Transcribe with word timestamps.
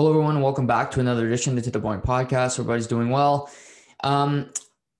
Hello, 0.00 0.12
everyone, 0.12 0.40
welcome 0.40 0.66
back 0.66 0.90
to 0.92 1.00
another 1.00 1.26
edition 1.26 1.50
of 1.50 1.56
the 1.56 1.70
To 1.70 1.72
The 1.72 1.78
Point 1.78 2.02
podcast. 2.02 2.58
Everybody's 2.58 2.86
doing 2.86 3.10
well. 3.10 3.50
Um, 4.02 4.50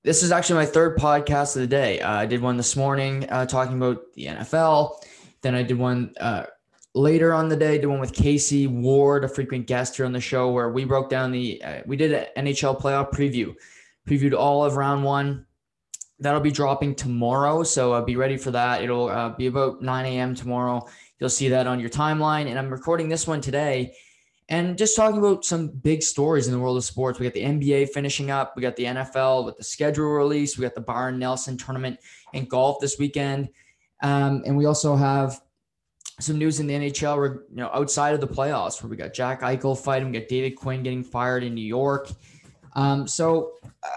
this 0.04 0.22
is 0.22 0.30
actually 0.30 0.56
my 0.56 0.66
third 0.66 0.98
podcast 0.98 1.56
of 1.56 1.62
the 1.62 1.68
day. 1.68 2.02
Uh, 2.02 2.12
I 2.12 2.26
did 2.26 2.42
one 2.42 2.58
this 2.58 2.76
morning 2.76 3.26
uh, 3.30 3.46
talking 3.46 3.78
about 3.78 4.12
the 4.12 4.26
NFL. 4.26 5.02
Then 5.40 5.54
I 5.54 5.62
did 5.62 5.78
one 5.78 6.12
uh, 6.20 6.44
later 6.94 7.32
on 7.32 7.48
the 7.48 7.56
day, 7.56 7.78
did 7.78 7.86
one 7.86 7.98
with 7.98 8.12
Casey 8.12 8.66
Ward, 8.66 9.24
a 9.24 9.28
frequent 9.28 9.66
guest 9.66 9.96
here 9.96 10.04
on 10.04 10.12
the 10.12 10.20
show, 10.20 10.50
where 10.50 10.68
we 10.68 10.84
broke 10.84 11.08
down 11.08 11.32
the, 11.32 11.62
uh, 11.64 11.80
we 11.86 11.96
did 11.96 12.12
an 12.12 12.44
NHL 12.46 12.78
playoff 12.78 13.10
preview, 13.10 13.54
previewed 14.06 14.38
all 14.38 14.66
of 14.66 14.76
round 14.76 15.02
one. 15.02 15.46
That'll 16.18 16.40
be 16.40 16.50
dropping 16.50 16.94
tomorrow. 16.94 17.62
So 17.62 17.94
uh, 17.94 18.02
be 18.02 18.16
ready 18.16 18.36
for 18.36 18.50
that. 18.50 18.82
It'll 18.82 19.08
uh, 19.08 19.30
be 19.30 19.46
about 19.46 19.80
9 19.80 20.04
a.m. 20.04 20.34
tomorrow. 20.34 20.86
You'll 21.18 21.30
see 21.30 21.48
that 21.48 21.66
on 21.66 21.80
your 21.80 21.88
timeline. 21.88 22.48
And 22.48 22.58
I'm 22.58 22.68
recording 22.68 23.08
this 23.08 23.26
one 23.26 23.40
today 23.40 23.94
and 24.50 24.76
just 24.76 24.96
talking 24.96 25.18
about 25.18 25.44
some 25.44 25.68
big 25.68 26.02
stories 26.02 26.48
in 26.48 26.52
the 26.52 26.58
world 26.58 26.76
of 26.76 26.84
sports. 26.84 27.20
We 27.20 27.24
got 27.24 27.34
the 27.34 27.44
NBA 27.44 27.90
finishing 27.90 28.32
up, 28.32 28.54
we 28.56 28.62
got 28.62 28.74
the 28.74 28.84
NFL 28.84 29.44
with 29.44 29.56
the 29.56 29.64
schedule 29.64 30.06
release, 30.06 30.58
we 30.58 30.62
got 30.62 30.74
the 30.74 30.80
Byron 30.80 31.20
Nelson 31.20 31.56
tournament 31.56 31.98
in 32.32 32.46
golf 32.46 32.80
this 32.80 32.98
weekend, 32.98 33.48
um, 34.02 34.42
and 34.44 34.56
we 34.56 34.66
also 34.66 34.96
have 34.96 35.40
some 36.18 36.36
news 36.36 36.60
in 36.60 36.66
the 36.66 36.74
NHL, 36.74 37.16
where, 37.16 37.44
you 37.48 37.56
know, 37.56 37.70
outside 37.72 38.12
of 38.12 38.20
the 38.20 38.28
playoffs, 38.28 38.82
where 38.82 38.90
we 38.90 38.96
got 38.96 39.14
Jack 39.14 39.40
Eichel 39.40 39.78
fighting, 39.78 40.10
we 40.10 40.18
got 40.18 40.28
David 40.28 40.50
Quinn 40.50 40.82
getting 40.82 41.02
fired 41.02 41.42
in 41.44 41.54
New 41.54 41.62
York. 41.62 42.10
Um, 42.74 43.06
so 43.06 43.52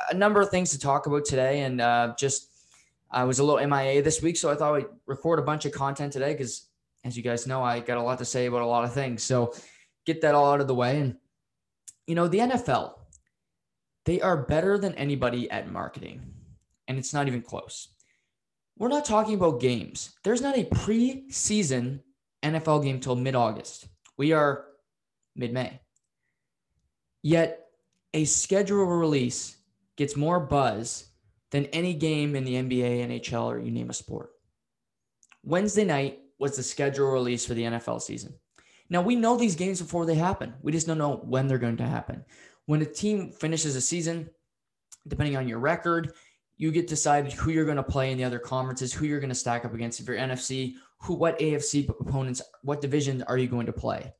a 0.09 0.13
number 0.13 0.39
of 0.39 0.49
things 0.49 0.72
to 0.72 0.80
talk 0.80 1.08
about 1.08 1.25
today, 1.25 1.61
and 1.61 1.81
uh, 1.81 2.13
just 2.17 2.49
I 3.11 3.23
was 3.23 3.39
a 3.39 3.44
little 3.44 3.66
MIA 3.67 4.03
this 4.03 4.22
week, 4.22 4.38
so 4.38 4.52
I 4.52 4.55
thought 4.55 4.75
I'd 4.75 4.85
record 5.08 5.39
a 5.39 5.44
bunch 5.44 5.66
of 5.66 5.72
content 5.72 6.13
today 6.13 6.33
because, 6.33 6.67
as 7.03 7.17
you 7.17 7.23
guys 7.23 7.45
know, 7.45 7.61
I 7.61 7.80
got 7.80 7.97
a 7.97 8.02
lot 8.02 8.20
to 8.20 8.25
say 8.25 8.45
about 8.45 8.61
a 8.61 8.66
lot 8.66 8.85
of 8.85 8.94
things. 8.94 9.22
So 9.23 9.53
get 10.05 10.21
that 10.21 10.35
all 10.35 10.52
out 10.52 10.62
of 10.62 10.67
the 10.67 10.75
way. 10.75 10.99
And, 10.99 11.16
you 12.07 12.16
know, 12.16 12.27
the 12.27 12.39
NFL, 12.39 12.94
they 14.05 14.22
are 14.22 14.38
better 14.38 14.78
than 14.78 14.95
anybody 14.95 15.50
at 15.50 15.72
marketing, 15.72 16.22
and 16.88 16.97
it's 16.97 17.14
not 17.14 17.28
even 17.28 17.41
close. 17.41 17.89
We're 18.78 18.89
not 18.89 19.05
talking 19.05 19.36
about 19.36 19.61
games. 19.61 20.13
There's 20.23 20.41
not 20.41 20.58
a 20.58 20.66
preseason 20.66 22.00
NFL 22.44 22.83
game 22.83 23.00
till 23.00 23.16
mid 23.16 23.36
August. 23.36 23.88
We 24.17 24.33
are 24.33 24.66
mid 25.36 25.53
May. 25.53 25.80
Yet 27.22 27.67
a 28.13 28.25
schedule 28.25 28.85
release 28.85 29.58
gets 29.95 30.16
more 30.16 30.39
buzz 30.39 31.08
than 31.52 31.66
any 31.67 31.94
game 31.94 32.35
in 32.35 32.44
the 32.44 32.56
NBA, 32.56 33.08
NHL, 33.08 33.45
or 33.45 33.59
you 33.59 33.72
name 33.72 33.89
a 33.89 33.94
sport. 33.94 34.31
Wednesday 35.44 35.85
night 35.85 36.19
was 36.39 36.58
the 36.58 36.63
schedule 36.63 37.11
release 37.11 37.45
for 37.45 37.53
the 37.53 37.63
NFL 37.63 38.02
season. 38.02 38.33
Now 38.89 39.02
we 39.02 39.16
know 39.16 39.38
these 39.38 39.56
games 39.56 39.81
before 39.81 40.06
they 40.06 40.16
happen. 40.16 40.53
We 40.62 40.72
just 40.72 40.88
don't 40.88 40.98
know 40.98 41.17
when 41.23 41.48
they're 41.48 41.58
going 41.58 41.78
to 41.78 41.88
happen. 41.88 42.23
When 42.66 42.81
a 42.81 42.86
team 42.86 43.31
finishes 43.31 43.75
a 43.75 43.81
season, 43.81 44.30
depending 45.08 45.36
on 45.38 45.48
your 45.48 45.59
record, 45.59 46.14
you 46.58 46.72
get 46.72 46.88
decided 46.88 47.34
who 47.34 47.52
you're 47.52 47.66
going 47.66 47.78
to 47.78 47.84
play 47.84 48.12
in 48.12 48.17
the 48.17 48.23
other 48.23 48.40
conferences, 48.40 48.94
who 48.94 49.06
you're 49.06 49.20
going 49.20 49.30
to 49.30 49.36
stack 49.36 49.66
up 49.66 49.73
against. 49.73 50.00
If 50.00 50.08
you're 50.08 50.17
NFC, 50.17 50.75
who, 51.00 51.16
what 51.16 51.40
AFC 51.40 51.90
opponents, 51.90 52.42
what 52.62 52.81
division 52.81 53.23
are 53.23 53.38
you 53.38 53.48
going 53.48 53.66
to 53.66 53.73
play? 53.73 54.14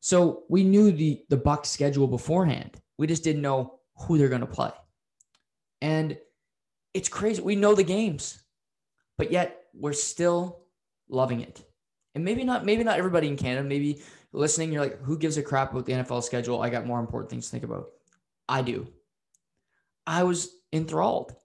So 0.00 0.44
we 0.48 0.64
knew 0.64 0.90
the 0.90 1.24
the 1.28 1.36
Buck 1.36 1.66
schedule 1.66 2.06
beforehand. 2.06 2.80
We 2.96 3.06
just 3.06 3.24
didn't 3.24 3.42
know 3.42 3.80
who 3.94 4.16
they're 4.16 4.28
going 4.28 4.40
to 4.40 4.46
play, 4.46 4.70
and 5.82 6.16
it's 6.94 7.08
crazy. 7.08 7.42
We 7.42 7.56
know 7.56 7.74
the 7.74 7.84
games, 7.84 8.42
but 9.16 9.32
yet 9.32 9.64
we're 9.74 9.92
still 9.92 10.60
loving 11.08 11.40
it 11.40 11.67
and 12.18 12.24
maybe 12.24 12.42
not 12.42 12.64
maybe 12.64 12.82
not 12.82 12.98
everybody 12.98 13.28
in 13.28 13.36
Canada, 13.36 13.62
maybe 13.62 14.02
listening, 14.32 14.72
you're 14.72 14.82
like, 14.82 15.00
who 15.02 15.16
gives 15.16 15.36
a 15.36 15.42
crap 15.42 15.70
about 15.70 15.86
the 15.86 15.92
NFL 15.92 16.24
schedule? 16.24 16.60
I 16.60 16.68
got 16.68 16.84
more 16.84 16.98
important 16.98 17.30
things 17.30 17.46
to 17.46 17.52
think 17.52 17.62
about. 17.62 17.90
I 18.48 18.62
do. 18.62 18.88
I 20.04 20.24
was 20.24 20.50
enthralled. 20.72 21.36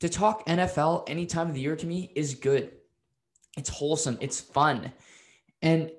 To 0.00 0.08
talk 0.08 0.46
NFL 0.46 1.04
any 1.08 1.26
time 1.26 1.48
of 1.48 1.54
the 1.54 1.60
year 1.60 1.74
to 1.74 1.86
me 1.86 2.12
is 2.14 2.36
good. 2.36 2.70
It's 3.56 3.68
wholesome, 3.68 4.16
it's 4.20 4.40
fun. 4.40 4.92
And 5.60 5.90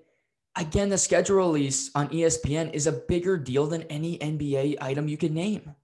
again, 0.55 0.87
the 0.87 0.97
schedule 0.97 1.35
release 1.35 1.91
on 1.95 2.07
ESPN 2.07 2.73
is 2.73 2.87
a 2.87 2.93
bigger 2.93 3.35
deal 3.35 3.67
than 3.67 3.83
any 3.83 4.17
NBA 4.19 4.77
item 4.79 5.09
you 5.09 5.17
could 5.17 5.33
name. 5.33 5.75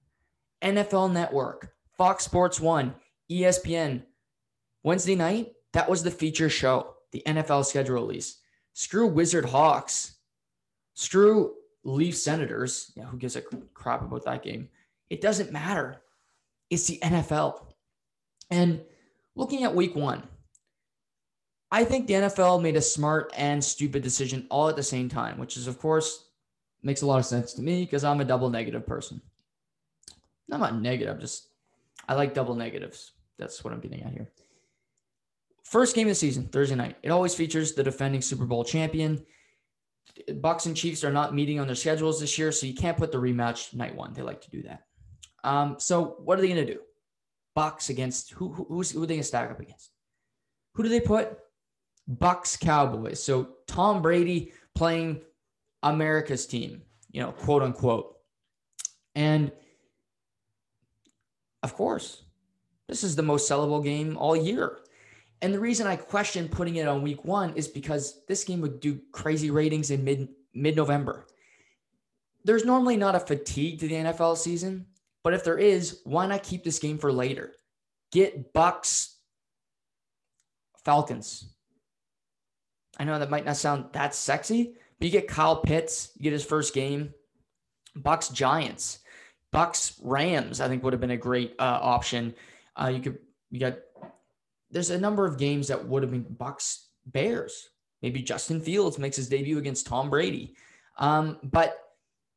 NFL 0.61 1.11
Network, 1.11 1.73
Fox 1.97 2.23
Sports 2.23 2.61
1, 2.61 2.95
ESPN. 3.29 4.03
Wednesday 4.81 5.15
night, 5.15 5.51
that 5.73 5.89
was 5.89 6.03
the 6.03 6.11
feature 6.11 6.49
show 6.49 6.92
the 7.13 7.23
NFL 7.25 7.65
schedule 7.65 7.95
release. 7.95 8.39
Screw 8.73 9.07
Wizard 9.07 9.45
Hawks. 9.45 10.15
Screw 10.95 11.53
Leaf 11.83 12.17
Senators. 12.17 12.91
Yeah, 12.95 13.05
who 13.05 13.17
gives 13.17 13.35
a 13.37 13.41
crap 13.73 14.01
about 14.01 14.25
that 14.25 14.43
game? 14.43 14.67
It 15.09 15.21
doesn't 15.21 15.51
matter. 15.51 16.01
It's 16.69 16.87
the 16.87 16.99
NFL. 17.01 17.67
And 18.49 18.81
looking 19.35 19.63
at 19.63 19.75
week 19.75 19.95
one, 19.95 20.23
I 21.71 21.83
think 21.83 22.07
the 22.07 22.15
NFL 22.15 22.61
made 22.61 22.75
a 22.75 22.81
smart 22.81 23.31
and 23.35 23.63
stupid 23.63 24.03
decision 24.03 24.47
all 24.49 24.69
at 24.69 24.75
the 24.75 24.83
same 24.83 25.09
time, 25.09 25.39
which 25.39 25.55
is, 25.55 25.67
of 25.67 25.79
course, 25.79 26.29
makes 26.83 27.01
a 27.01 27.05
lot 27.05 27.19
of 27.19 27.25
sense 27.25 27.53
to 27.53 27.61
me 27.61 27.83
because 27.83 28.03
I'm 28.03 28.21
a 28.21 28.25
double 28.25 28.49
negative 28.49 28.85
person. 28.85 29.21
I'm 30.51 30.59
not 30.59 30.79
negative, 30.79 31.19
just 31.19 31.47
I 32.07 32.15
like 32.15 32.33
double 32.33 32.55
negatives. 32.55 33.13
That's 33.39 33.63
what 33.63 33.73
I'm 33.73 33.79
getting 33.79 34.03
at 34.03 34.11
here. 34.13 34.29
First 35.73 35.95
game 35.95 36.05
of 36.05 36.11
the 36.11 36.15
season, 36.15 36.45
Thursday 36.49 36.75
night. 36.75 36.97
It 37.01 37.09
always 37.09 37.33
features 37.33 37.73
the 37.73 37.83
defending 37.83 38.21
Super 38.21 38.45
Bowl 38.45 38.63
champion. 38.63 39.25
Bucks 40.35 40.67
and 40.67 40.77
Chiefs 40.77 41.03
are 41.03 41.11
not 41.11 41.33
meeting 41.33 41.59
on 41.59 41.65
their 41.65 41.75
schedules 41.75 42.19
this 42.19 42.37
year, 42.37 42.51
so 42.51 42.67
you 42.67 42.75
can't 42.75 42.95
put 42.95 43.11
the 43.11 43.17
rematch 43.17 43.73
night 43.73 43.95
one. 43.95 44.13
They 44.13 44.21
like 44.21 44.39
to 44.41 44.51
do 44.51 44.61
that. 44.61 44.83
Um, 45.43 45.77
so 45.79 46.17
what 46.19 46.37
are 46.37 46.43
they 46.43 46.47
going 46.47 46.63
to 46.63 46.73
do? 46.75 46.81
Bucks 47.55 47.89
against 47.89 48.33
who? 48.33 48.53
who 48.53 48.65
who 48.65 48.81
are 48.81 49.07
they 49.07 49.15
going 49.15 49.21
to 49.21 49.23
stack 49.23 49.49
up 49.49 49.59
against? 49.59 49.89
Who 50.75 50.83
do 50.83 50.89
they 50.89 50.99
put? 50.99 51.39
Bucks 52.07 52.55
Cowboys. 52.55 53.23
So 53.23 53.55
Tom 53.65 54.03
Brady 54.03 54.53
playing 54.75 55.21
America's 55.81 56.45
team, 56.45 56.83
you 57.09 57.19
know, 57.19 57.31
quote 57.31 57.63
unquote. 57.63 58.17
And 59.15 59.51
of 61.63 61.73
course, 61.73 62.25
this 62.87 63.03
is 63.03 63.15
the 63.15 63.23
most 63.23 63.49
sellable 63.49 63.83
game 63.83 64.17
all 64.17 64.35
year. 64.35 64.77
And 65.43 65.53
the 65.53 65.59
reason 65.59 65.87
I 65.87 65.97
question 65.97 66.47
putting 66.47 66.77
it 66.77 66.87
on 66.87 67.01
week 67.01 67.25
one 67.25 67.53
is 67.55 67.67
because 67.67 68.23
this 68.29 68.45
game 68.45 68.61
would 68.61 68.79
do 68.79 69.01
crazy 69.11 69.51
ratings 69.51 69.91
in 69.91 70.01
mid 70.01 70.29
mid 70.53 70.77
November. 70.77 71.25
There's 72.45 72.63
normally 72.63 72.95
not 72.95 73.15
a 73.15 73.19
fatigue 73.19 73.81
to 73.81 73.89
the 73.89 73.95
NFL 73.95 74.37
season, 74.37 74.85
but 75.21 75.33
if 75.33 75.43
there 75.43 75.57
is, 75.57 75.99
why 76.05 76.27
not 76.27 76.43
keep 76.43 76.63
this 76.63 76.79
game 76.79 76.97
for 76.97 77.11
later? 77.11 77.51
Get 78.13 78.53
Bucks 78.53 79.17
Falcons. 80.85 81.49
I 82.97 83.03
know 83.03 83.19
that 83.19 83.29
might 83.29 83.45
not 83.45 83.57
sound 83.57 83.87
that 83.91 84.15
sexy, 84.15 84.75
but 84.97 85.05
you 85.05 85.11
get 85.11 85.27
Kyle 85.27 85.57
Pitts, 85.57 86.11
you 86.15 86.23
get 86.23 86.33
his 86.33 86.45
first 86.45 86.73
game. 86.73 87.13
Bucks 87.97 88.29
Giants, 88.29 88.99
Bucks 89.51 89.99
Rams. 90.01 90.61
I 90.61 90.69
think 90.69 90.83
would 90.83 90.93
have 90.93 91.01
been 91.01 91.11
a 91.11 91.17
great 91.17 91.53
uh, 91.59 91.79
option. 91.81 92.33
Uh, 92.81 92.87
you 92.87 93.01
could 93.01 93.17
you 93.51 93.59
got 93.59 93.77
there's 94.73 94.89
a 94.89 94.99
number 94.99 95.25
of 95.25 95.37
games 95.37 95.67
that 95.67 95.87
would 95.87 96.03
have 96.03 96.11
been 96.11 96.23
Bucks 96.23 96.87
Bears. 97.05 97.69
Maybe 98.01 98.21
Justin 98.21 98.59
Fields 98.59 98.97
makes 98.97 99.15
his 99.15 99.29
debut 99.29 99.59
against 99.59 99.85
Tom 99.85 100.09
Brady. 100.09 100.55
Um, 100.97 101.37
but 101.43 101.77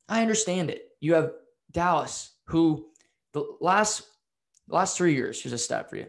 I 0.08 0.20
understand 0.20 0.70
it. 0.70 0.90
You 1.00 1.14
have 1.14 1.32
Dallas, 1.72 2.32
who 2.44 2.86
the 3.32 3.44
last 3.60 4.02
last 4.68 4.96
three 4.96 5.14
years, 5.14 5.40
here's 5.40 5.52
a 5.52 5.58
stat 5.58 5.88
for 5.88 5.96
you. 5.96 6.06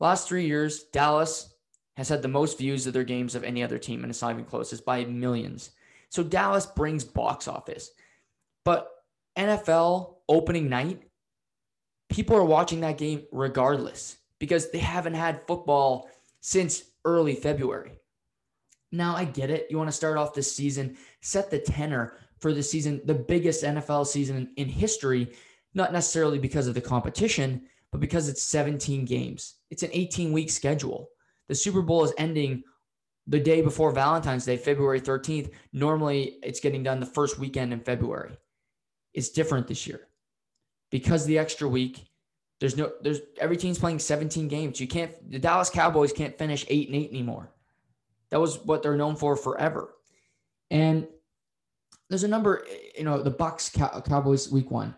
Last 0.00 0.26
three 0.26 0.46
years, 0.46 0.84
Dallas 0.92 1.54
has 1.96 2.08
had 2.08 2.22
the 2.22 2.28
most 2.28 2.58
views 2.58 2.86
of 2.86 2.94
their 2.94 3.04
games 3.04 3.34
of 3.34 3.44
any 3.44 3.62
other 3.62 3.78
team, 3.78 4.02
and 4.02 4.10
it's 4.10 4.22
not 4.22 4.32
even 4.32 4.44
close. 4.44 4.72
It's 4.72 4.80
by 4.80 5.04
millions. 5.04 5.70
So 6.08 6.22
Dallas 6.22 6.66
brings 6.66 7.04
box 7.04 7.46
office. 7.48 7.90
But 8.64 8.88
NFL 9.36 10.16
opening 10.28 10.68
night, 10.68 11.02
people 12.08 12.36
are 12.36 12.44
watching 12.44 12.80
that 12.80 12.98
game 12.98 13.24
regardless 13.30 14.16
because 14.40 14.70
they 14.70 14.78
haven't 14.78 15.14
had 15.14 15.46
football 15.46 16.10
since 16.40 16.82
early 17.04 17.36
February. 17.36 17.92
Now, 18.90 19.14
I 19.14 19.24
get 19.24 19.50
it. 19.50 19.68
You 19.70 19.78
want 19.78 19.88
to 19.88 19.96
start 19.96 20.18
off 20.18 20.34
this 20.34 20.52
season, 20.52 20.96
set 21.20 21.48
the 21.50 21.60
tenor 21.60 22.14
for 22.40 22.52
the 22.52 22.62
season, 22.62 23.00
the 23.04 23.14
biggest 23.14 23.62
NFL 23.62 24.06
season 24.06 24.50
in 24.56 24.68
history, 24.68 25.32
not 25.74 25.92
necessarily 25.92 26.40
because 26.40 26.66
of 26.66 26.74
the 26.74 26.80
competition, 26.80 27.62
but 27.92 28.00
because 28.00 28.28
it's 28.28 28.42
17 28.42 29.04
games. 29.04 29.56
It's 29.70 29.84
an 29.84 29.90
18 29.92 30.32
week 30.32 30.50
schedule. 30.50 31.10
The 31.48 31.54
Super 31.54 31.82
Bowl 31.82 32.02
is 32.02 32.12
ending 32.18 32.64
the 33.26 33.38
day 33.38 33.60
before 33.60 33.92
Valentine's 33.92 34.44
Day, 34.44 34.56
February 34.56 35.00
13th. 35.00 35.52
Normally, 35.72 36.38
it's 36.42 36.60
getting 36.60 36.82
done 36.82 36.98
the 36.98 37.06
first 37.06 37.38
weekend 37.38 37.72
in 37.72 37.80
February. 37.80 38.36
It's 39.14 39.28
different 39.28 39.68
this 39.68 39.86
year 39.86 40.08
because 40.90 41.24
the 41.26 41.38
extra 41.38 41.68
week 41.68 42.09
there's 42.60 42.76
no 42.76 42.92
there's 43.00 43.20
every 43.40 43.56
team's 43.56 43.78
playing 43.78 43.98
17 43.98 44.46
games. 44.46 44.80
You 44.80 44.86
can't 44.86 45.12
the 45.30 45.38
Dallas 45.38 45.70
Cowboys 45.70 46.12
can't 46.12 46.36
finish 46.36 46.64
8 46.68 46.88
and 46.88 46.96
8 46.96 47.10
anymore. 47.10 47.50
That 48.30 48.40
was 48.40 48.58
what 48.64 48.82
they're 48.82 48.96
known 48.96 49.16
for 49.16 49.34
forever. 49.34 49.94
And 50.70 51.08
there's 52.08 52.22
a 52.22 52.28
number, 52.28 52.64
you 52.96 53.04
know, 53.04 53.22
the 53.22 53.30
Bucks 53.30 53.70
Cow- 53.70 54.02
Cowboys 54.02 54.52
week 54.52 54.70
one. 54.70 54.94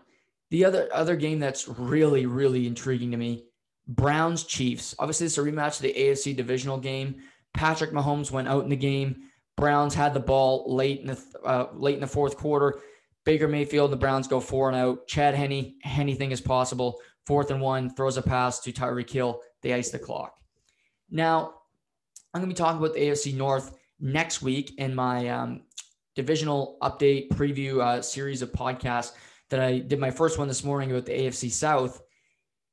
The 0.51 0.65
other 0.65 0.89
other 0.93 1.15
game 1.15 1.39
that's 1.39 1.67
really 1.67 2.25
really 2.25 2.67
intriguing 2.67 3.11
to 3.11 3.17
me, 3.17 3.45
Browns 3.87 4.43
Chiefs. 4.43 4.93
Obviously, 4.99 5.25
it's 5.25 5.37
a 5.37 5.41
rematch 5.41 5.77
of 5.77 5.83
the 5.83 5.93
AFC 5.93 6.35
divisional 6.35 6.77
game. 6.77 7.15
Patrick 7.53 7.91
Mahomes 7.91 8.29
went 8.29 8.47
out 8.47 8.63
in 8.63 8.69
the 8.69 8.75
game. 8.75 9.29
Browns 9.55 9.93
had 9.93 10.13
the 10.13 10.19
ball 10.19 10.65
late 10.67 10.99
in 10.99 11.07
the 11.07 11.23
uh, 11.45 11.67
late 11.73 11.95
in 11.95 12.01
the 12.01 12.07
fourth 12.07 12.35
quarter. 12.37 12.81
Baker 13.25 13.47
Mayfield 13.47 13.91
and 13.91 13.93
the 13.93 14.01
Browns 14.01 14.27
go 14.27 14.39
four 14.39 14.67
and 14.67 14.77
out. 14.77 15.07
Chad 15.07 15.33
Henne, 15.33 15.75
anything 15.85 16.31
is 16.31 16.41
possible. 16.41 16.99
Fourth 17.25 17.51
and 17.51 17.61
one, 17.61 17.89
throws 17.89 18.17
a 18.17 18.21
pass 18.21 18.59
to 18.61 18.71
Tyreek 18.71 19.09
Hill. 19.09 19.41
They 19.61 19.73
ice 19.73 19.91
the 19.91 19.99
clock. 19.99 20.35
Now, 21.09 21.53
I'm 22.33 22.41
going 22.41 22.49
to 22.49 22.55
be 22.55 22.57
talking 22.57 22.79
about 22.79 22.95
the 22.95 23.01
AFC 23.01 23.35
North 23.35 23.77
next 23.99 24.41
week 24.41 24.73
in 24.77 24.93
my 24.93 25.29
um, 25.29 25.61
divisional 26.15 26.77
update 26.81 27.29
preview 27.29 27.79
uh, 27.79 28.01
series 28.01 28.41
of 28.41 28.51
podcasts 28.51 29.13
that 29.49 29.59
I 29.59 29.79
did 29.79 29.99
my 29.99 30.11
first 30.11 30.37
one 30.37 30.47
this 30.47 30.63
morning 30.63 30.91
about 30.91 31.05
the 31.05 31.13
AFC 31.13 31.51
South. 31.51 32.01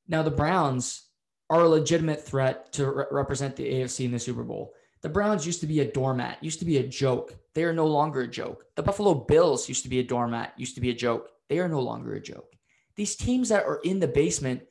Now, 0.09 0.23
the 0.23 0.31
Browns 0.31 1.09
are 1.51 1.63
a 1.63 1.69
legitimate 1.69 2.25
threat 2.25 2.73
to 2.73 2.91
re- 2.91 3.05
represent 3.11 3.57
the 3.57 3.71
AFC 3.71 4.05
in 4.05 4.13
the 4.13 4.19
Super 4.19 4.45
Bowl. 4.45 4.73
The 5.03 5.09
Browns 5.09 5.47
used 5.47 5.61
to 5.61 5.67
be 5.67 5.81
a 5.81 5.93
doormat, 5.93 6.43
used 6.43 6.59
to 6.61 6.65
be 6.65 6.79
a 6.79 6.87
joke. 6.87 7.35
They 7.55 7.65
are 7.65 7.73
no 7.73 7.87
longer 7.87 8.23
a 8.23 8.29
joke. 8.29 8.65
The 8.77 8.83
Buffalo 8.83 9.15
Bills 9.15 9.69
used 9.69 9.83
to 9.83 9.89
be 9.89 9.99
a 10.01 10.05
doormat, 10.05 10.53
used 10.57 10.75
to 10.75 10.81
be 10.81 10.91
a 10.91 10.95
joke. 10.95 11.31
They 11.49 11.59
are 11.59 11.69
no 11.69 11.81
longer 11.81 12.15
a 12.15 12.21
joke. 12.21 12.50
These 12.97 13.17
teams 13.17 13.49
that 13.49 13.65
are 13.65 13.81
in 13.85 14.01
the 14.01 14.09
basement 14.09 14.63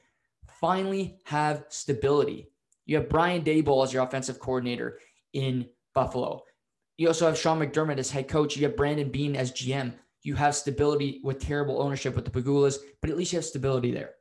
finally 0.60 1.18
have 1.25 1.66
stability. 1.69 2.50
You 2.86 2.98
have 2.98 3.10
Brian 3.10 3.44
Daboll 3.44 3.83
as 3.83 3.94
your 3.94 4.04
offensive 4.04 4.39
coordinator 4.39 5.00
in 5.33 5.68
Buffalo. 5.94 6.44
You 6.98 7.07
also 7.07 7.25
have 7.27 7.38
Sean 7.38 7.60
McDermott 7.60 7.98
as 7.98 8.12
head 8.12 8.27
coach. 8.27 8.57
You 8.57 8.66
have 8.68 8.75
Brandon 8.75 9.10
Beane 9.10 9.36
as 9.36 9.51
GM. 9.51 9.94
You 10.21 10.36
have 10.36 10.56
stability 10.56 11.21
with 11.24 11.39
terrible 11.39 11.81
ownership 11.81 12.16
with 12.16 12.25
the 12.25 12.31
Pegulas, 12.31 12.77
but 13.01 13.10
at 13.10 13.18
least 13.18 13.31
you 13.31 13.38
have 13.38 13.45
stability 13.45 13.92
there. 13.92 14.12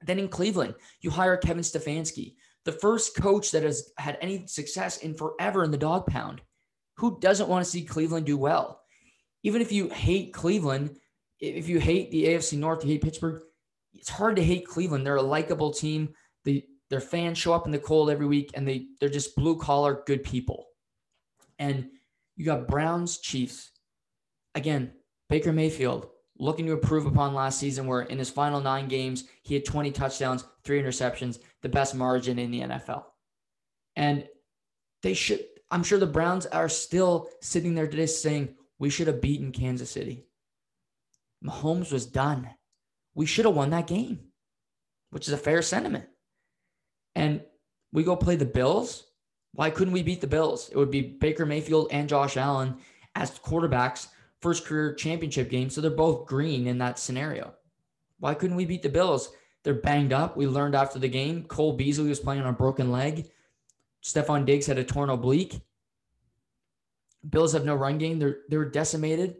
Then 0.00 0.18
in 0.18 0.28
Cleveland, 0.28 0.74
you 1.00 1.10
hire 1.10 1.36
Kevin 1.36 1.62
Stefanski, 1.62 2.34
the 2.64 2.72
first 2.72 3.16
coach 3.16 3.50
that 3.50 3.62
has 3.62 3.90
had 3.98 4.18
any 4.20 4.46
success 4.46 4.98
in 4.98 5.14
forever 5.14 5.64
in 5.64 5.70
the 5.70 5.76
dog 5.76 6.06
pound. 6.06 6.40
Who 6.96 7.18
doesn't 7.20 7.48
want 7.48 7.64
to 7.64 7.70
see 7.70 7.82
Cleveland 7.82 8.26
do 8.26 8.36
well? 8.36 8.80
Even 9.42 9.60
if 9.60 9.72
you 9.72 9.88
hate 9.88 10.32
Cleveland, 10.32 10.96
if 11.42 11.68
you 11.68 11.80
hate 11.80 12.10
the 12.10 12.24
AFC 12.26 12.56
North, 12.56 12.84
you 12.84 12.92
hate 12.92 13.02
Pittsburgh, 13.02 13.42
it's 13.92 14.08
hard 14.08 14.36
to 14.36 14.44
hate 14.44 14.66
Cleveland. 14.66 15.04
They're 15.04 15.16
a 15.16 15.22
likable 15.22 15.72
team. 15.72 16.14
They, 16.44 16.66
their 16.88 17.00
fans 17.00 17.36
show 17.36 17.52
up 17.52 17.66
in 17.66 17.72
the 17.72 17.78
cold 17.78 18.10
every 18.10 18.26
week 18.26 18.52
and 18.54 18.66
they, 18.66 18.86
they're 19.00 19.08
just 19.08 19.36
blue 19.36 19.58
collar, 19.58 20.02
good 20.06 20.22
people. 20.22 20.66
And 21.58 21.88
you 22.36 22.44
got 22.44 22.68
Browns, 22.68 23.18
Chiefs. 23.18 23.72
Again, 24.54 24.92
Baker 25.28 25.52
Mayfield 25.52 26.08
looking 26.38 26.66
to 26.66 26.72
improve 26.72 27.06
upon 27.06 27.34
last 27.34 27.58
season, 27.58 27.86
where 27.86 28.02
in 28.02 28.18
his 28.18 28.30
final 28.30 28.60
nine 28.60 28.88
games, 28.88 29.24
he 29.42 29.54
had 29.54 29.64
20 29.64 29.90
touchdowns, 29.90 30.44
three 30.64 30.80
interceptions, 30.80 31.38
the 31.62 31.68
best 31.68 31.94
margin 31.94 32.38
in 32.38 32.50
the 32.50 32.60
NFL. 32.60 33.04
And 33.96 34.26
they 35.02 35.14
should, 35.14 35.44
I'm 35.70 35.82
sure 35.82 35.98
the 35.98 36.06
Browns 36.06 36.46
are 36.46 36.68
still 36.68 37.28
sitting 37.40 37.74
there 37.74 37.86
today 37.88 38.06
saying, 38.06 38.54
we 38.78 38.90
should 38.90 39.06
have 39.06 39.20
beaten 39.20 39.52
Kansas 39.52 39.90
City. 39.90 40.26
Mahomes 41.44 41.92
was 41.92 42.06
done. 42.06 42.48
We 43.14 43.26
should 43.26 43.44
have 43.44 43.54
won 43.54 43.70
that 43.70 43.86
game, 43.86 44.20
which 45.10 45.26
is 45.28 45.34
a 45.34 45.38
fair 45.38 45.62
sentiment. 45.62 46.06
And 47.14 47.42
we 47.92 48.04
go 48.04 48.16
play 48.16 48.36
the 48.36 48.44
Bills. 48.44 49.04
Why 49.54 49.70
couldn't 49.70 49.92
we 49.92 50.02
beat 50.02 50.20
the 50.20 50.26
Bills? 50.26 50.70
It 50.70 50.76
would 50.76 50.90
be 50.90 51.02
Baker 51.02 51.44
Mayfield 51.44 51.88
and 51.90 52.08
Josh 52.08 52.36
Allen 52.36 52.76
as 53.14 53.38
quarterbacks, 53.38 54.08
first 54.40 54.64
career 54.64 54.94
championship 54.94 55.50
game. 55.50 55.68
So 55.68 55.80
they're 55.80 55.90
both 55.90 56.26
green 56.26 56.66
in 56.66 56.78
that 56.78 56.98
scenario. 56.98 57.52
Why 58.18 58.34
couldn't 58.34 58.56
we 58.56 58.64
beat 58.64 58.82
the 58.82 58.88
Bills? 58.88 59.30
They're 59.62 59.74
banged 59.74 60.12
up. 60.12 60.36
We 60.36 60.46
learned 60.46 60.74
after 60.74 60.98
the 60.98 61.08
game. 61.08 61.44
Cole 61.44 61.74
Beasley 61.74 62.08
was 62.08 62.20
playing 62.20 62.42
on 62.42 62.48
a 62.48 62.52
broken 62.52 62.90
leg. 62.90 63.30
Stefon 64.02 64.44
Diggs 64.44 64.66
had 64.66 64.78
a 64.78 64.84
torn 64.84 65.10
oblique. 65.10 65.60
Bills 67.28 67.52
have 67.52 67.64
no 67.64 67.74
run 67.74 67.98
game. 67.98 68.18
They're 68.18 68.38
they're 68.48 68.64
decimated. 68.64 69.36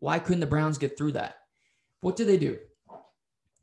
Why 0.00 0.18
couldn't 0.18 0.40
the 0.40 0.46
Browns 0.46 0.76
get 0.76 0.98
through 0.98 1.12
that? 1.12 1.36
What 2.02 2.16
do 2.16 2.24
they 2.24 2.36
do? 2.36 2.58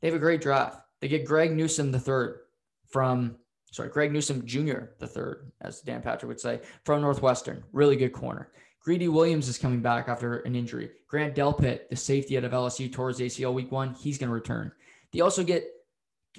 They 0.00 0.08
have 0.08 0.16
a 0.16 0.18
great 0.18 0.40
draft. 0.40 0.80
They 1.00 1.08
get 1.08 1.24
Greg 1.24 1.52
Newsom 1.52 1.92
the 1.92 2.00
third 2.00 2.40
from 2.88 3.36
sorry, 3.70 3.90
Greg 3.90 4.12
Newsom 4.12 4.44
Jr., 4.44 4.86
the 4.98 5.06
third, 5.06 5.52
as 5.60 5.80
Dan 5.80 6.02
Patrick 6.02 6.28
would 6.28 6.40
say, 6.40 6.60
from 6.84 7.00
Northwestern. 7.00 7.62
Really 7.72 7.96
good 7.96 8.12
corner. 8.12 8.50
Greedy 8.82 9.08
Williams 9.08 9.48
is 9.48 9.58
coming 9.58 9.80
back 9.80 10.08
after 10.08 10.38
an 10.40 10.56
injury. 10.56 10.90
Grant 11.06 11.34
Delpit, 11.34 11.88
the 11.88 11.96
safety 11.96 12.36
out 12.36 12.44
of 12.44 12.52
LSU 12.52 12.90
towards 12.90 13.20
ACL 13.20 13.52
week 13.52 13.70
one, 13.70 13.94
he's 13.94 14.18
going 14.18 14.28
to 14.28 14.34
return. 14.34 14.72
They 15.12 15.20
also 15.20 15.44
get 15.44 15.64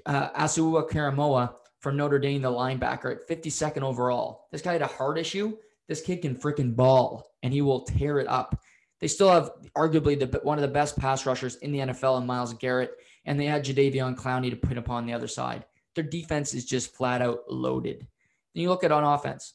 uh, 0.06 0.30
Owusu-Koramoah 0.32 1.54
from 1.80 1.98
Notre 1.98 2.20
Dame, 2.20 2.42
the 2.42 2.50
linebacker, 2.50 3.12
at 3.12 3.28
52nd 3.28 3.84
overall. 3.84 4.48
This 4.52 4.62
guy 4.62 4.74
had 4.74 4.82
a 4.82 4.88
heart 4.88 5.18
issue. 5.18 5.56
This 5.88 6.02
kid 6.02 6.22
can 6.22 6.36
freaking 6.36 6.76
ball, 6.76 7.28
and 7.44 7.54
he 7.54 7.62
will 7.62 7.82
tear 7.82 8.20
it 8.20 8.28
up. 8.28 8.60
They 9.02 9.08
still 9.08 9.30
have 9.30 9.52
arguably 9.76 10.18
the, 10.18 10.40
one 10.44 10.58
of 10.58 10.62
the 10.62 10.68
best 10.68 10.98
pass 10.98 11.26
rushers 11.26 11.56
in 11.58 11.72
the 11.72 11.80
NFL 11.80 12.22
in 12.22 12.28
Myles 12.28 12.54
Garrett, 12.54 12.92
and 13.26 13.40
they 13.40 13.46
had 13.46 13.66
Jadeveon 13.66 14.16
Clowney 14.16 14.52
to 14.52 14.56
put 14.56 14.78
upon 14.78 15.06
the 15.06 15.14
other 15.14 15.28
side. 15.28 15.66
Their 15.96 16.04
defense 16.04 16.54
is 16.54 16.66
just 16.66 16.96
flat 16.96 17.22
out 17.22 17.40
loaded. 17.50 18.08
Then 18.54 18.64
you 18.64 18.70
look 18.70 18.84
at 18.84 18.92
on 18.92 19.04
offense, 19.04 19.54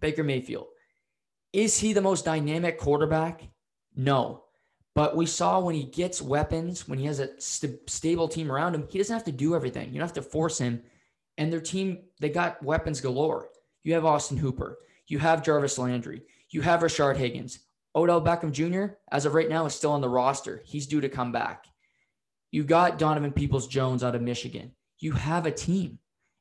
Baker 0.00 0.24
Mayfield. 0.24 0.66
Is 1.52 1.78
he 1.78 1.92
the 1.92 2.00
most 2.00 2.24
dynamic 2.24 2.78
quarterback? 2.78 3.42
No. 3.94 4.44
But 4.94 5.16
we 5.16 5.26
saw 5.26 5.60
when 5.60 5.76
he 5.76 5.84
gets 5.84 6.20
weapons, 6.20 6.88
when 6.88 6.98
he 6.98 7.06
has 7.06 7.20
a 7.20 7.40
st- 7.40 7.88
stable 7.88 8.26
team 8.26 8.50
around 8.50 8.74
him, 8.74 8.86
he 8.90 8.98
doesn't 8.98 9.14
have 9.14 9.24
to 9.24 9.32
do 9.32 9.54
everything. 9.54 9.88
You 9.88 10.00
don't 10.00 10.08
have 10.08 10.12
to 10.14 10.22
force 10.22 10.58
him. 10.58 10.82
And 11.36 11.52
their 11.52 11.60
team, 11.60 11.98
they 12.20 12.28
got 12.28 12.62
weapons 12.62 13.00
galore. 13.00 13.50
You 13.84 13.94
have 13.94 14.04
Austin 14.04 14.36
Hooper. 14.36 14.78
You 15.06 15.20
have 15.20 15.44
Jarvis 15.44 15.78
Landry. 15.78 16.22
You 16.50 16.62
have 16.62 16.80
Rashard 16.80 17.16
Higgins. 17.16 17.60
Odell 17.94 18.22
Beckham 18.22 18.52
Jr., 18.52 18.94
as 19.10 19.24
of 19.24 19.34
right 19.34 19.48
now, 19.48 19.66
is 19.66 19.74
still 19.74 19.92
on 19.92 20.00
the 20.00 20.08
roster. 20.08 20.62
He's 20.64 20.86
due 20.86 21.00
to 21.00 21.08
come 21.08 21.32
back. 21.32 21.66
You 22.50 22.64
got 22.64 22.98
Donovan 22.98 23.32
Peoples 23.32 23.66
Jones 23.66 24.04
out 24.04 24.14
of 24.14 24.22
Michigan 24.22 24.72
you 25.00 25.12
have 25.12 25.46
a 25.46 25.50
team. 25.50 25.98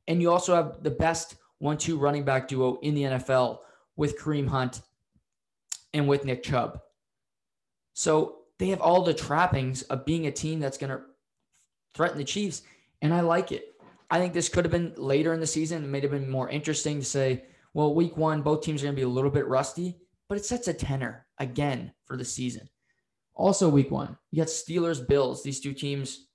And 0.08 0.22
you 0.22 0.32
also 0.32 0.56
have 0.56 0.84
the 0.84 0.92
best 0.92 1.36
one 1.60 1.78
two 1.78 1.98
running 1.98 2.24
back 2.24 2.48
duo 2.48 2.80
in 2.82 2.94
the 2.94 3.04
NFL 3.04 3.60
with 3.96 4.20
Kareem 4.20 4.48
Hunt 4.48 4.82
and 5.94 6.08
with 6.08 6.26
Nick 6.26 6.44
Chubb. 6.44 6.80
So 7.94 8.40
they 8.60 8.70
have 8.70 8.82
all 8.82 9.04
the 9.04 9.14
trappings 9.14 9.82
of 9.84 10.06
being 10.06 10.28
a 10.28 10.32
team 10.32 10.60
that's 10.60 10.78
going 10.78 10.92
to 10.92 11.02
threaten 11.94 12.18
the 12.18 12.24
Chiefs. 12.24 12.62
And 13.02 13.14
I 13.14 13.22
like 13.22 13.52
it. 13.52 13.74
I 14.10 14.20
think 14.20 14.34
this 14.34 14.50
could 14.50 14.66
have 14.66 14.72
been 14.72 14.94
later 14.96 15.34
in 15.34 15.40
the 15.40 15.48
season. 15.48 15.84
It 15.84 15.88
may 15.88 16.00
have 16.00 16.12
been 16.12 16.30
more 16.30 16.50
interesting 16.50 17.00
to 17.00 17.06
say, 17.06 17.46
well, 17.74 17.94
week 17.94 18.16
one, 18.16 18.42
both 18.42 18.62
teams 18.62 18.82
are 18.82 18.86
going 18.86 18.96
to 18.96 19.00
be 19.00 19.04
a 19.04 19.10
little 19.10 19.30
bit 19.30 19.48
rusty, 19.48 19.98
but 20.30 20.38
it 20.38 20.46
sets 20.46 20.68
a 20.68 20.74
tenor 20.74 21.26
again 21.40 21.94
for 22.06 22.18
the 22.18 22.26
season. 22.26 22.70
Also, 23.36 23.70
week 23.70 23.92
one, 23.92 24.18
you 24.32 24.38
got 24.38 24.48
Steelers, 24.48 25.08
Bills. 25.08 25.44
These 25.44 25.60
two 25.60 25.74
teams 25.74 26.28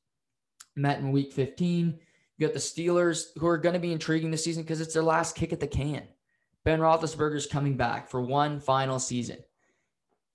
met 0.77 1.01
in 1.01 1.11
week 1.11 1.33
15. 1.33 1.99
You 2.39 2.47
got 2.47 2.55
the 2.55 2.61
Steelers, 2.61 3.27
who 3.37 3.47
are 3.47 3.59
going 3.59 3.75
to 3.75 3.81
be 3.81 3.93
intriguing 3.93 4.31
this 4.31 4.45
season 4.45 4.63
because 4.63 4.81
it's 4.81 4.95
their 4.95 5.03
last 5.03 5.35
kick 5.35 5.53
at 5.53 5.61
the 5.61 5.67
can. 5.67 6.05
Ben 6.65 6.79
Roethlisberger's 6.79 7.47
coming 7.47 7.77
back 7.77 8.09
for 8.09 8.21
one 8.21 8.61
final 8.61 8.99
season, 8.99 9.39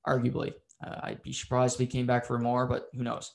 arguably. 0.05 0.53
Uh, 0.85 0.95
I'd 1.03 1.23
be 1.23 1.33
surprised 1.33 1.75
if 1.75 1.79
he 1.79 1.87
came 1.87 2.05
back 2.05 2.25
for 2.25 2.37
more, 2.37 2.67
but 2.67 2.89
who 2.93 3.03
knows? 3.03 3.31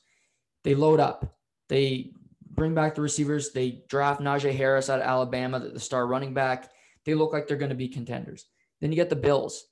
They 0.62 0.74
load 0.74 1.00
up. 1.00 1.36
They 1.68 2.12
bring 2.50 2.74
back 2.74 2.94
the 2.94 3.00
receivers. 3.00 3.52
They 3.52 3.82
draft 3.88 4.20
Najee 4.20 4.54
Harris 4.54 4.90
out 4.90 5.00
of 5.00 5.06
Alabama, 5.06 5.58
the 5.58 5.80
star 5.80 6.06
running 6.06 6.34
back. 6.34 6.70
They 7.04 7.14
look 7.14 7.32
like 7.32 7.48
they're 7.48 7.56
going 7.56 7.70
to 7.70 7.74
be 7.74 7.88
contenders. 7.88 8.44
Then 8.80 8.92
you 8.92 8.96
get 8.96 9.10
the 9.10 9.16
Bills. 9.16 9.64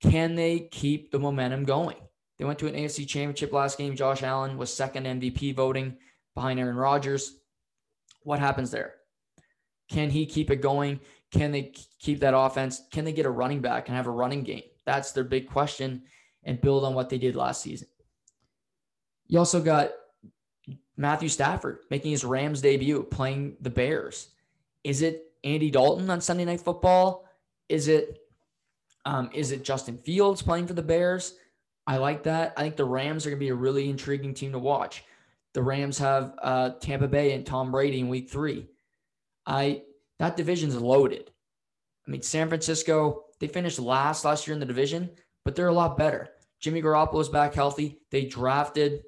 Can 0.00 0.34
they 0.34 0.60
keep 0.60 1.10
the 1.10 1.18
momentum 1.18 1.64
going? 1.64 1.96
They 2.38 2.44
went 2.44 2.58
to 2.60 2.68
an 2.68 2.74
AFC 2.74 3.06
championship 3.06 3.52
last 3.52 3.78
game. 3.78 3.96
Josh 3.96 4.22
Allen 4.22 4.56
was 4.56 4.72
second 4.72 5.06
MVP 5.06 5.56
voting 5.56 5.96
behind 6.34 6.60
Aaron 6.60 6.76
Rodgers. 6.76 7.40
What 8.22 8.38
happens 8.38 8.70
there? 8.70 8.94
Can 9.90 10.10
he 10.10 10.26
keep 10.26 10.50
it 10.50 10.62
going? 10.62 11.00
Can 11.32 11.50
they 11.50 11.72
keep 11.98 12.20
that 12.20 12.36
offense? 12.36 12.82
Can 12.92 13.04
they 13.04 13.12
get 13.12 13.26
a 13.26 13.30
running 13.30 13.60
back 13.60 13.88
and 13.88 13.96
have 13.96 14.06
a 14.06 14.10
running 14.10 14.44
game? 14.44 14.62
That's 14.86 15.12
their 15.12 15.24
big 15.24 15.48
question 15.48 16.02
and 16.44 16.60
build 16.60 16.84
on 16.84 16.94
what 16.94 17.08
they 17.08 17.18
did 17.18 17.36
last 17.36 17.62
season. 17.62 17.88
You 19.26 19.38
also 19.38 19.60
got 19.60 19.90
Matthew 20.96 21.28
Stafford 21.28 21.80
making 21.90 22.12
his 22.12 22.24
Rams 22.24 22.60
debut 22.60 23.02
playing 23.02 23.56
the 23.60 23.70
Bears. 23.70 24.28
Is 24.84 25.02
it 25.02 25.24
Andy 25.44 25.70
Dalton 25.70 26.08
on 26.08 26.20
Sunday 26.20 26.44
Night 26.44 26.60
Football? 26.60 27.26
Is 27.68 27.88
it 27.88 28.18
um, 29.04 29.30
is 29.32 29.52
it 29.52 29.64
Justin 29.64 29.98
Fields 29.98 30.42
playing 30.42 30.66
for 30.66 30.74
the 30.74 30.82
Bears? 30.82 31.34
I 31.86 31.96
like 31.96 32.22
that. 32.24 32.52
I 32.56 32.62
think 32.62 32.76
the 32.76 32.84
Rams 32.84 33.24
are 33.24 33.30
going 33.30 33.38
to 33.38 33.44
be 33.44 33.48
a 33.48 33.54
really 33.54 33.88
intriguing 33.88 34.34
team 34.34 34.52
to 34.52 34.58
watch. 34.58 35.04
The 35.54 35.62
Rams 35.62 35.98
have 35.98 36.34
uh, 36.42 36.70
Tampa 36.80 37.08
Bay 37.08 37.32
and 37.32 37.46
Tom 37.46 37.70
Brady 37.72 38.00
in 38.00 38.08
Week 38.08 38.30
Three. 38.30 38.68
I 39.46 39.82
that 40.18 40.36
division's 40.36 40.76
loaded. 40.76 41.30
I 42.06 42.10
mean, 42.10 42.22
San 42.22 42.48
Francisco 42.48 43.24
they 43.40 43.46
finished 43.46 43.78
last 43.78 44.24
last 44.24 44.46
year 44.46 44.54
in 44.54 44.60
the 44.60 44.66
division, 44.66 45.10
but 45.44 45.54
they're 45.54 45.68
a 45.68 45.72
lot 45.72 45.96
better. 45.96 46.28
Jimmy 46.60 46.82
Garoppolo's 46.82 47.28
back 47.28 47.54
healthy. 47.54 48.00
They 48.10 48.24
drafted 48.26 49.02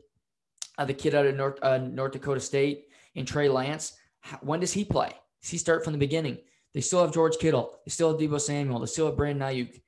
uh, 0.79 0.85
the 0.85 0.95
kid 0.95 1.15
out 1.15 1.27
of 1.27 1.35
North, 1.35 1.59
uh, 1.63 1.79
North 1.79 2.13
Dakota 2.13 2.41
State 2.41 2.87
in 3.15 3.27
Trey 3.27 3.49
Lance. 3.49 3.95
When 4.41 4.61
does 4.61 4.73
he 4.73 4.85
play? 4.85 5.13
Does 5.43 5.51
he 5.51 5.59
start 5.59 5.85
from 5.85 5.93
the 5.93 5.99
beginning? 5.99 6.39
They 6.73 6.81
still 6.81 7.03
have 7.03 7.13
George 7.13 7.39
Kittle. 7.39 7.79
They 7.85 7.91
still 7.91 8.11
have 8.11 8.21
Deebo 8.21 8.41
Samuel. 8.41 8.81
They 8.81 8.87
still 8.87 9.07
have 9.07 9.17
Brandon 9.17 9.49
Aiyuk. 9.49 9.81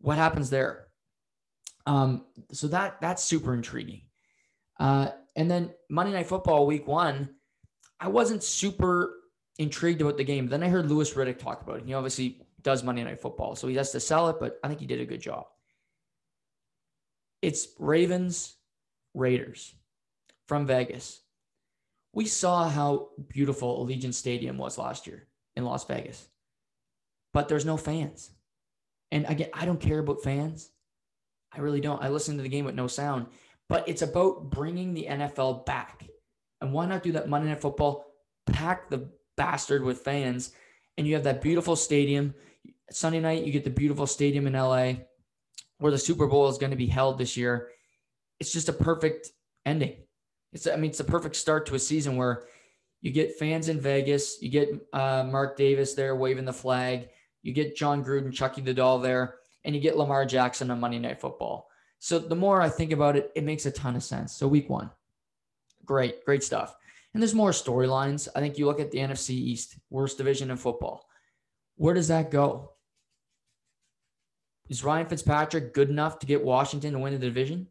What 0.00 0.16
happens 0.16 0.50
there? 0.50 0.86
Um, 1.86 2.24
so 2.52 2.68
that 2.68 3.00
that's 3.00 3.22
super 3.22 3.54
intriguing. 3.54 4.02
Uh, 4.78 5.10
and 5.36 5.50
then 5.50 5.70
Monday 5.88 6.12
Night 6.12 6.26
Football 6.26 6.66
Week 6.66 6.86
One, 6.86 7.30
I 7.98 8.08
wasn't 8.08 8.42
super 8.42 9.14
intrigued 9.58 10.00
about 10.00 10.16
the 10.16 10.24
game. 10.24 10.48
Then 10.48 10.62
I 10.62 10.68
heard 10.68 10.90
Louis 10.90 11.12
Riddick 11.12 11.38
talk 11.38 11.62
about 11.62 11.78
it. 11.78 11.86
He 11.86 11.94
obviously 11.94 12.42
does 12.62 12.82
Monday 12.82 13.04
Night 13.04 13.20
Football, 13.20 13.56
so 13.56 13.68
he 13.68 13.76
has 13.76 13.92
to 13.92 14.00
sell 14.00 14.28
it, 14.28 14.36
but 14.40 14.58
I 14.64 14.68
think 14.68 14.80
he 14.80 14.86
did 14.86 15.00
a 15.00 15.06
good 15.06 15.20
job. 15.20 15.44
It's 17.42 17.68
Ravens, 17.78 18.56
Raiders 19.14 19.74
from 20.46 20.66
Vegas. 20.66 21.20
We 22.12 22.26
saw 22.26 22.68
how 22.68 23.10
beautiful 23.28 23.86
Allegiant 23.86 24.14
Stadium 24.14 24.58
was 24.58 24.76
last 24.76 25.06
year 25.06 25.28
in 25.56 25.64
Las 25.64 25.84
Vegas, 25.86 26.28
but 27.32 27.48
there's 27.48 27.64
no 27.64 27.76
fans. 27.76 28.30
And 29.10 29.26
again, 29.28 29.50
I 29.52 29.64
don't 29.64 29.80
care 29.80 29.98
about 29.98 30.22
fans. 30.22 30.70
I 31.52 31.60
really 31.60 31.80
don't. 31.80 32.02
I 32.02 32.08
listen 32.08 32.36
to 32.36 32.42
the 32.42 32.48
game 32.48 32.64
with 32.64 32.74
no 32.74 32.86
sound, 32.86 33.26
but 33.68 33.88
it's 33.88 34.02
about 34.02 34.50
bringing 34.50 34.94
the 34.94 35.06
NFL 35.10 35.66
back. 35.66 36.06
And 36.60 36.72
why 36.72 36.86
not 36.86 37.02
do 37.02 37.12
that 37.12 37.28
Monday 37.28 37.48
Night 37.48 37.60
Football? 37.60 38.06
Pack 38.46 38.88
the 38.88 39.10
bastard 39.36 39.82
with 39.82 40.00
fans, 40.00 40.52
and 40.96 41.06
you 41.06 41.14
have 41.14 41.24
that 41.24 41.42
beautiful 41.42 41.74
stadium. 41.76 42.34
Sunday 42.90 43.20
night, 43.20 43.44
you 43.44 43.52
get 43.52 43.64
the 43.64 43.70
beautiful 43.70 44.06
stadium 44.06 44.46
in 44.46 44.52
LA 44.52 44.94
where 45.78 45.92
the 45.92 45.98
Super 45.98 46.26
Bowl 46.26 46.48
is 46.48 46.58
going 46.58 46.70
to 46.70 46.76
be 46.76 46.86
held 46.86 47.18
this 47.18 47.36
year. 47.36 47.70
It's 48.38 48.52
just 48.52 48.68
a 48.68 48.72
perfect 48.72 49.30
ending. 49.64 49.96
It's, 50.52 50.66
I 50.66 50.76
mean, 50.76 50.90
it's 50.90 51.00
a 51.00 51.04
perfect 51.04 51.36
start 51.36 51.66
to 51.66 51.74
a 51.74 51.78
season 51.78 52.16
where 52.16 52.44
you 53.00 53.10
get 53.10 53.38
fans 53.38 53.68
in 53.68 53.80
Vegas, 53.80 54.40
you 54.42 54.50
get 54.50 54.68
uh, 54.92 55.24
Mark 55.24 55.56
Davis 55.56 55.94
there 55.94 56.14
waving 56.16 56.44
the 56.44 56.52
flag, 56.52 57.08
you 57.42 57.52
get 57.52 57.76
Jon 57.76 58.04
Gruden, 58.04 58.32
Chucky 58.32 58.60
the 58.60 58.74
Doll 58.74 58.98
there, 58.98 59.36
and 59.64 59.74
you 59.74 59.80
get 59.80 59.96
Lamar 59.96 60.26
Jackson 60.26 60.70
on 60.70 60.80
Monday 60.80 60.98
Night 60.98 61.20
Football. 61.20 61.68
So 61.98 62.18
the 62.18 62.36
more 62.36 62.60
I 62.60 62.68
think 62.68 62.92
about 62.92 63.16
it, 63.16 63.30
it 63.34 63.44
makes 63.44 63.66
a 63.66 63.70
ton 63.70 63.96
of 63.96 64.02
sense. 64.02 64.34
So 64.34 64.48
week 64.48 64.68
one, 64.68 64.90
great, 65.84 66.24
great 66.24 66.42
stuff. 66.42 66.74
And 67.12 67.22
there's 67.22 67.34
more 67.34 67.50
storylines. 67.50 68.28
I 68.34 68.40
think 68.40 68.56
you 68.56 68.66
look 68.66 68.80
at 68.80 68.90
the 68.90 68.98
NFC 68.98 69.30
East, 69.30 69.76
worst 69.90 70.16
division 70.16 70.50
in 70.50 70.56
football. 70.56 71.06
Where 71.76 71.94
does 71.94 72.08
that 72.08 72.30
go? 72.30 72.72
Is 74.68 74.84
Ryan 74.84 75.06
Fitzpatrick 75.06 75.74
good 75.74 75.90
enough 75.90 76.20
to 76.20 76.26
get 76.26 76.44
Washington 76.44 76.92
to 76.92 76.98
win 77.00 77.12
the 77.12 77.18
division? 77.18 77.66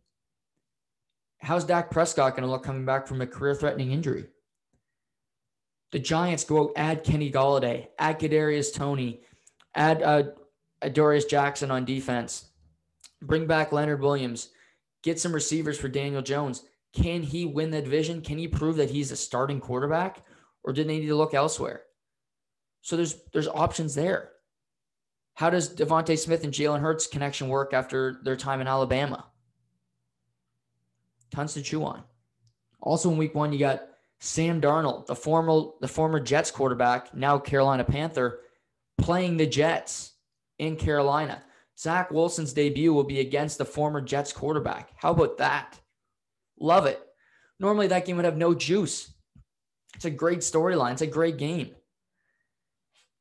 How's 1.41 1.63
Dak 1.63 1.89
Prescott 1.89 2.35
going 2.35 2.43
to 2.43 2.49
look 2.49 2.63
coming 2.63 2.85
back 2.85 3.07
from 3.07 3.21
a 3.21 3.27
career 3.27 3.55
threatening 3.55 3.93
injury? 3.93 4.25
The 5.91 5.99
Giants 5.99 6.43
go 6.43 6.63
out, 6.63 6.71
add 6.75 7.03
Kenny 7.03 7.31
Golladay, 7.31 7.87
add 7.97 8.19
Kadarius 8.19 8.73
Toney, 8.73 9.21
add 9.75 10.03
uh, 10.03 10.23
Darius 10.91 11.25
Jackson 11.25 11.71
on 11.71 11.85
defense, 11.85 12.49
bring 13.21 13.47
back 13.47 13.71
Leonard 13.71 14.01
Williams, 14.01 14.49
get 15.01 15.19
some 15.19 15.33
receivers 15.33 15.79
for 15.79 15.87
Daniel 15.87 16.21
Jones. 16.21 16.63
Can 16.93 17.23
he 17.23 17.45
win 17.45 17.71
the 17.71 17.81
division? 17.81 18.21
Can 18.21 18.37
he 18.37 18.47
prove 18.47 18.75
that 18.77 18.89
he's 18.89 19.11
a 19.11 19.15
starting 19.15 19.59
quarterback, 19.59 20.23
or 20.63 20.73
did 20.73 20.87
they 20.87 20.99
need 20.99 21.07
to 21.07 21.15
look 21.15 21.33
elsewhere? 21.33 21.83
So 22.81 22.95
there's 22.95 23.15
there's 23.33 23.47
options 23.47 23.95
there. 23.95 24.31
How 25.33 25.49
does 25.49 25.73
DeVonta 25.73 26.17
Smith 26.17 26.43
and 26.43 26.53
Jalen 26.53 26.81
Hurts 26.81 27.07
connection 27.07 27.47
work 27.47 27.73
after 27.73 28.19
their 28.23 28.35
time 28.35 28.61
in 28.61 28.67
Alabama? 28.67 29.25
Tons 31.31 31.53
to 31.53 31.61
chew 31.61 31.83
on. 31.85 32.03
Also 32.81 33.09
in 33.09 33.17
week 33.17 33.35
one, 33.35 33.53
you 33.53 33.59
got 33.59 33.83
Sam 34.19 34.59
Darnold, 34.59 35.05
the 35.05 35.15
former 35.15 35.71
the 35.79 35.87
former 35.87 36.19
Jets 36.19 36.51
quarterback, 36.51 37.15
now 37.15 37.39
Carolina 37.39 37.83
Panther, 37.83 38.41
playing 38.97 39.37
the 39.37 39.47
Jets 39.47 40.13
in 40.57 40.75
Carolina. 40.75 41.41
Zach 41.77 42.11
Wilson's 42.11 42.51
debut 42.51 42.93
will 42.93 43.05
be 43.05 43.21
against 43.21 43.57
the 43.57 43.65
former 43.65 44.01
Jets 44.01 44.33
quarterback. 44.33 44.91
How 44.97 45.11
about 45.11 45.37
that? 45.37 45.79
Love 46.59 46.85
it. 46.85 47.01
Normally 47.59 47.87
that 47.87 48.05
game 48.05 48.17
would 48.17 48.25
have 48.25 48.35
no 48.35 48.53
juice. 48.53 49.13
It's 49.95 50.05
a 50.05 50.09
great 50.09 50.39
storyline. 50.39 50.93
It's 50.93 51.01
a 51.01 51.07
great 51.07 51.37
game. 51.37 51.71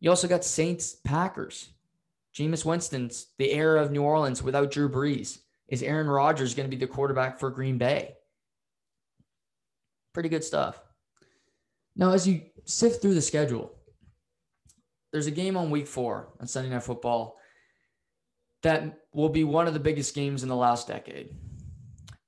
You 0.00 0.11
also 0.11 0.26
got 0.26 0.45
Saints 0.45 0.97
Packers. 1.05 1.69
Jameis 2.35 2.64
Winston's 2.64 3.28
the 3.38 3.50
heir 3.52 3.76
of 3.76 3.90
New 3.90 4.02
Orleans 4.02 4.43
without 4.43 4.71
Drew 4.71 4.88
Brees. 4.88 5.38
Is 5.69 5.83
Aaron 5.83 6.09
Rodgers 6.09 6.55
going 6.55 6.69
to 6.69 6.76
be 6.76 6.81
the 6.81 6.90
quarterback 6.90 7.38
for 7.38 7.50
Green 7.50 7.78
Bay? 7.78 8.14
Pretty 10.14 10.28
good 10.28 10.45
stuff. 10.45 10.81
Now, 11.99 12.12
as 12.12 12.26
you 12.26 12.43
sift 12.64 13.02
through 13.02 13.14
the 13.14 13.21
schedule, 13.21 13.75
there's 15.12 15.26
a 15.26 15.33
game 15.33 15.57
on 15.57 15.71
week 15.71 15.88
four 15.88 16.28
on 16.40 16.47
Sunday 16.47 16.71
Night 16.71 16.85
Football 16.85 17.37
that 18.62 19.00
will 19.12 19.28
be 19.28 19.45
one 19.45 19.67
of 19.67 19.75
the 19.75 19.81
biggest 19.81 20.14
games 20.14 20.45
in 20.45 20.49
the 20.49 20.57
last 20.57 20.87
decade. 20.87 21.31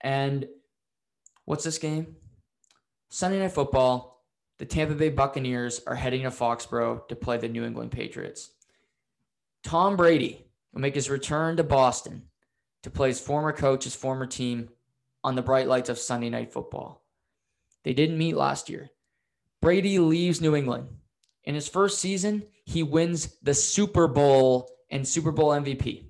And 0.01 0.49
what's 1.45 1.65
this 1.65 1.79
game? 1.79 2.17
Sunday 3.11 3.39
Night 3.39 3.53
Football. 3.53 4.09
The 4.59 4.67
Tampa 4.67 4.95
Bay 4.95 5.09
Buccaneers 5.09 5.81
are 5.87 5.95
heading 5.95 6.25
to 6.25 6.31
Foxborough 6.31 7.09
to 7.09 7.17
play 7.17 7.39
the 7.39 7.49
New 7.49 7.65
England 7.65 7.93
Patriots. 7.93 8.51
Tom 9.65 9.97
Brady 9.97 10.45
will 10.73 10.83
make 10.83 10.95
his 10.95 11.09
return 11.09 11.57
to 11.57 11.65
Boston 11.65 12.25
to 12.83 12.91
play 12.91 13.09
his 13.09 13.21
former 13.21 13.53
coach, 13.53 13.85
his 13.85 13.95
former 13.95 14.27
team 14.27 14.69
on 15.25 15.35
the 15.35 15.43
bright 15.43 15.67
lights 15.67 15.89
of 15.89 15.99
Sunday 15.99 16.29
Night 16.29 16.53
Football. 16.53 17.07
They 17.85 17.95
didn't 17.95 18.19
meet 18.19 18.37
last 18.37 18.69
year. 18.69 18.91
Brady 19.61 19.99
leaves 19.99 20.41
New 20.41 20.57
England. 20.57 20.89
In 21.45 21.55
his 21.55 21.69
first 21.69 21.99
season, 21.99 22.45
he 22.65 22.83
wins 22.83 23.37
the 23.43 23.55
Super 23.55 24.09
Bowl 24.09 24.71
and 24.91 25.07
Super 25.07 25.33
Bowl 25.33 25.51
MVP, 25.51 26.05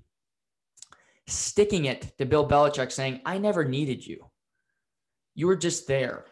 sticking 1.26 1.86
it 1.86 2.16
to 2.18 2.26
Bill 2.26 2.48
Belichick, 2.48 2.92
saying, 2.92 3.20
I 3.24 3.38
never 3.38 3.64
needed 3.64 4.06
you. 4.06 4.26
You 5.34 5.46
were 5.46 5.56
just 5.56 5.86
there. 5.86 6.26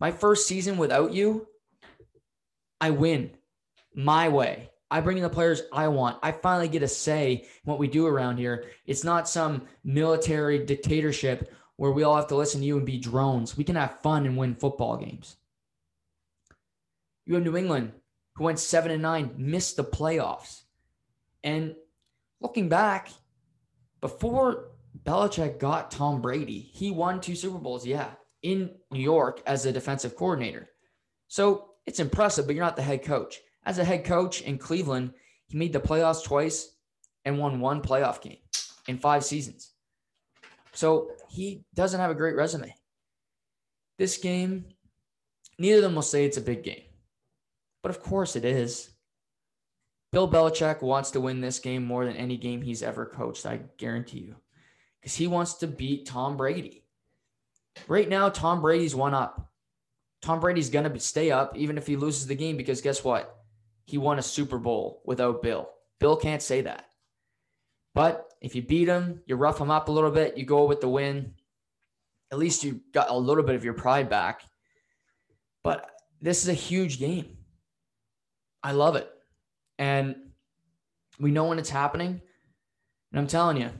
My 0.00 0.10
first 0.10 0.46
season 0.46 0.76
without 0.76 1.12
you, 1.12 1.46
I 2.80 2.90
win 2.90 3.30
my 3.94 4.28
way. 4.28 4.70
I 4.90 5.00
bring 5.00 5.16
in 5.16 5.22
the 5.22 5.30
players 5.30 5.62
I 5.72 5.88
want. 5.88 6.18
I 6.22 6.32
finally 6.32 6.68
get 6.68 6.82
a 6.82 6.88
say 6.88 7.32
in 7.32 7.46
what 7.64 7.78
we 7.78 7.88
do 7.88 8.06
around 8.06 8.38
here. 8.38 8.66
It's 8.86 9.04
not 9.04 9.28
some 9.28 9.62
military 9.84 10.64
dictatorship 10.64 11.52
where 11.76 11.90
we 11.90 12.02
all 12.02 12.16
have 12.16 12.28
to 12.28 12.36
listen 12.36 12.60
to 12.60 12.66
you 12.66 12.76
and 12.76 12.86
be 12.86 12.98
drones. 12.98 13.56
We 13.56 13.64
can 13.64 13.76
have 13.76 14.00
fun 14.00 14.26
and 14.26 14.36
win 14.36 14.54
football 14.54 14.96
games. 14.96 15.36
You 17.26 17.34
have 17.34 17.44
New 17.44 17.56
England, 17.56 17.92
who 18.36 18.44
went 18.44 18.58
seven 18.58 18.90
and 18.90 19.02
nine, 19.02 19.34
missed 19.36 19.76
the 19.76 19.84
playoffs. 19.84 20.62
And 21.44 21.74
looking 22.40 22.68
back, 22.68 23.10
before 24.00 24.68
Belichick 25.04 25.58
got 25.58 25.90
Tom 25.90 26.22
Brady, 26.22 26.60
he 26.72 26.90
won 26.90 27.20
two 27.20 27.34
Super 27.34 27.58
Bowls, 27.58 27.86
yeah, 27.86 28.10
in 28.42 28.70
New 28.90 29.00
York 29.00 29.42
as 29.46 29.66
a 29.66 29.72
defensive 29.72 30.16
coordinator. 30.16 30.68
So 31.28 31.70
it's 31.86 32.00
impressive, 32.00 32.46
but 32.46 32.54
you're 32.54 32.64
not 32.64 32.76
the 32.76 32.82
head 32.82 33.04
coach. 33.04 33.40
As 33.64 33.78
a 33.78 33.84
head 33.84 34.04
coach 34.04 34.42
in 34.42 34.58
Cleveland, 34.58 35.12
he 35.48 35.56
made 35.56 35.72
the 35.72 35.80
playoffs 35.80 36.24
twice 36.24 36.76
and 37.24 37.38
won 37.38 37.60
one 37.60 37.82
playoff 37.82 38.20
game 38.20 38.38
in 38.86 38.98
five 38.98 39.24
seasons. 39.24 39.72
So 40.72 41.10
he 41.28 41.64
doesn't 41.74 41.98
have 41.98 42.10
a 42.10 42.14
great 42.14 42.36
resume. 42.36 42.74
This 43.98 44.18
game, 44.18 44.66
neither 45.58 45.78
of 45.78 45.82
them 45.82 45.94
will 45.94 46.02
say 46.02 46.24
it's 46.24 46.36
a 46.36 46.42
big 46.42 46.62
game, 46.62 46.82
but 47.86 47.94
of 47.94 48.02
course 48.02 48.34
it 48.34 48.44
is. 48.44 48.90
Bill 50.10 50.28
Belichick 50.28 50.82
wants 50.82 51.12
to 51.12 51.20
win 51.20 51.40
this 51.40 51.60
game 51.60 51.84
more 51.84 52.04
than 52.04 52.16
any 52.16 52.36
game 52.36 52.60
he's 52.60 52.82
ever 52.82 53.06
coached, 53.06 53.46
I 53.46 53.60
guarantee 53.76 54.18
you, 54.18 54.34
because 55.00 55.14
he 55.14 55.28
wants 55.28 55.54
to 55.54 55.68
beat 55.68 56.06
Tom 56.06 56.36
Brady. 56.36 56.82
Right 57.86 58.08
now, 58.08 58.28
Tom 58.28 58.60
Brady's 58.60 58.96
one 58.96 59.14
up. 59.14 59.52
Tom 60.20 60.40
Brady's 60.40 60.68
going 60.68 60.90
to 60.90 60.98
stay 60.98 61.30
up 61.30 61.56
even 61.56 61.78
if 61.78 61.86
he 61.86 61.94
loses 61.94 62.26
the 62.26 62.34
game 62.34 62.56
because 62.56 62.80
guess 62.80 63.04
what? 63.04 63.36
he 63.84 63.98
won 63.98 64.18
a 64.18 64.22
Super 64.22 64.58
Bowl 64.58 65.00
without 65.06 65.42
Bill. 65.42 65.70
Bill 66.00 66.16
can't 66.16 66.42
say 66.42 66.62
that. 66.62 66.86
But 67.94 68.28
if 68.40 68.56
you 68.56 68.62
beat 68.62 68.88
him, 68.88 69.22
you 69.26 69.36
rough 69.36 69.60
him 69.60 69.70
up 69.70 69.88
a 69.88 69.92
little 69.92 70.10
bit, 70.10 70.36
you 70.36 70.44
go 70.44 70.64
with 70.64 70.80
the 70.80 70.88
win. 70.88 71.34
At 72.32 72.38
least 72.38 72.64
you 72.64 72.80
got 72.92 73.10
a 73.10 73.16
little 73.16 73.44
bit 73.44 73.54
of 73.54 73.64
your 73.64 73.74
pride 73.74 74.10
back. 74.10 74.42
But 75.62 75.88
this 76.20 76.42
is 76.42 76.48
a 76.48 76.54
huge 76.54 76.98
game. 76.98 77.35
I 78.66 78.72
love 78.72 78.96
it. 78.96 79.08
And 79.78 80.16
we 81.20 81.30
know 81.30 81.44
when 81.44 81.60
it's 81.60 81.70
happening. 81.70 82.20
And 83.12 83.20
I'm 83.20 83.28
telling 83.28 83.58
you, 83.58 83.70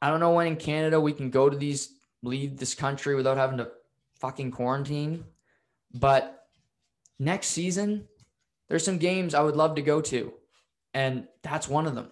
I 0.00 0.08
don't 0.08 0.20
know 0.20 0.32
when 0.32 0.46
in 0.46 0.56
Canada 0.56 0.98
we 0.98 1.12
can 1.12 1.28
go 1.28 1.50
to 1.50 1.56
these, 1.56 1.90
leave 2.22 2.56
this 2.56 2.74
country 2.74 3.14
without 3.14 3.36
having 3.36 3.58
to 3.58 3.68
fucking 4.20 4.52
quarantine. 4.52 5.24
But 5.92 6.46
next 7.18 7.48
season, 7.48 8.08
there's 8.70 8.86
some 8.86 8.96
games 8.96 9.34
I 9.34 9.42
would 9.42 9.54
love 9.54 9.74
to 9.74 9.82
go 9.82 10.00
to, 10.00 10.32
and 10.94 11.28
that's 11.42 11.68
one 11.68 11.86
of 11.86 11.94
them. 11.94 12.10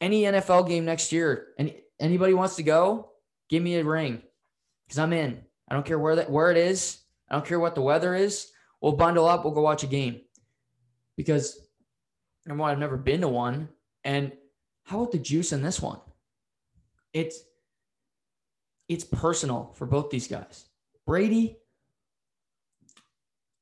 Any 0.00 0.22
NFL 0.22 0.68
game 0.68 0.84
next 0.84 1.10
year, 1.10 1.48
and 1.58 1.74
anybody 1.98 2.32
wants 2.32 2.54
to 2.56 2.62
go, 2.62 3.10
Give 3.48 3.60
me 3.60 3.74
a 3.74 3.84
ring 3.84 4.22
because 4.86 5.00
I'm 5.00 5.12
in. 5.12 5.42
I 5.68 5.74
don't 5.74 5.84
care 5.84 5.98
where 5.98 6.14
that 6.14 6.30
where 6.30 6.52
it 6.52 6.56
is. 6.56 7.00
I 7.28 7.34
don't 7.34 7.44
care 7.44 7.58
what 7.58 7.74
the 7.74 7.82
weather 7.82 8.14
is. 8.14 8.52
We'll 8.80 8.92
bundle 8.92 9.26
up. 9.26 9.42
We'll 9.42 9.52
go 9.52 9.62
watch 9.62 9.82
a 9.82 9.88
game. 9.88 10.20
Because 11.20 11.60
number 12.46 12.62
one, 12.62 12.70
I've 12.70 12.78
never 12.78 12.96
been 12.96 13.20
to 13.20 13.28
one. 13.28 13.68
And 14.04 14.32
how 14.84 15.00
about 15.02 15.12
the 15.12 15.18
juice 15.18 15.52
in 15.52 15.60
this 15.60 15.78
one? 15.78 16.00
It's 17.12 17.40
it's 18.88 19.04
personal 19.04 19.74
for 19.76 19.84
both 19.84 20.08
these 20.08 20.26
guys. 20.26 20.64
Brady, 21.06 21.58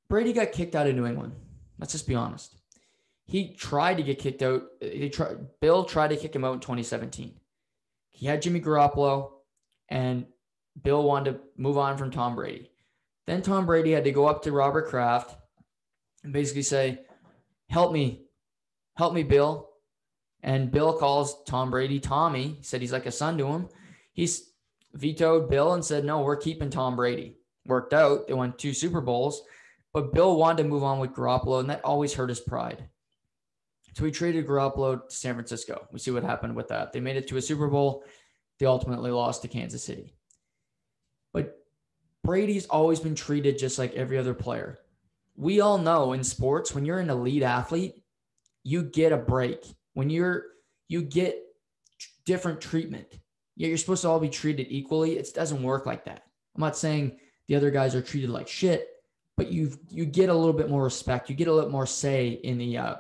Brady 0.09 0.33
got 0.33 0.53
kicked 0.53 0.77
out 0.77 0.87
of 0.87 0.95
New 0.95 1.05
England. 1.05 1.33
Let's 1.81 1.91
just 1.91 2.07
be 2.07 2.15
honest. 2.15 2.55
He 3.27 3.55
tried 3.55 3.97
to 3.97 4.05
get 4.05 4.21
kicked 4.21 4.43
out. 4.43 4.63
He 4.81 5.11
tried, 5.11 5.39
Bill 5.61 5.83
tried 5.83 6.11
to 6.11 6.17
kick 6.17 6.37
him 6.37 6.45
out 6.45 6.55
in 6.55 6.61
2017. 6.61 7.35
He 8.11 8.27
had 8.27 8.41
Jimmy 8.41 8.61
Garoppolo, 8.61 9.33
and 9.89 10.27
Bill 10.81 11.03
wanted 11.03 11.33
to 11.33 11.41
move 11.57 11.77
on 11.77 11.99
from 11.99 12.13
Tom 12.13 12.37
Brady. 12.37 12.71
Then 13.27 13.43
Tom 13.43 13.67
Brady 13.67 13.91
had 13.91 14.05
to 14.05 14.13
go 14.13 14.27
up 14.27 14.45
to 14.45 14.53
Robert 14.53 14.87
Kraft 14.87 15.37
and 16.23 16.33
basically 16.33 16.63
say, 16.63 17.01
Help 17.69 17.93
me, 17.93 18.23
help 18.97 19.13
me, 19.13 19.23
Bill. 19.23 19.69
And 20.43 20.71
Bill 20.71 20.93
calls 20.93 21.43
Tom 21.45 21.71
Brady 21.71 22.01
Tommy. 22.01 22.57
He 22.59 22.63
said 22.63 22.81
he's 22.81 22.93
like 22.93 23.07
a 23.07 23.13
son 23.13 23.37
to 23.39 23.47
him. 23.47 23.69
He's 24.13 24.53
vetoed 24.95 25.51
Bill 25.51 25.75
and 25.75 25.85
said, 25.85 26.05
No, 26.05 26.23
we're 26.23 26.37
keeping 26.37 26.71
Tom 26.71 26.97
Brady. 26.97 27.37
Worked 27.67 27.93
out. 27.93 28.27
They 28.27 28.35
won 28.35 28.55
two 28.57 28.73
Super 28.73 29.01
Bowls. 29.01 29.43
But 29.93 30.15
Bill 30.15 30.37
wanted 30.37 30.63
to 30.63 30.69
move 30.69 30.85
on 30.85 31.01
with 31.01 31.13
Garoppolo, 31.13 31.61
and 31.61 31.71
that 31.71 31.85
always 31.85 32.15
hurt 32.15 32.29
his 32.29 32.41
pride. 32.41 32.89
So 33.95 34.05
he 34.05 34.11
traded 34.11 34.47
Garoppolo 34.47 35.09
to 35.09 35.15
San 35.15 35.35
Francisco. 35.35 35.89
We 35.93 35.99
see 35.99 36.11
what 36.11 36.23
happened 36.23 36.55
with 36.55 36.69
that. 36.69 36.93
They 36.93 37.01
made 37.01 37.17
it 37.17 37.27
to 37.29 37.37
a 37.37 37.43
Super 37.43 37.69
Bowl. 37.69 38.05
They 38.59 38.67
ultimately 38.67 39.11
lost 39.11 39.43
to 39.43 39.49
Kansas 39.49 39.83
City. 39.83 40.15
But 41.33 41.59
Brady's 42.23 42.67
always 42.67 43.01
been 43.01 43.15
treated 43.15 43.59
just 43.59 43.79
like 43.79 43.95
every 43.95 44.19
other 44.19 44.35
player. 44.35 44.79
We 45.39 45.61
all 45.61 45.79
know 45.79 46.13
in 46.15 46.25
sports, 46.25 46.75
when 46.75 46.85
you're 46.85 46.99
an 46.99 47.11
elite 47.11 47.45
athlete, 47.45 48.03
you 48.65 48.83
get 48.83 49.13
a 49.13 49.17
break. 49.17 49.65
When 49.95 50.11
you're, 50.11 50.47
you 50.89 51.03
get 51.03 51.41
different 52.27 52.61
treatment. 52.61 53.21
Yeah, 53.57 53.69
you're 53.69 53.79
supposed 53.79 54.03
to 54.03 54.09
all 54.09 54.21
be 54.21 54.29
treated 54.29 54.67
equally. 54.69 55.17
It 55.17 55.33
doesn't 55.33 55.63
work 55.63 55.87
like 55.87 56.05
that. 56.05 56.25
I'm 56.55 56.61
not 56.61 56.77
saying 56.77 57.19
the 57.47 57.55
other 57.55 57.71
guys 57.71 57.95
are 57.95 58.03
treated 58.03 58.31
like 58.31 58.49
shit, 58.49 58.89
but 59.37 59.51
you 59.53 59.73
you 59.89 60.05
get 60.05 60.29
a 60.29 60.35
little 60.35 60.53
bit 60.53 60.69
more 60.69 60.83
respect. 60.83 61.31
You 61.31 61.37
get 61.37 61.49
a 61.49 61.53
little 61.53 61.71
more 61.71 61.87
say 61.87 62.29
in 62.29 62.59
the 62.59 62.77
uh, 62.77 62.97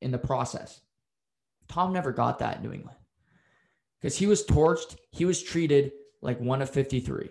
in 0.00 0.10
the 0.10 0.18
process. 0.18 0.80
Tom 1.68 1.92
never 1.92 2.12
got 2.12 2.38
that 2.38 2.58
in 2.58 2.62
New 2.62 2.72
England 2.72 2.96
because 4.00 4.16
he 4.16 4.26
was 4.26 4.44
torched. 4.44 4.96
He 5.10 5.24
was 5.24 5.42
treated 5.42 5.92
like 6.22 6.40
one 6.40 6.62
of 6.62 6.70
53. 6.70 7.30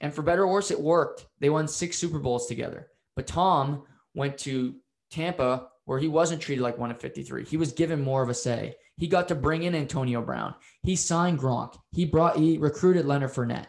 And 0.00 0.12
for 0.12 0.22
better 0.22 0.42
or 0.42 0.52
worse, 0.52 0.70
it 0.70 0.80
worked. 0.80 1.26
They 1.38 1.50
won 1.50 1.68
six 1.68 1.96
Super 1.96 2.18
Bowls 2.18 2.46
together. 2.46 2.88
But 3.16 3.26
Tom 3.26 3.82
went 4.14 4.38
to 4.38 4.74
Tampa 5.10 5.68
where 5.84 5.98
he 5.98 6.08
wasn't 6.08 6.40
treated 6.40 6.62
like 6.62 6.78
one 6.78 6.90
of 6.90 7.00
53. 7.00 7.44
He 7.44 7.56
was 7.56 7.72
given 7.72 8.00
more 8.00 8.22
of 8.22 8.28
a 8.28 8.34
say. 8.34 8.76
He 8.96 9.08
got 9.08 9.28
to 9.28 9.34
bring 9.34 9.64
in 9.64 9.74
Antonio 9.74 10.22
Brown. 10.22 10.54
He 10.82 10.96
signed 10.96 11.38
Gronk. 11.38 11.76
He 11.90 12.04
brought 12.04 12.36
he 12.36 12.58
recruited 12.58 13.06
Leonard 13.06 13.32
Fournette. 13.32 13.66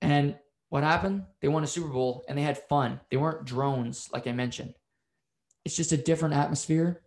And 0.00 0.36
what 0.70 0.84
happened? 0.84 1.24
They 1.40 1.48
won 1.48 1.64
a 1.64 1.66
Super 1.66 1.88
Bowl 1.88 2.24
and 2.28 2.38
they 2.38 2.42
had 2.42 2.58
fun. 2.68 3.00
They 3.10 3.16
weren't 3.16 3.44
drones, 3.44 4.08
like 4.12 4.26
I 4.26 4.32
mentioned. 4.32 4.74
It's 5.64 5.76
just 5.76 5.92
a 5.92 5.96
different 5.96 6.34
atmosphere. 6.34 7.02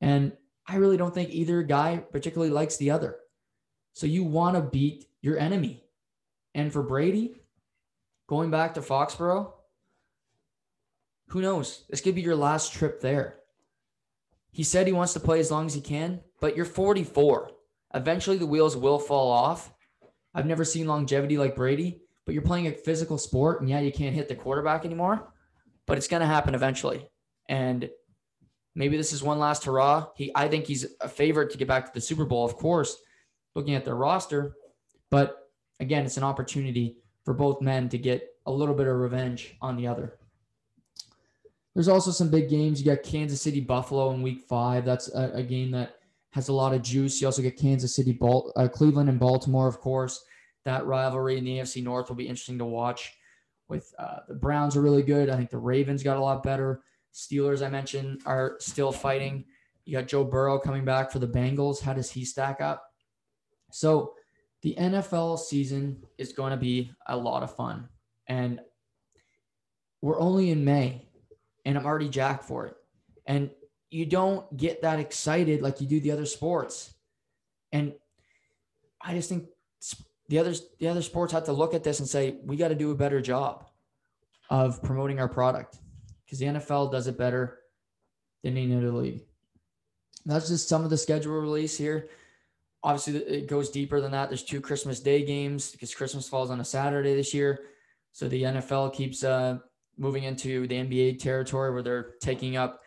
And 0.00 0.32
I 0.66 0.76
really 0.76 0.96
don't 0.96 1.12
think 1.12 1.30
either 1.30 1.62
guy 1.62 1.98
particularly 2.10 2.52
likes 2.52 2.76
the 2.76 2.90
other. 2.90 3.16
So 3.94 4.06
you 4.06 4.24
want 4.24 4.56
to 4.56 4.62
beat 4.62 5.06
your 5.20 5.38
enemy. 5.38 5.82
And 6.54 6.72
for 6.72 6.82
Brady, 6.82 7.34
going 8.28 8.50
back 8.50 8.74
to 8.74 8.80
Foxborough, 8.80 9.52
who 11.28 11.40
knows? 11.42 11.84
This 11.88 12.00
could 12.00 12.14
be 12.14 12.22
your 12.22 12.36
last 12.36 12.72
trip 12.72 13.00
there. 13.00 13.36
He 14.50 14.62
said 14.62 14.86
he 14.86 14.92
wants 14.92 15.12
to 15.12 15.20
play 15.20 15.40
as 15.40 15.50
long 15.50 15.66
as 15.66 15.74
he 15.74 15.80
can, 15.80 16.20
but 16.40 16.56
you're 16.56 16.64
44. 16.64 17.50
Eventually, 17.94 18.38
the 18.38 18.46
wheels 18.46 18.76
will 18.76 18.98
fall 18.98 19.30
off. 19.30 19.72
I've 20.34 20.46
never 20.46 20.64
seen 20.64 20.86
longevity 20.86 21.38
like 21.38 21.56
Brady, 21.56 22.00
but 22.24 22.32
you're 22.32 22.42
playing 22.42 22.66
a 22.66 22.72
physical 22.72 23.18
sport, 23.18 23.60
and 23.60 23.68
yeah, 23.68 23.80
you 23.80 23.92
can't 23.92 24.14
hit 24.14 24.28
the 24.28 24.34
quarterback 24.34 24.84
anymore, 24.84 25.32
but 25.86 25.96
it's 25.96 26.08
going 26.08 26.20
to 26.20 26.26
happen 26.26 26.54
eventually. 26.54 27.08
And 27.48 27.88
maybe 28.74 28.96
this 28.96 29.12
is 29.12 29.22
one 29.22 29.38
last 29.38 29.64
hurrah. 29.64 30.08
He, 30.16 30.32
I 30.34 30.48
think 30.48 30.66
he's 30.66 30.86
a 31.00 31.08
favorite 31.08 31.50
to 31.50 31.58
get 31.58 31.68
back 31.68 31.86
to 31.86 31.92
the 31.94 32.00
Super 32.00 32.24
Bowl, 32.24 32.44
of 32.44 32.56
course, 32.56 32.96
looking 33.54 33.74
at 33.74 33.84
their 33.84 33.96
roster. 33.96 34.54
But 35.10 35.48
again, 35.80 36.04
it's 36.04 36.16
an 36.16 36.24
opportunity 36.24 36.96
for 37.24 37.34
both 37.34 37.60
men 37.60 37.88
to 37.90 37.98
get 37.98 38.28
a 38.46 38.52
little 38.52 38.74
bit 38.74 38.86
of 38.86 38.96
revenge 38.96 39.56
on 39.60 39.76
the 39.76 39.86
other. 39.86 40.18
There's 41.78 41.86
also 41.86 42.10
some 42.10 42.28
big 42.28 42.48
games. 42.48 42.80
You 42.80 42.92
got 42.92 43.04
Kansas 43.04 43.40
City 43.40 43.60
Buffalo 43.60 44.10
in 44.10 44.20
Week 44.20 44.40
Five. 44.40 44.84
That's 44.84 45.14
a, 45.14 45.30
a 45.34 45.42
game 45.44 45.70
that 45.70 46.00
has 46.32 46.48
a 46.48 46.52
lot 46.52 46.74
of 46.74 46.82
juice. 46.82 47.20
You 47.20 47.28
also 47.28 47.40
get 47.40 47.56
Kansas 47.56 47.94
City, 47.94 48.10
Bal- 48.10 48.52
uh, 48.56 48.66
Cleveland, 48.66 49.08
and 49.08 49.20
Baltimore, 49.20 49.68
of 49.68 49.78
course. 49.78 50.24
That 50.64 50.86
rivalry 50.86 51.38
in 51.38 51.44
the 51.44 51.58
AFC 51.58 51.84
North 51.84 52.08
will 52.08 52.16
be 52.16 52.26
interesting 52.26 52.58
to 52.58 52.64
watch. 52.64 53.12
With 53.68 53.94
uh, 53.96 54.18
the 54.26 54.34
Browns 54.34 54.76
are 54.76 54.80
really 54.80 55.04
good. 55.04 55.30
I 55.30 55.36
think 55.36 55.50
the 55.50 55.58
Ravens 55.58 56.02
got 56.02 56.16
a 56.16 56.20
lot 56.20 56.42
better. 56.42 56.82
Steelers, 57.14 57.64
I 57.64 57.68
mentioned, 57.68 58.22
are 58.26 58.56
still 58.58 58.90
fighting. 58.90 59.44
You 59.84 59.98
got 59.98 60.08
Joe 60.08 60.24
Burrow 60.24 60.58
coming 60.58 60.84
back 60.84 61.12
for 61.12 61.20
the 61.20 61.28
Bengals. 61.28 61.80
How 61.80 61.92
does 61.92 62.10
he 62.10 62.24
stack 62.24 62.60
up? 62.60 62.90
So 63.70 64.14
the 64.62 64.74
NFL 64.76 65.38
season 65.38 66.02
is 66.18 66.32
going 66.32 66.50
to 66.50 66.56
be 66.56 66.90
a 67.06 67.16
lot 67.16 67.44
of 67.44 67.54
fun. 67.54 67.88
And 68.26 68.62
we're 70.02 70.18
only 70.18 70.50
in 70.50 70.64
May, 70.64 71.07
and 71.64 71.76
I'm 71.76 71.86
already 71.86 72.08
jacked 72.08 72.44
for 72.44 72.66
it. 72.66 72.76
And 73.26 73.50
you 73.90 74.06
don't 74.06 74.56
get 74.56 74.82
that 74.82 74.98
excited 75.00 75.62
like 75.62 75.80
you 75.80 75.86
do 75.86 76.00
the 76.00 76.12
other 76.12 76.26
sports. 76.26 76.94
And 77.72 77.94
I 79.00 79.14
just 79.14 79.28
think 79.28 79.46
the 80.28 80.38
others 80.38 80.62
the 80.78 80.88
other 80.88 81.02
sports 81.02 81.32
have 81.32 81.44
to 81.44 81.52
look 81.52 81.74
at 81.74 81.84
this 81.84 82.00
and 82.00 82.08
say 82.08 82.36
we 82.44 82.56
got 82.56 82.68
to 82.68 82.74
do 82.74 82.90
a 82.90 82.94
better 82.94 83.20
job 83.20 83.66
of 84.50 84.82
promoting 84.82 85.20
our 85.20 85.28
product 85.28 85.78
because 86.24 86.38
the 86.38 86.46
NFL 86.46 86.92
does 86.92 87.06
it 87.06 87.18
better 87.18 87.60
than 88.42 88.56
any 88.56 88.74
other 88.76 88.90
league. 88.90 89.22
That's 90.26 90.48
just 90.48 90.68
some 90.68 90.84
of 90.84 90.90
the 90.90 90.98
schedule 90.98 91.32
release 91.32 91.76
here. 91.76 92.08
Obviously, 92.82 93.16
it 93.16 93.48
goes 93.48 93.70
deeper 93.70 94.00
than 94.00 94.12
that. 94.12 94.28
There's 94.28 94.44
two 94.44 94.60
Christmas 94.60 95.00
Day 95.00 95.24
games 95.24 95.72
because 95.72 95.94
Christmas 95.94 96.28
falls 96.28 96.50
on 96.50 96.60
a 96.60 96.64
Saturday 96.64 97.14
this 97.14 97.34
year. 97.34 97.60
So 98.12 98.28
the 98.28 98.42
NFL 98.42 98.94
keeps 98.94 99.24
uh, 99.24 99.58
moving 99.98 100.24
into 100.24 100.66
the 100.66 100.76
NBA 100.76 101.18
territory 101.20 101.72
where 101.72 101.82
they're 101.82 102.14
taking 102.20 102.56
up 102.56 102.80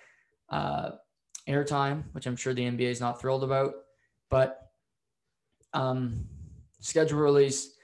uh, 0.50 0.92
airtime, 1.48 2.04
which 2.14 2.26
I'm 2.26 2.36
sure 2.36 2.54
the 2.54 2.64
NBA 2.64 2.82
is 2.82 3.02
not 3.02 3.20
thrilled 3.20 3.44
about. 3.44 3.74
But 4.30 4.60
um, 5.74 6.26
schedule 6.80 7.20
release, 7.20 7.76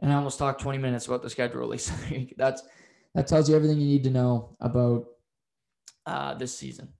and 0.00 0.12
I 0.12 0.16
almost 0.16 0.38
talked 0.38 0.60
20 0.60 0.78
minutes 0.78 1.06
about 1.06 1.22
the 1.22 1.30
schedule 1.30 1.60
release. 1.60 1.90
That's 2.36 2.62
that 3.14 3.26
tells 3.26 3.48
you 3.48 3.56
everything 3.56 3.80
you 3.80 3.86
need 3.86 4.04
to 4.04 4.10
know 4.10 4.56
about 4.60 5.06
uh, 6.04 6.34
this 6.34 6.56
season. 6.56 6.92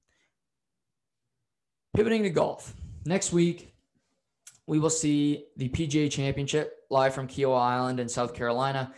Pivoting 1.94 2.22
to 2.22 2.30
golf. 2.30 2.74
Next 3.04 3.32
week, 3.32 3.74
we 4.66 4.78
will 4.78 4.90
see 4.90 5.46
the 5.56 5.68
PGA 5.68 6.10
Championship 6.10 6.72
live 6.90 7.14
from 7.14 7.28
Kiawah 7.28 7.60
Island 7.60 8.00
in 8.00 8.08
South 8.08 8.34
Carolina. 8.34 8.92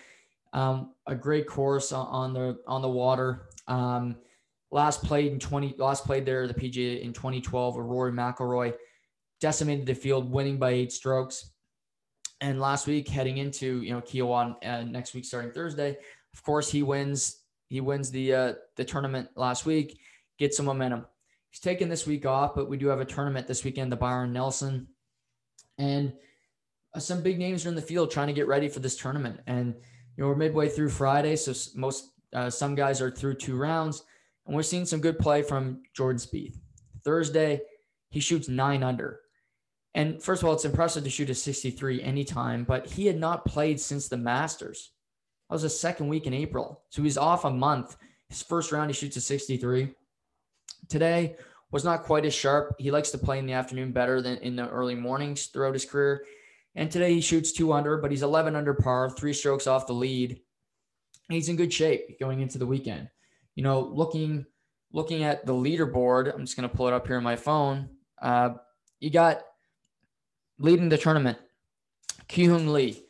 Um, 0.52 0.94
a 1.06 1.14
great 1.14 1.46
course 1.46 1.92
on 1.92 2.32
the 2.32 2.58
on 2.66 2.82
the 2.82 2.88
water. 2.88 3.48
Um, 3.66 4.16
last 4.70 5.02
played 5.02 5.32
in 5.32 5.38
20 5.38 5.74
last 5.78 6.04
played 6.04 6.26
there 6.26 6.46
the 6.46 6.54
PGA 6.54 7.00
in 7.00 7.12
2012 7.12 7.76
with 7.76 7.86
Rory 7.86 8.12
McIlroy 8.12 8.74
decimated 9.40 9.86
the 9.86 9.94
field 9.94 10.30
winning 10.30 10.58
by 10.58 10.70
eight 10.70 10.92
strokes 10.92 11.52
and 12.42 12.60
last 12.60 12.86
week 12.86 13.08
heading 13.08 13.38
into 13.38 13.82
you 13.82 13.92
know 13.92 14.00
Kiawah 14.00 14.56
uh, 14.64 14.82
next 14.82 15.14
week 15.14 15.24
starting 15.24 15.52
Thursday 15.52 15.96
of 16.34 16.42
course, 16.44 16.70
he 16.70 16.82
wins. 16.82 17.42
He 17.68 17.80
wins 17.80 18.10
the 18.10 18.34
uh, 18.34 18.52
the 18.76 18.84
tournament 18.84 19.28
last 19.34 19.66
week, 19.66 19.98
gets 20.38 20.56
some 20.56 20.66
momentum. 20.66 21.04
He's 21.50 21.60
taking 21.60 21.88
this 21.88 22.06
week 22.06 22.26
off, 22.26 22.54
but 22.54 22.68
we 22.68 22.76
do 22.76 22.88
have 22.88 23.00
a 23.00 23.04
tournament 23.04 23.46
this 23.46 23.64
weekend, 23.64 23.90
the 23.90 23.96
Byron 23.96 24.32
Nelson, 24.32 24.86
and 25.78 26.12
uh, 26.94 27.00
some 27.00 27.22
big 27.22 27.38
names 27.38 27.66
are 27.66 27.70
in 27.70 27.74
the 27.74 27.82
field 27.82 28.10
trying 28.10 28.28
to 28.28 28.32
get 28.32 28.46
ready 28.46 28.68
for 28.68 28.80
this 28.80 28.96
tournament. 28.96 29.40
And 29.46 29.74
you 30.18 30.24
know 30.24 30.30
we're 30.30 30.36
midway 30.36 30.68
through 30.68 30.88
Friday, 30.88 31.36
so 31.36 31.54
most 31.76 32.10
uh, 32.34 32.50
some 32.50 32.74
guys 32.74 33.00
are 33.00 33.10
through 33.10 33.34
two 33.34 33.56
rounds, 33.56 34.02
and 34.46 34.54
we're 34.54 34.64
seeing 34.64 34.84
some 34.84 35.00
good 35.00 35.16
play 35.16 35.42
from 35.42 35.84
Jordan 35.94 36.18
Spieth. 36.18 36.58
Thursday, 37.04 37.60
he 38.10 38.18
shoots 38.18 38.48
nine 38.48 38.82
under. 38.82 39.20
And 39.94 40.20
first 40.20 40.42
of 40.42 40.48
all, 40.48 40.54
it's 40.54 40.64
impressive 40.64 41.04
to 41.04 41.10
shoot 41.10 41.30
a 41.30 41.34
63 41.34 42.02
anytime, 42.02 42.64
but 42.64 42.86
he 42.86 43.06
had 43.06 43.18
not 43.18 43.44
played 43.44 43.80
since 43.80 44.08
the 44.08 44.16
Masters. 44.16 44.90
That 45.48 45.54
was 45.54 45.62
the 45.62 45.70
second 45.70 46.08
week 46.08 46.26
in 46.26 46.34
April. 46.34 46.82
So 46.90 47.02
he's 47.02 47.16
off 47.16 47.44
a 47.44 47.50
month. 47.50 47.96
His 48.28 48.42
first 48.42 48.72
round, 48.72 48.90
he 48.90 48.94
shoots 48.94 49.16
a 49.16 49.20
63. 49.20 49.94
Today 50.88 51.36
was 51.70 51.84
not 51.84 52.02
quite 52.02 52.26
as 52.26 52.34
sharp. 52.34 52.74
He 52.78 52.90
likes 52.90 53.10
to 53.12 53.18
play 53.18 53.38
in 53.38 53.46
the 53.46 53.52
afternoon 53.52 53.92
better 53.92 54.20
than 54.20 54.38
in 54.38 54.56
the 54.56 54.68
early 54.68 54.96
mornings 54.96 55.46
throughout 55.46 55.74
his 55.74 55.84
career. 55.84 56.24
And 56.78 56.92
today 56.92 57.12
he 57.12 57.20
shoots 57.20 57.50
two 57.50 57.72
under, 57.72 57.98
but 57.98 58.12
he's 58.12 58.22
11 58.22 58.54
under 58.54 58.72
par, 58.72 59.10
three 59.10 59.32
strokes 59.32 59.66
off 59.66 59.88
the 59.88 59.92
lead. 59.92 60.40
He's 61.28 61.48
in 61.48 61.56
good 61.56 61.72
shape 61.72 62.20
going 62.20 62.40
into 62.40 62.56
the 62.56 62.66
weekend. 62.66 63.08
You 63.56 63.64
know, 63.64 63.80
looking 63.80 64.46
looking 64.92 65.24
at 65.24 65.44
the 65.44 65.52
leaderboard, 65.52 66.32
I'm 66.32 66.46
just 66.46 66.56
to 66.56 66.68
pull 66.68 66.86
it 66.86 66.94
up 66.94 67.08
here 67.08 67.16
on 67.16 67.24
my 67.24 67.34
phone. 67.34 67.88
Uh, 68.22 68.50
you 69.00 69.10
got 69.10 69.42
leading 70.60 70.88
the 70.88 70.96
tournament, 70.96 71.36
Kyung 72.28 72.68
Lee, 72.68 73.02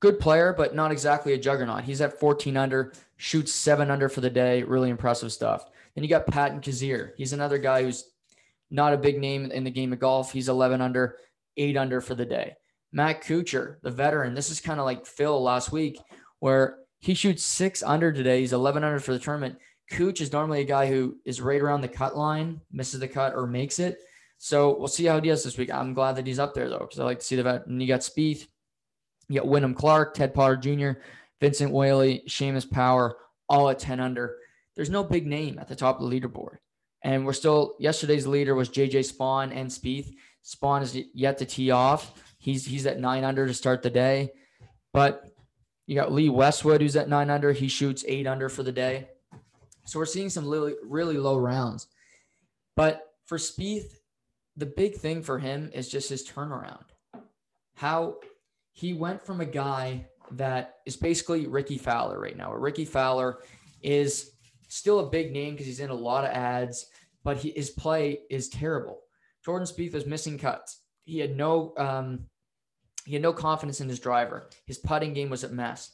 good 0.00 0.18
player, 0.18 0.52
but 0.52 0.74
not 0.74 0.90
exactly 0.90 1.32
a 1.32 1.38
juggernaut. 1.38 1.84
He's 1.84 2.00
at 2.00 2.18
14 2.18 2.56
under, 2.56 2.92
shoots 3.18 3.52
seven 3.52 3.88
under 3.88 4.08
for 4.08 4.20
the 4.20 4.30
day. 4.30 4.64
Really 4.64 4.90
impressive 4.90 5.32
stuff. 5.32 5.70
Then 5.94 6.02
you 6.02 6.10
got 6.10 6.26
Patton 6.26 6.60
Kizzire. 6.60 7.12
He's 7.16 7.32
another 7.32 7.58
guy 7.58 7.84
who's 7.84 8.10
not 8.72 8.94
a 8.94 8.98
big 8.98 9.20
name 9.20 9.52
in 9.52 9.62
the 9.62 9.70
game 9.70 9.92
of 9.92 10.00
golf. 10.00 10.32
He's 10.32 10.48
11 10.48 10.80
under, 10.80 11.18
eight 11.56 11.76
under 11.76 12.00
for 12.00 12.16
the 12.16 12.26
day. 12.26 12.56
Matt 12.92 13.22
Kuchar, 13.22 13.76
the 13.82 13.90
veteran. 13.90 14.34
This 14.34 14.50
is 14.50 14.60
kind 14.60 14.78
of 14.78 14.86
like 14.86 15.06
Phil 15.06 15.42
last 15.42 15.72
week, 15.72 15.98
where 16.40 16.78
he 17.00 17.14
shoots 17.14 17.44
six 17.44 17.82
under 17.82 18.12
today. 18.12 18.40
He's 18.40 18.52
11 18.52 18.84
under 18.84 19.00
for 19.00 19.12
the 19.12 19.18
tournament. 19.18 19.58
Cooch 19.90 20.20
is 20.20 20.32
normally 20.32 20.60
a 20.60 20.64
guy 20.64 20.86
who 20.86 21.16
is 21.24 21.40
right 21.40 21.60
around 21.60 21.80
the 21.80 21.88
cut 21.88 22.16
line, 22.16 22.60
misses 22.70 23.00
the 23.00 23.08
cut 23.08 23.34
or 23.34 23.46
makes 23.46 23.78
it. 23.78 23.98
So 24.38 24.76
we'll 24.78 24.88
see 24.88 25.04
how 25.04 25.20
he 25.20 25.28
does 25.28 25.44
this 25.44 25.58
week. 25.58 25.72
I'm 25.72 25.94
glad 25.94 26.16
that 26.16 26.26
he's 26.26 26.38
up 26.38 26.54
there 26.54 26.68
though, 26.68 26.78
because 26.78 26.98
I 26.98 27.04
like 27.04 27.20
to 27.20 27.24
see 27.24 27.36
the 27.36 27.42
vet. 27.42 27.66
And 27.66 27.80
you 27.80 27.88
got 27.88 28.00
Spieth, 28.00 28.46
you 29.28 29.40
got 29.40 29.48
Wyndham 29.48 29.74
Clark, 29.74 30.14
Ted 30.14 30.34
Potter 30.34 30.56
Jr., 30.56 31.00
Vincent 31.40 31.72
Whaley, 31.72 32.22
Seamus 32.28 32.70
Power, 32.70 33.16
all 33.48 33.68
at 33.68 33.78
10 33.78 34.00
under. 34.00 34.36
There's 34.74 34.90
no 34.90 35.04
big 35.04 35.26
name 35.26 35.58
at 35.58 35.68
the 35.68 35.76
top 35.76 36.00
of 36.00 36.08
the 36.08 36.20
leaderboard. 36.20 36.56
And 37.02 37.26
we're 37.26 37.32
still 37.32 37.74
yesterday's 37.78 38.26
leader 38.26 38.54
was 38.54 38.68
JJ 38.68 39.12
Spaun 39.12 39.54
and 39.54 39.68
Spieth. 39.68 40.12
Spaun 40.44 40.82
is 40.82 40.96
yet 41.14 41.38
to 41.38 41.44
tee 41.44 41.70
off. 41.70 42.12
He's 42.42 42.66
he's 42.66 42.86
at 42.86 42.98
nine 42.98 43.22
under 43.22 43.46
to 43.46 43.54
start 43.54 43.82
the 43.82 43.90
day. 43.90 44.32
But 44.92 45.22
you 45.86 45.94
got 45.94 46.12
Lee 46.12 46.28
Westwood 46.28 46.80
who's 46.80 46.96
at 46.96 47.08
nine 47.08 47.30
under. 47.30 47.52
He 47.52 47.68
shoots 47.68 48.04
eight 48.08 48.26
under 48.26 48.48
for 48.48 48.64
the 48.64 48.72
day. 48.72 49.10
So 49.84 50.00
we're 50.00 50.06
seeing 50.06 50.28
some 50.28 50.48
really 50.48 50.74
really 50.82 51.18
low 51.18 51.38
rounds. 51.38 51.86
But 52.74 53.00
for 53.26 53.38
Spieth, 53.38 53.94
the 54.56 54.66
big 54.66 54.96
thing 54.96 55.22
for 55.22 55.38
him 55.38 55.70
is 55.72 55.88
just 55.88 56.08
his 56.08 56.28
turnaround. 56.28 56.82
How 57.76 58.16
he 58.72 58.92
went 58.92 59.24
from 59.24 59.40
a 59.40 59.46
guy 59.46 60.08
that 60.32 60.78
is 60.84 60.96
basically 60.96 61.46
Rickie 61.46 61.78
Fowler 61.78 62.18
right 62.18 62.36
now. 62.36 62.52
Rickie 62.52 62.84
Fowler 62.86 63.38
is 63.82 64.32
still 64.66 64.98
a 64.98 65.10
big 65.10 65.32
name 65.32 65.54
because 65.54 65.66
he's 65.66 65.80
in 65.80 65.90
a 65.90 65.94
lot 65.94 66.24
of 66.24 66.30
ads, 66.30 66.86
but 67.22 67.36
he, 67.36 67.52
his 67.54 67.70
play 67.70 68.18
is 68.30 68.48
terrible. 68.48 68.98
Jordan 69.44 69.68
Spieth 69.68 69.94
was 69.94 70.06
missing 70.06 70.38
cuts. 70.38 70.80
He 71.04 71.20
had 71.20 71.36
no 71.36 71.74
um, 71.76 72.26
he 73.04 73.14
had 73.14 73.22
no 73.22 73.32
confidence 73.32 73.80
in 73.80 73.88
his 73.88 74.00
driver. 74.00 74.48
His 74.66 74.78
putting 74.78 75.14
game 75.14 75.30
was 75.30 75.44
a 75.44 75.48
mess. 75.48 75.92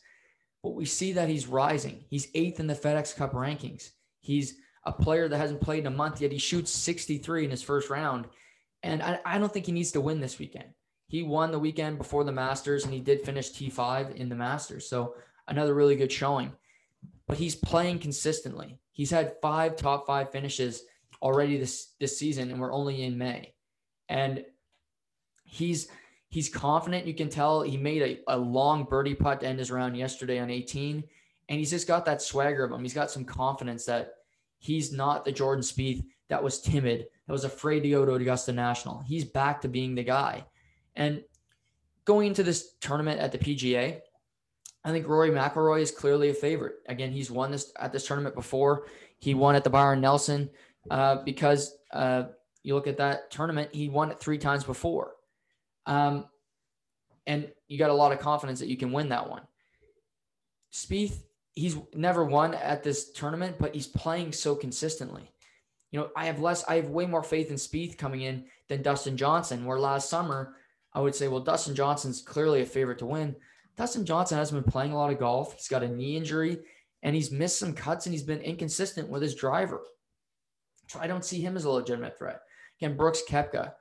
But 0.63 0.75
we 0.75 0.85
see 0.85 1.13
that 1.13 1.29
he's 1.29 1.47
rising. 1.47 2.05
He's 2.09 2.29
eighth 2.35 2.61
in 2.61 2.67
the 2.67 2.75
FedEx 2.75 3.17
Cup 3.17 3.33
rankings. 3.33 3.91
He's 4.21 4.57
a 4.85 4.93
player 4.93 5.29
that 5.29 5.37
hasn't 5.37 5.61
played 5.61 5.81
in 5.81 5.87
a 5.87 5.91
month 5.91 6.21
yet. 6.21 6.33
He 6.33 6.39
shoots 6.39 6.71
63 6.71 7.45
in 7.45 7.51
his 7.51 7.63
first 7.63 7.91
round. 7.91 8.27
And 8.83 9.03
I, 9.03 9.21
I 9.25 9.39
don't 9.39 9.53
think 9.53 9.67
he 9.67 9.73
needs 9.73 9.93
to 9.93 10.01
win 10.01 10.21
this 10.21 10.39
weekend. 10.39 10.69
He 11.07 11.23
won 11.23 11.53
the 11.53 11.59
weekend 11.59 11.99
before 11.99 12.25
the 12.25 12.33
Masters 12.33 12.85
and 12.85 12.93
he 12.93 13.01
did 13.01 13.23
finish 13.23 13.51
T5 13.51 14.15
in 14.17 14.29
the 14.29 14.35
Masters. 14.35 14.89
So 14.89 15.15
another 15.47 15.75
really 15.75 15.97
good 15.97 16.13
showing. 16.13 16.53
But 17.27 17.39
he's 17.39 17.55
playing 17.55 18.01
consistently. 18.01 18.79
He's 18.93 19.11
had 19.11 19.37
five 19.41 19.77
top 19.77 20.07
five 20.07 20.33
finishes 20.33 20.83
already 21.23 21.59
this 21.59 21.93
this 22.01 22.19
season, 22.19 22.51
and 22.51 22.61
we're 22.61 22.73
only 22.73 23.03
in 23.05 23.19
May. 23.19 23.55
And 24.09 24.45
he's 25.45 25.89
he's 26.29 26.49
confident. 26.49 27.07
You 27.07 27.15
can 27.15 27.29
tell 27.29 27.63
he 27.63 27.77
made 27.77 28.03
a, 28.03 28.35
a 28.35 28.39
long 28.39 28.85
birdie 28.85 29.15
putt 29.15 29.41
to 29.41 29.47
end 29.47 29.59
his 29.59 29.71
round 29.71 29.97
yesterday 29.97 30.39
on 30.39 30.51
18. 30.51 31.03
And 31.49 31.59
he's 31.59 31.71
just 31.71 31.89
got 31.89 32.05
that 32.05 32.21
swagger 32.21 32.65
of 32.65 32.73
him. 32.73 32.83
He's 32.83 32.95
got 32.95 33.11
some 33.11 33.25
confidence 33.25 33.87
that 33.87 34.13
he's 34.59 34.93
not 34.93 35.25
the 35.25 35.33
Jordan 35.33 35.63
Spieth 35.63 36.05
that 36.29 36.43
was 36.43 36.61
timid, 36.61 37.07
that 37.27 37.33
was 37.33 37.45
afraid 37.45 37.81
to 37.81 37.91
go 37.91 38.05
to 38.05 38.15
Augusta 38.15 38.53
National. 38.53 39.01
He's 39.01 39.25
back 39.25 39.63
to 39.63 39.69
being 39.69 39.95
the 39.95 40.05
guy. 40.05 40.45
And 40.95 41.23
going 42.05 42.27
into 42.27 42.43
this 42.43 42.75
tournament 42.81 43.21
at 43.21 43.33
the 43.33 43.39
PGA, 43.39 44.01
I 44.85 44.91
think 44.91 45.09
Rory 45.09 45.31
McIlroy 45.31 45.81
is 45.81 45.91
clearly 45.91 46.29
a 46.29 46.35
favorite. 46.35 46.77
Again, 46.87 47.13
he's 47.13 47.31
won 47.31 47.51
this 47.51 47.73
at 47.79 47.93
this 47.93 48.07
tournament 48.07 48.35
before. 48.35 48.87
He 49.19 49.35
won 49.35 49.55
at 49.55 49.65
the 49.65 49.71
Byron 49.71 50.01
Nelson 50.01 50.51
uh, 50.91 51.17
because 51.25 51.77
uh, 51.93 52.25
you 52.63 52.75
look 52.75 52.87
at 52.87 52.99
that 52.99 53.31
tournament, 53.31 53.71
he 53.73 53.89
won 53.89 54.11
it 54.11 54.21
three 54.21 54.39
times 54.39 54.65
before. 54.65 55.13
Um, 55.89 56.27
and 57.27 57.51
you 57.67 57.79
got 57.79 57.91
a 57.91 57.95
lot 57.95 58.13
of 58.13 58.21
confidence 58.21 58.61
that 58.61 58.69
you 58.69 58.77
can 58.77 58.93
win 58.93 59.09
that 59.09 59.29
one. 59.29 59.43
Spieth, 60.73 61.23
he's 61.55 61.77
never 61.95 62.25
won 62.25 62.55
at 62.55 62.85
this 62.85 63.11
tournament, 63.11 63.57
but 63.59 63.75
he's 63.75 63.87
playing 63.87 64.33
so 64.33 64.55
consistently. 64.55 65.33
You 65.91 66.01
know, 66.01 66.11
I 66.15 66.27
have 66.27 66.39
less, 66.39 66.65
I 66.65 66.77
have 66.77 66.91
way 66.91 67.07
more 67.07 67.23
faith 67.23 67.51
in 67.51 67.57
Spieth 67.57 67.99
coming 67.99 68.21
in 68.21 68.45
than 68.69 68.83
Dustin 68.83 69.17
Johnson, 69.17 69.65
where 69.65 69.81
last 69.81 70.09
summer 70.09 70.55
I 70.93 71.01
would 71.01 71.15
say, 71.15 71.29
well, 71.29 71.41
Dustin 71.41 71.75
Johnson's 71.75 72.23
clearly 72.23 72.61
a 72.61 72.67
favorite 72.67 72.99
to 72.99 73.07
win. 73.07 73.35
Dustin 73.77 74.05
Johnson 74.05 74.37
hasn't 74.37 74.63
been 74.63 74.71
playing 74.71 74.93
a 74.93 74.97
lot 74.97 75.13
of 75.13 75.19
golf. 75.19 75.55
He's 75.55 75.69
got 75.69 75.83
a 75.83 75.89
knee 75.89 76.17
injury 76.17 76.59
and 77.03 77.15
he's 77.15 77.31
missed 77.31 77.59
some 77.59 77.73
cuts 77.73 78.07
and 78.07 78.13
he's 78.13 78.23
been 78.23 78.41
inconsistent 78.41 79.09
with 79.09 79.23
his 79.23 79.35
driver. 79.35 79.83
So 80.89 80.99
I 81.01 81.07
don't 81.07 81.25
see 81.25 81.41
him 81.41 81.57
as 81.57 81.65
a 81.65 81.71
legitimate 81.71 82.19
threat. 82.19 82.41
Again, 82.81 82.97
Brooks 82.97 83.23
Koepka, 83.29 83.73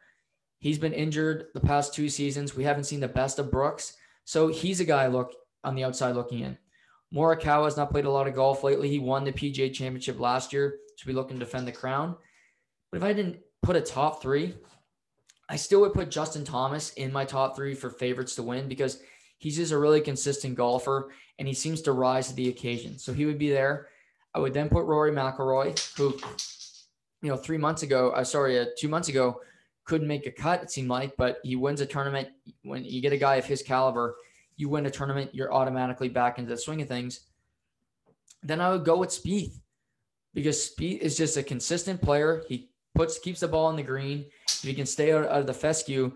he's 0.60 0.80
been 0.80 0.93
injured 0.93 1.48
the 1.54 1.60
past 1.60 1.93
two 1.93 2.10
seasons. 2.10 2.56
We 2.56 2.63
haven't 2.63 2.86
seen 2.86 3.00
the 3.00 3.08
best 3.08 3.39
of 3.39 3.52
Brooks. 3.52 3.93
So 4.26 4.48
he's 4.48 4.80
a 4.80 4.86
guy 4.86 5.08
look 5.08 5.34
on 5.63 5.76
the 5.76 5.84
outside 5.84 6.15
looking 6.15 6.39
in. 6.39 6.58
Morikawa 7.13 7.65
has 7.65 7.78
not 7.78 7.91
played 7.91 8.06
a 8.06 8.12
lot 8.12 8.28
of 8.28 8.36
golf 8.36 8.63
lately. 8.63 8.89
He 8.89 9.00
won 9.00 9.24
the 9.24 9.32
PGA 9.32 9.74
championship 9.74 10.20
last 10.20 10.52
year. 10.52 10.78
so 10.98 11.08
be 11.08 11.13
looking 11.13 11.39
to 11.39 11.46
defend 11.46 11.67
the 11.67 11.72
crown. 11.72 12.15
But 12.91 12.98
if 12.98 13.04
I 13.04 13.13
didn't 13.13 13.39
put 13.62 13.76
a 13.76 13.82
top 13.82 14.22
three, 14.22 14.56
I 15.50 15.56
still 15.56 15.82
would 15.82 15.93
put 15.93 16.12
Justin 16.12 16.43
Thomas 16.43 16.91
in 16.93 17.13
my 17.13 17.24
top 17.24 17.56
three 17.56 17.74
for 17.74 17.89
favorites 17.89 18.36
to 18.36 18.43
win 18.43 18.67
because 18.67 19.02
he's 19.38 19.56
just 19.56 19.72
a 19.72 19.78
really 19.78 20.02
consistent 20.02 20.56
golfer 20.56 21.12
and 21.39 21.48
he 21.48 21.54
seems 21.54 21.82
to 21.84 21.93
rise 21.93 22.28
to 22.28 22.36
the 22.36 22.50
occasion. 22.50 22.98
So 22.98 23.13
he 23.13 23.26
would 23.26 23.38
be 23.38 23.50
there. 23.50 23.88
I 24.34 24.39
would 24.39 24.54
then 24.54 24.70
put 24.70 24.86
Rory 24.86 25.12
McIlroy, 25.12 25.96
who, 25.96 26.17
you 27.22 27.30
know, 27.30 27.38
three 27.38 27.58
months 27.58 27.84
ago, 27.84 28.12
uh, 28.12 28.24
sorry, 28.24 28.60
uh, 28.60 28.65
two 28.78 28.89
months 28.89 29.08
ago, 29.08 29.39
couldn't 29.88 30.08
make 30.08 30.28
a 30.28 30.32
cut. 30.32 30.62
It 30.62 30.69
seemed 30.69 30.89
like, 30.89 31.15
but 31.17 31.39
he 31.43 31.56
wins 31.56 31.82
a 31.82 31.86
tournament. 31.86 32.28
When 32.63 32.84
you 32.84 33.02
get 33.02 33.13
a 33.13 33.17
guy 33.17 33.36
of 33.38 33.45
his 33.45 33.63
caliber, 33.63 34.17
you 34.58 34.69
win 34.69 34.86
a 34.86 34.91
tournament, 34.91 35.34
you're 35.34 35.54
automatically 35.54 36.10
back 36.10 36.38
into 36.38 36.50
the 36.50 36.58
swing 36.58 36.82
of 36.82 36.88
things. 36.88 37.21
Then 38.43 38.62
I 38.62 38.69
would 38.69 38.86
go 38.86 38.97
with 38.97 39.10
Spieth 39.10 39.60
because 40.34 40.58
Spieth 40.58 41.00
is 41.00 41.17
just 41.17 41.38
a 41.38 41.43
consistent 41.43 42.02
player. 42.02 42.43
He 42.47 42.69
puts 42.93 43.17
keeps 43.17 43.39
the 43.39 43.47
ball 43.47 43.69
in 43.69 43.76
the 43.76 43.84
green. 43.84 44.26
If 44.47 44.63
he 44.63 44.73
can 44.73 44.86
stay 44.86 45.13
out, 45.13 45.26
out 45.26 45.41
of 45.41 45.47
the 45.47 45.54
fescue, 45.54 46.12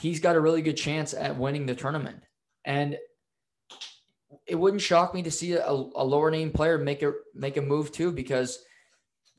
he's 0.00 0.20
got 0.20 0.36
a 0.36 0.40
really 0.40 0.62
good 0.62 0.76
chance 0.76 1.12
at 1.14 1.36
winning 1.36 1.66
the 1.66 1.74
tournament. 1.74 2.22
And 2.64 2.96
it 4.46 4.54
wouldn't 4.54 4.82
shock 4.82 5.12
me 5.14 5.22
to 5.22 5.30
see 5.30 5.52
a, 5.52 5.68
a 5.68 6.04
lower 6.04 6.30
name 6.30 6.50
player 6.50 6.78
make 6.78 7.02
a 7.02 7.12
make 7.34 7.56
a 7.56 7.62
move 7.62 7.92
too, 7.92 8.12
because 8.12 8.64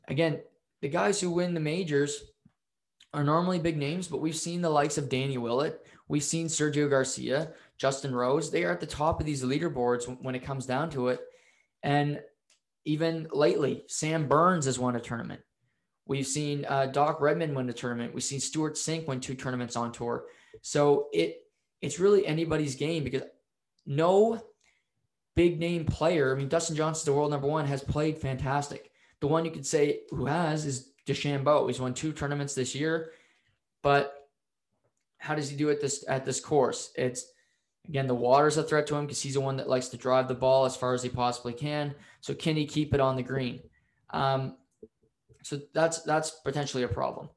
again, 0.08 0.41
the 0.82 0.89
guys 0.89 1.20
who 1.20 1.32
win 1.32 1.54
the 1.54 1.60
majors 1.60 2.24
are 3.13 3.24
normally 3.24 3.60
big 3.60 3.78
names, 3.78 4.08
but 4.08 4.22
we've 4.22 4.36
seen 4.36 4.62
the 4.62 4.70
likes 4.70 4.98
of 4.98 5.10
Danny 5.10 5.38
Willett, 5.38 5.86
we've 6.08 6.24
seen 6.24 6.48
Sergio 6.48 6.89
Garcia, 6.89 7.54
Justin 7.78 8.13
Rose. 8.13 8.52
They 8.52 8.63
are 8.63 8.72
at 8.72 8.80
the 8.80 8.86
top 8.86 9.20
of 9.20 9.26
these 9.26 9.43
leaderboards 9.43 10.06
when 10.22 10.36
it 10.36 10.43
comes 10.43 10.65
down 10.65 10.89
to 10.91 11.10
it. 11.10 11.22
And 11.84 12.20
even 12.86 13.28
lately, 13.32 13.84
Sam 13.88 14.28
Burns 14.28 14.65
has 14.65 14.80
won 14.80 14.96
a 14.96 15.00
tournament. 15.00 15.41
We've 16.06 16.28
seen 16.28 16.65
uh, 16.67 16.88
Doc 16.88 17.20
Redman 17.22 17.54
win 17.54 17.70
a 17.70 17.74
tournament. 17.74 18.13
We've 18.13 18.24
seen 18.24 18.39
Stewart 18.39 18.76
Cink 18.76 19.08
win 19.08 19.20
two 19.20 19.36
tournaments 19.36 19.76
on 19.76 19.91
tour. 19.91 20.26
So 20.62 21.08
it 21.12 21.43
it's 21.82 22.00
really 22.00 22.26
anybody's 22.26 22.76
game 22.76 23.04
because 23.04 23.24
no 23.86 24.41
big 25.36 25.60
name 25.60 25.86
player. 25.86 26.34
I 26.34 26.38
mean, 26.38 26.48
Dustin 26.48 26.76
Johnson, 26.76 27.12
the 27.12 27.17
world 27.17 27.32
number 27.32 27.48
one, 27.48 27.65
has 27.65 27.84
played 27.84 28.17
fantastic. 28.17 28.89
The 29.20 29.28
one 29.28 29.46
you 29.46 29.52
could 29.52 29.65
say 29.65 30.02
who 30.10 30.26
has 30.26 30.65
is 30.65 30.91
DeChambeau. 31.08 31.67
He's 31.67 31.80
won 31.80 31.93
two 31.93 32.12
tournaments 32.12 32.54
this 32.54 32.76
year, 32.76 33.12
but 33.82 34.30
how 35.17 35.34
does 35.34 35.50
he 35.50 35.58
do 35.58 35.70
it 35.70 35.82
this 35.82 36.06
at 36.08 36.26
this 36.26 36.39
course? 36.39 36.91
It's 36.96 37.32
again 37.88 38.08
the 38.08 38.15
water's 38.15 38.58
a 38.58 38.63
threat 38.63 38.86
to 38.88 38.96
him 38.96 39.06
because 39.06 39.22
he's 39.22 39.34
the 39.36 39.41
one 39.41 39.58
that 39.58 39.70
likes 39.70 39.88
to 39.89 39.98
drive 39.98 40.28
the 40.28 40.36
ball 40.36 40.65
as 40.65 40.76
far 40.76 40.93
as 40.93 41.02
he 41.02 41.10
possibly 41.10 41.54
can. 41.54 41.96
So 42.22 42.34
can 42.34 42.56
he 42.56 42.65
keep 42.65 42.93
it 42.93 43.00
on 43.00 43.15
the 43.15 43.24
green? 43.24 43.62
Um, 44.12 44.58
so 45.43 45.60
that's 45.74 46.02
that's 46.02 46.32
potentially 46.43 46.84
a 46.84 46.88
problem. 46.88 47.30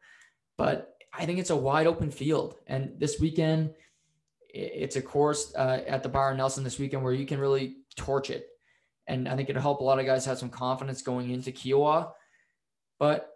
But 0.57 0.97
I 1.13 1.25
think 1.25 1.39
it's 1.39 1.51
a 1.51 1.57
wide 1.57 1.87
open 1.87 2.11
field, 2.11 2.57
and 2.67 2.93
this 2.99 3.21
weekend 3.21 3.75
it's 4.53 4.97
a 4.97 5.03
course 5.03 5.55
uh, 5.55 5.83
at 5.87 6.03
the 6.03 6.09
Byron 6.09 6.39
Nelson 6.39 6.65
this 6.65 6.79
weekend 6.79 7.05
where 7.05 7.13
you 7.13 7.25
can 7.25 7.39
really 7.39 7.77
torch 7.97 8.31
it, 8.31 8.49
and 9.07 9.29
I 9.29 9.37
think 9.37 9.49
it'll 9.49 9.63
help 9.63 9.81
a 9.81 9.85
lot 9.85 10.01
of 10.01 10.07
guys 10.07 10.27
have 10.27 10.39
some 10.39 10.51
confidence 10.51 11.03
going 11.03 11.31
into 11.31 11.53
Kiawah. 11.53 12.11
But 12.99 13.31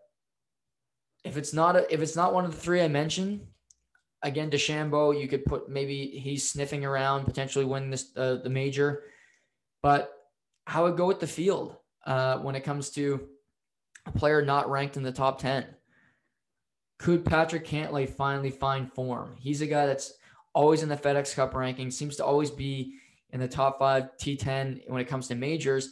if 1.25 1.37
it's 1.37 1.53
not 1.53 1.77
a, 1.77 1.93
if 1.93 2.01
it's 2.01 2.17
not 2.17 2.35
one 2.35 2.45
of 2.45 2.53
the 2.53 2.61
three 2.61 2.83
I 2.83 2.89
mentioned, 2.89 3.47
again, 4.23 4.51
DeChambeau, 4.51 5.19
you 5.21 5.27
could 5.27 5.45
put 5.45 5.69
maybe 5.69 6.07
he's 6.07 6.49
sniffing 6.49 6.85
around, 6.85 7.25
potentially 7.25 7.65
win 7.65 7.91
this 7.91 8.11
uh, 8.17 8.37
the 8.37 8.51
major. 8.51 9.05
But 9.83 10.13
how 10.67 10.85
would 10.85 10.97
go 10.97 11.07
with 11.07 11.21
the 11.21 11.27
field 11.27 11.77
uh, 12.07 12.39
when 12.39 12.55
it 12.55 12.65
comes 12.65 12.91
to 12.91 13.29
a 14.07 14.13
player 14.13 14.43
not 14.43 14.71
ranked 14.71 14.97
in 14.97 15.03
the 15.03 15.13
top 15.13 15.41
10? 15.41 15.67
Could 16.99 17.25
Patrick 17.25 17.67
Cantlay 17.67 18.09
finally 18.09 18.51
find 18.51 18.91
form? 18.93 19.37
He's 19.39 19.61
a 19.61 19.67
guy 19.67 19.87
that's 19.87 20.15
always 20.55 20.83
in 20.83 20.89
the 20.89 20.97
FedEx 20.97 21.35
Cup 21.35 21.55
ranking, 21.55 21.91
seems 21.91 22.17
to 22.17 22.25
always 22.25 22.51
be 22.51 22.95
in 23.31 23.41
the 23.41 23.49
top 23.49 23.79
five 23.79 24.11
T10 24.19 24.89
when 24.89 25.01
it 25.01 25.09
comes 25.09 25.29
to 25.29 25.35
majors, 25.35 25.91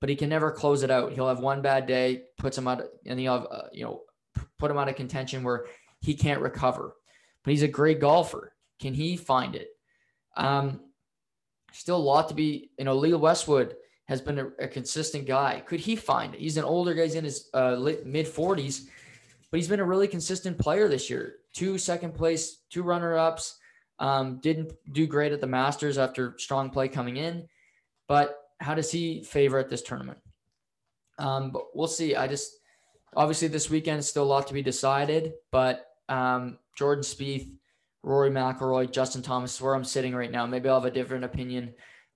but 0.00 0.08
he 0.08 0.16
can 0.16 0.28
never 0.28 0.50
close 0.52 0.82
it 0.82 0.90
out. 0.90 1.12
He'll 1.12 1.28
have 1.28 1.40
one 1.40 1.60
bad 1.60 1.86
day, 1.86 2.22
puts 2.38 2.56
him 2.56 2.68
out, 2.68 2.84
and 3.04 3.18
he'll 3.18 3.40
have, 3.40 3.48
uh, 3.50 3.62
you 3.72 3.84
know, 3.84 4.02
put 4.58 4.70
him 4.70 4.78
out 4.78 4.88
of 4.88 4.96
contention 4.96 5.42
where 5.42 5.66
he 6.00 6.14
can't 6.14 6.40
recover. 6.40 6.94
But 7.42 7.50
he's 7.52 7.62
a 7.62 7.68
great 7.68 8.00
golfer. 8.00 8.52
Can 8.80 8.94
he 8.94 9.16
find 9.16 9.54
it? 9.54 9.68
Um, 10.36 10.80
still 11.72 11.96
a 11.96 11.98
lot 11.98 12.28
to 12.28 12.34
be, 12.34 12.70
you 12.78 12.84
know, 12.84 12.94
Lee 12.94 13.14
Westwood 13.14 13.76
has 14.06 14.20
been 14.20 14.38
a, 14.38 14.46
a 14.60 14.68
consistent 14.68 15.26
guy. 15.26 15.62
Could 15.66 15.80
he 15.80 15.96
find 15.96 16.34
it? 16.34 16.40
He's 16.40 16.56
an 16.56 16.64
older 16.64 16.94
guy, 16.94 17.04
he's 17.04 17.14
in 17.14 17.24
his 17.24 17.48
uh, 17.54 17.76
mid 18.04 18.26
40s, 18.26 18.86
but 19.50 19.58
he's 19.58 19.68
been 19.68 19.80
a 19.80 19.84
really 19.84 20.08
consistent 20.08 20.58
player 20.58 20.88
this 20.88 21.08
year. 21.08 21.36
Two 21.52 21.78
second 21.78 22.14
place, 22.14 22.58
two 22.70 22.82
runner 22.82 23.16
ups. 23.16 23.58
Um, 24.00 24.40
didn't 24.40 24.72
do 24.92 25.06
great 25.06 25.32
at 25.32 25.40
the 25.40 25.46
Masters 25.46 25.98
after 25.98 26.34
strong 26.38 26.68
play 26.70 26.88
coming 26.88 27.16
in, 27.16 27.48
but 28.08 28.36
how 28.58 28.74
does 28.74 28.90
he 28.90 29.22
favor 29.22 29.58
at 29.58 29.68
this 29.68 29.82
tournament? 29.82 30.18
Um, 31.18 31.50
but 31.50 31.76
we'll 31.76 31.86
see. 31.86 32.16
I 32.16 32.26
just 32.26 32.56
obviously 33.16 33.48
this 33.48 33.70
weekend 33.70 34.00
is 34.00 34.08
still 34.08 34.24
a 34.24 34.26
lot 34.26 34.46
to 34.48 34.54
be 34.54 34.62
decided, 34.62 35.34
but 35.50 35.86
um, 36.08 36.58
Jordan 36.76 37.04
Spieth, 37.04 37.50
Rory 38.02 38.30
McIlroy, 38.30 38.90
Justin 38.90 39.22
Thomas, 39.22 39.54
is 39.54 39.60
where 39.60 39.74
I'm 39.74 39.84
sitting 39.84 40.14
right 40.14 40.30
now. 40.30 40.46
Maybe 40.46 40.68
I'll 40.68 40.80
have 40.80 40.84
a 40.84 40.94
different 40.94 41.24
opinion 41.24 41.74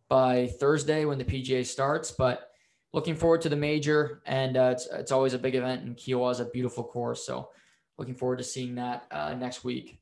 by 0.08 0.48
Thursday 0.60 1.04
when 1.04 1.18
the 1.18 1.24
PGA 1.24 1.64
starts, 1.64 2.10
but 2.10 2.50
looking 2.92 3.14
forward 3.14 3.42
to 3.42 3.48
the 3.48 3.56
major, 3.56 4.22
and 4.26 4.56
uh, 4.56 4.70
it's 4.72 4.86
it's 4.86 5.12
always 5.12 5.34
a 5.34 5.38
big 5.38 5.54
event, 5.54 5.82
and 5.82 5.96
Kiawah 5.96 6.32
is 6.32 6.40
a 6.40 6.46
beautiful 6.46 6.84
course, 6.84 7.24
so 7.24 7.50
looking 7.98 8.14
forward 8.14 8.38
to 8.38 8.44
seeing 8.44 8.74
that 8.76 9.06
uh, 9.10 9.34
next 9.34 9.64
week. 9.64 10.00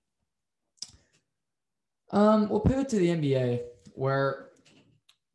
Um, 2.12 2.48
we'll 2.48 2.60
pivot 2.60 2.88
to 2.90 2.96
the 2.96 3.08
NBA, 3.08 3.62
where 3.92 4.48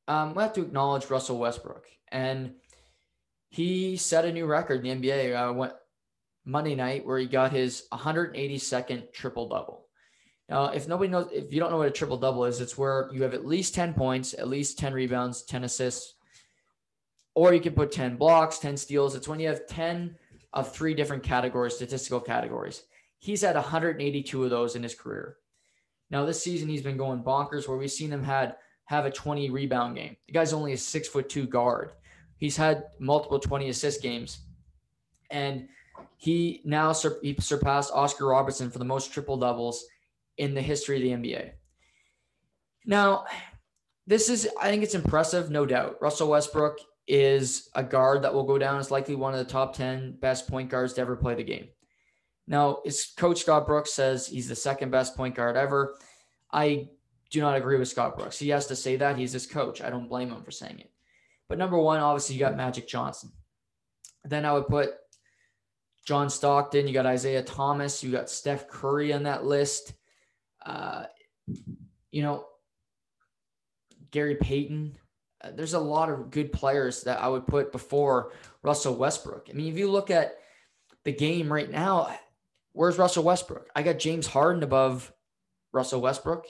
um, 0.07 0.33
we 0.33 0.41
have 0.41 0.53
to 0.53 0.61
acknowledge 0.61 1.09
Russell 1.09 1.37
Westbrook, 1.37 1.85
and 2.09 2.53
he 3.51 3.97
set 3.97 4.25
a 4.25 4.31
new 4.31 4.45
record 4.45 4.85
in 4.85 5.01
the 5.01 5.07
NBA. 5.07 5.35
Uh, 5.35 5.53
went 5.53 5.73
Monday 6.45 6.73
night 6.73 7.05
where 7.05 7.19
he 7.19 7.27
got 7.27 7.51
his 7.51 7.83
182nd 7.93 9.13
triple 9.13 9.49
double. 9.49 9.85
Now, 10.49 10.67
if 10.67 10.87
nobody 10.87 11.09
knows, 11.09 11.29
if 11.31 11.53
you 11.53 11.59
don't 11.59 11.69
know 11.69 11.77
what 11.77 11.87
a 11.87 11.91
triple 11.91 12.17
double 12.17 12.45
is, 12.45 12.61
it's 12.61 12.77
where 12.77 13.09
you 13.13 13.23
have 13.23 13.33
at 13.33 13.45
least 13.45 13.75
10 13.75 13.93
points, 13.93 14.33
at 14.33 14.47
least 14.47 14.79
10 14.79 14.93
rebounds, 14.93 15.43
10 15.43 15.65
assists, 15.65 16.15
or 17.35 17.53
you 17.53 17.59
can 17.59 17.73
put 17.73 17.91
10 17.91 18.15
blocks, 18.15 18.57
10 18.57 18.77
steals. 18.77 19.15
It's 19.15 19.27
when 19.27 19.39
you 19.39 19.49
have 19.49 19.67
10 19.67 20.15
of 20.53 20.73
three 20.73 20.93
different 20.93 21.23
categories, 21.23 21.75
statistical 21.75 22.21
categories. 22.21 22.83
He's 23.19 23.41
had 23.41 23.55
182 23.55 24.43
of 24.43 24.49
those 24.49 24.75
in 24.75 24.83
his 24.83 24.95
career. 24.95 25.37
Now, 26.09 26.25
this 26.25 26.41
season 26.41 26.69
he's 26.69 26.81
been 26.81 26.97
going 26.97 27.23
bonkers 27.23 27.67
where 27.67 27.77
we've 27.77 27.91
seen 27.91 28.11
him 28.11 28.23
had 28.23 28.55
have 28.85 29.05
a 29.05 29.11
20 29.11 29.49
rebound 29.49 29.95
game. 29.95 30.17
The 30.27 30.33
guy's 30.33 30.53
only 30.53 30.73
a 30.73 30.77
six 30.77 31.07
foot 31.07 31.29
two 31.29 31.47
guard. 31.47 31.91
He's 32.41 32.57
had 32.57 32.85
multiple 32.99 33.39
20 33.39 33.69
assist 33.69 34.01
games. 34.01 34.39
And 35.29 35.69
he 36.17 36.61
now 36.65 36.91
sur- 36.91 37.19
he 37.21 37.35
surpassed 37.39 37.93
Oscar 37.93 38.25
Robertson 38.25 38.71
for 38.71 38.79
the 38.79 38.85
most 38.85 39.13
triple 39.13 39.37
doubles 39.37 39.85
in 40.37 40.55
the 40.55 40.61
history 40.61 40.97
of 40.97 41.21
the 41.21 41.29
NBA. 41.29 41.51
Now, 42.83 43.25
this 44.07 44.27
is, 44.27 44.49
I 44.59 44.71
think 44.71 44.81
it's 44.81 44.95
impressive, 44.95 45.51
no 45.51 45.67
doubt. 45.67 46.01
Russell 46.01 46.29
Westbrook 46.29 46.79
is 47.07 47.69
a 47.75 47.83
guard 47.83 48.23
that 48.23 48.33
will 48.33 48.43
go 48.43 48.57
down 48.57 48.79
as 48.79 48.89
likely 48.89 49.13
one 49.13 49.33
of 49.33 49.39
the 49.39 49.51
top 49.51 49.75
10 49.75 50.17
best 50.19 50.47
point 50.47 50.71
guards 50.71 50.93
to 50.93 51.01
ever 51.01 51.15
play 51.15 51.35
the 51.35 51.43
game. 51.43 51.67
Now, 52.47 52.79
his 52.83 53.13
coach 53.15 53.41
Scott 53.41 53.67
Brooks 53.67 53.93
says 53.93 54.25
he's 54.25 54.49
the 54.49 54.55
second 54.55 54.89
best 54.89 55.15
point 55.15 55.35
guard 55.35 55.57
ever. 55.57 55.95
I 56.51 56.89
do 57.29 57.39
not 57.39 57.55
agree 57.55 57.77
with 57.77 57.87
Scott 57.87 58.17
Brooks. 58.17 58.39
He 58.39 58.49
has 58.49 58.65
to 58.65 58.75
say 58.75 58.95
that. 58.95 59.15
He's 59.15 59.31
his 59.31 59.45
coach. 59.45 59.79
I 59.79 59.91
don't 59.91 60.09
blame 60.09 60.31
him 60.31 60.41
for 60.41 60.49
saying 60.49 60.79
it. 60.79 60.91
But 61.51 61.57
number 61.57 61.77
one, 61.77 61.99
obviously, 61.99 62.35
you 62.35 62.39
got 62.39 62.55
Magic 62.55 62.87
Johnson. 62.87 63.29
Then 64.23 64.45
I 64.45 64.53
would 64.53 64.69
put 64.69 64.91
John 66.05 66.29
Stockton, 66.29 66.87
you 66.87 66.93
got 66.93 67.13
Isiah 67.13 67.43
Thomas, 67.43 68.01
you 68.01 68.09
got 68.09 68.29
Steph 68.29 68.69
Curry 68.69 69.11
on 69.11 69.23
that 69.23 69.43
list. 69.43 69.91
Uh, 70.65 71.07
you 72.09 72.21
know, 72.21 72.45
Gary 74.11 74.35
Payton. 74.35 74.97
Uh, 75.43 75.49
there's 75.53 75.73
a 75.73 75.79
lot 75.79 76.09
of 76.09 76.31
good 76.31 76.53
players 76.53 77.03
that 77.03 77.19
I 77.19 77.27
would 77.27 77.45
put 77.45 77.73
before 77.73 78.31
Russell 78.63 78.95
Westbrook. 78.95 79.47
I 79.49 79.53
mean, 79.53 79.73
if 79.73 79.77
you 79.77 79.91
look 79.91 80.09
at 80.09 80.35
the 81.03 81.11
game 81.11 81.51
right 81.51 81.69
now, 81.69 82.15
where's 82.71 82.97
Russell 82.97 83.25
Westbrook? 83.25 83.67
I 83.75 83.83
got 83.83 83.99
James 83.99 84.27
Harden 84.27 84.63
above 84.63 85.11
Russell 85.73 85.99
Westbrook 85.99 86.45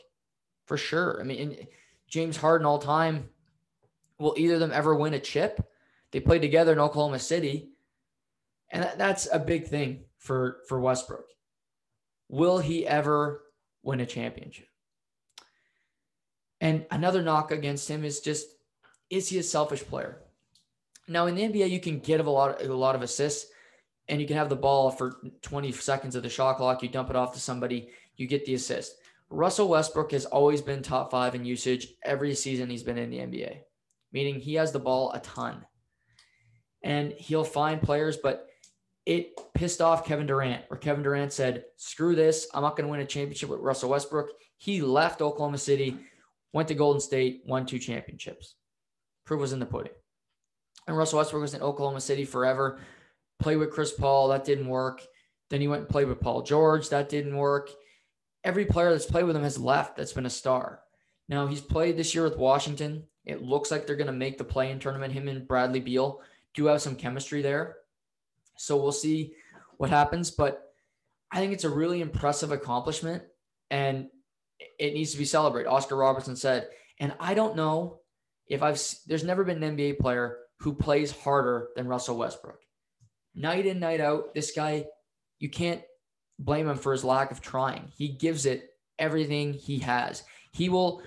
for 0.67 0.77
sure. 0.77 1.19
I 1.19 1.23
mean, 1.23 1.65
James 2.07 2.37
Harden 2.37 2.67
all 2.67 2.77
time. 2.77 3.31
Will 4.21 4.35
either 4.37 4.53
of 4.53 4.59
them 4.59 4.71
ever 4.71 4.95
win 4.95 5.13
a 5.13 5.19
chip? 5.19 5.67
They 6.11 6.19
played 6.19 6.41
together 6.41 6.71
in 6.71 6.79
Oklahoma 6.79 7.19
City. 7.19 7.69
And 8.69 8.83
that, 8.83 8.97
that's 8.97 9.27
a 9.31 9.39
big 9.39 9.67
thing 9.67 10.05
for, 10.17 10.59
for 10.67 10.79
Westbrook. 10.79 11.25
Will 12.29 12.59
he 12.59 12.87
ever 12.87 13.43
win 13.83 13.99
a 13.99 14.05
championship? 14.05 14.67
And 16.61 16.85
another 16.91 17.23
knock 17.23 17.51
against 17.51 17.89
him 17.89 18.05
is 18.05 18.19
just 18.19 18.47
is 19.09 19.27
he 19.27 19.39
a 19.39 19.43
selfish 19.43 19.83
player? 19.83 20.21
Now 21.07 21.25
in 21.25 21.35
the 21.35 21.41
NBA, 21.41 21.69
you 21.69 21.81
can 21.81 21.99
get 21.99 22.21
a 22.21 22.29
lot 22.29 22.61
of, 22.61 22.69
a 22.69 22.73
lot 22.73 22.95
of 22.95 23.01
assists, 23.01 23.51
and 24.07 24.21
you 24.21 24.27
can 24.27 24.37
have 24.37 24.47
the 24.47 24.55
ball 24.55 24.91
for 24.91 25.15
20 25.41 25.71
seconds 25.73 26.15
of 26.15 26.23
the 26.23 26.29
shot 26.29 26.57
clock. 26.57 26.81
You 26.81 26.89
dump 26.89 27.09
it 27.09 27.15
off 27.15 27.33
to 27.33 27.39
somebody, 27.39 27.89
you 28.15 28.27
get 28.27 28.45
the 28.45 28.53
assist. 28.53 28.95
Russell 29.29 29.69
Westbrook 29.69 30.11
has 30.11 30.25
always 30.25 30.61
been 30.61 30.81
top 30.81 31.09
five 31.09 31.35
in 31.35 31.45
usage 31.45 31.95
every 32.03 32.35
season 32.35 32.69
he's 32.69 32.83
been 32.83 32.97
in 32.97 33.09
the 33.09 33.19
NBA, 33.19 33.59
meaning 34.11 34.39
he 34.39 34.55
has 34.55 34.71
the 34.71 34.79
ball 34.79 35.11
a 35.13 35.19
ton, 35.19 35.65
and 36.83 37.11
he'll 37.13 37.43
find 37.43 37.81
players, 37.81 38.17
but 38.17 38.47
it 39.05 39.31
pissed 39.53 39.81
off 39.81 40.05
Kevin 40.05 40.27
Durant, 40.27 40.63
where 40.67 40.79
Kevin 40.79 41.03
Durant 41.03 41.33
said, 41.33 41.65
Screw 41.77 42.15
this. 42.15 42.47
I'm 42.53 42.61
not 42.61 42.75
going 42.75 42.85
to 42.85 42.91
win 42.91 42.99
a 42.99 43.05
championship 43.05 43.49
with 43.49 43.59
Russell 43.59 43.89
Westbrook. 43.89 44.29
He 44.57 44.81
left 44.81 45.21
Oklahoma 45.21 45.57
City, 45.57 45.97
went 46.53 46.67
to 46.67 46.75
Golden 46.75 47.01
State, 47.01 47.41
won 47.45 47.65
two 47.65 47.79
championships. 47.79 48.55
Proof 49.25 49.41
was 49.41 49.53
in 49.53 49.59
the 49.59 49.65
pudding. 49.65 49.93
And 50.87 50.97
Russell 50.97 51.17
Westbrook 51.17 51.41
was 51.41 51.53
in 51.53 51.61
Oklahoma 51.61 52.01
City 52.01 52.25
forever. 52.25 52.79
Played 53.39 53.57
with 53.57 53.71
Chris 53.71 53.91
Paul, 53.91 54.27
that 54.27 54.45
didn't 54.45 54.67
work. 54.67 55.01
Then 55.49 55.61
he 55.61 55.67
went 55.67 55.81
and 55.81 55.89
played 55.89 56.07
with 56.07 56.21
Paul 56.21 56.43
George, 56.43 56.89
that 56.89 57.09
didn't 57.09 57.35
work. 57.35 57.71
Every 58.43 58.65
player 58.65 58.91
that's 58.91 59.05
played 59.05 59.25
with 59.25 59.35
him 59.35 59.43
has 59.43 59.57
left 59.57 59.97
that's 59.97 60.13
been 60.13 60.25
a 60.25 60.29
star. 60.29 60.81
Now 61.27 61.47
he's 61.47 61.61
played 61.61 61.97
this 61.97 62.13
year 62.15 62.23
with 62.23 62.37
Washington. 62.37 63.03
It 63.25 63.41
looks 63.41 63.71
like 63.71 63.85
they're 63.85 63.95
going 63.95 64.07
to 64.07 64.13
make 64.13 64.37
the 64.37 64.43
play 64.43 64.71
in 64.71 64.79
tournament. 64.79 65.13
Him 65.13 65.27
and 65.27 65.47
Bradley 65.47 65.79
Beal 65.79 66.21
do 66.53 66.65
have 66.65 66.81
some 66.81 66.95
chemistry 66.95 67.41
there. 67.41 67.77
So 68.57 68.77
we'll 68.77 68.91
see 68.91 69.33
what 69.77 69.89
happens. 69.89 70.31
But 70.31 70.73
I 71.31 71.37
think 71.37 71.53
it's 71.53 71.63
a 71.63 71.69
really 71.69 72.01
impressive 72.01 72.51
accomplishment 72.51 73.23
and 73.69 74.07
it 74.79 74.93
needs 74.93 75.11
to 75.11 75.17
be 75.17 75.25
celebrated. 75.25 75.69
Oscar 75.69 75.95
Robertson 75.95 76.35
said, 76.35 76.69
and 76.99 77.13
I 77.19 77.33
don't 77.33 77.55
know 77.55 77.99
if 78.47 78.61
I've, 78.61 78.81
there's 79.07 79.23
never 79.23 79.43
been 79.43 79.63
an 79.63 79.77
NBA 79.77 79.99
player 79.99 80.37
who 80.59 80.73
plays 80.73 81.11
harder 81.11 81.69
than 81.75 81.87
Russell 81.87 82.17
Westbrook. 82.17 82.59
Night 83.33 83.65
in, 83.65 83.79
night 83.79 84.01
out, 84.01 84.33
this 84.33 84.51
guy, 84.51 84.85
you 85.39 85.49
can't 85.49 85.81
blame 86.37 86.67
him 86.67 86.77
for 86.77 86.91
his 86.91 87.03
lack 87.03 87.31
of 87.31 87.41
trying. 87.41 87.91
He 87.95 88.09
gives 88.09 88.45
it 88.45 88.69
everything 88.99 89.53
he 89.53 89.79
has. 89.79 90.23
He 90.51 90.69
will 90.69 91.01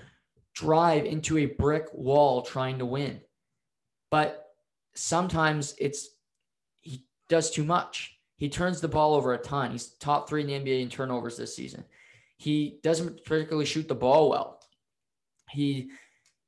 drive 0.54 1.04
into 1.04 1.38
a 1.38 1.46
brick 1.46 1.86
wall 1.92 2.42
trying 2.42 2.78
to 2.78 2.86
win. 2.86 3.20
But 4.10 4.46
sometimes 4.94 5.74
it's 5.78 6.08
he 6.80 7.04
does 7.28 7.50
too 7.50 7.64
much. 7.64 8.18
He 8.36 8.48
turns 8.48 8.80
the 8.80 8.88
ball 8.88 9.14
over 9.14 9.32
a 9.32 9.38
ton. 9.38 9.72
He's 9.72 9.88
top 9.94 10.28
three 10.28 10.40
in 10.42 10.46
the 10.46 10.54
NBA 10.54 10.82
in 10.82 10.88
turnovers 10.88 11.36
this 11.36 11.54
season. 11.54 11.84
He 12.36 12.78
doesn't 12.82 13.24
particularly 13.24 13.66
shoot 13.66 13.88
the 13.88 13.94
ball 13.94 14.30
well. 14.30 14.60
He 15.50 15.90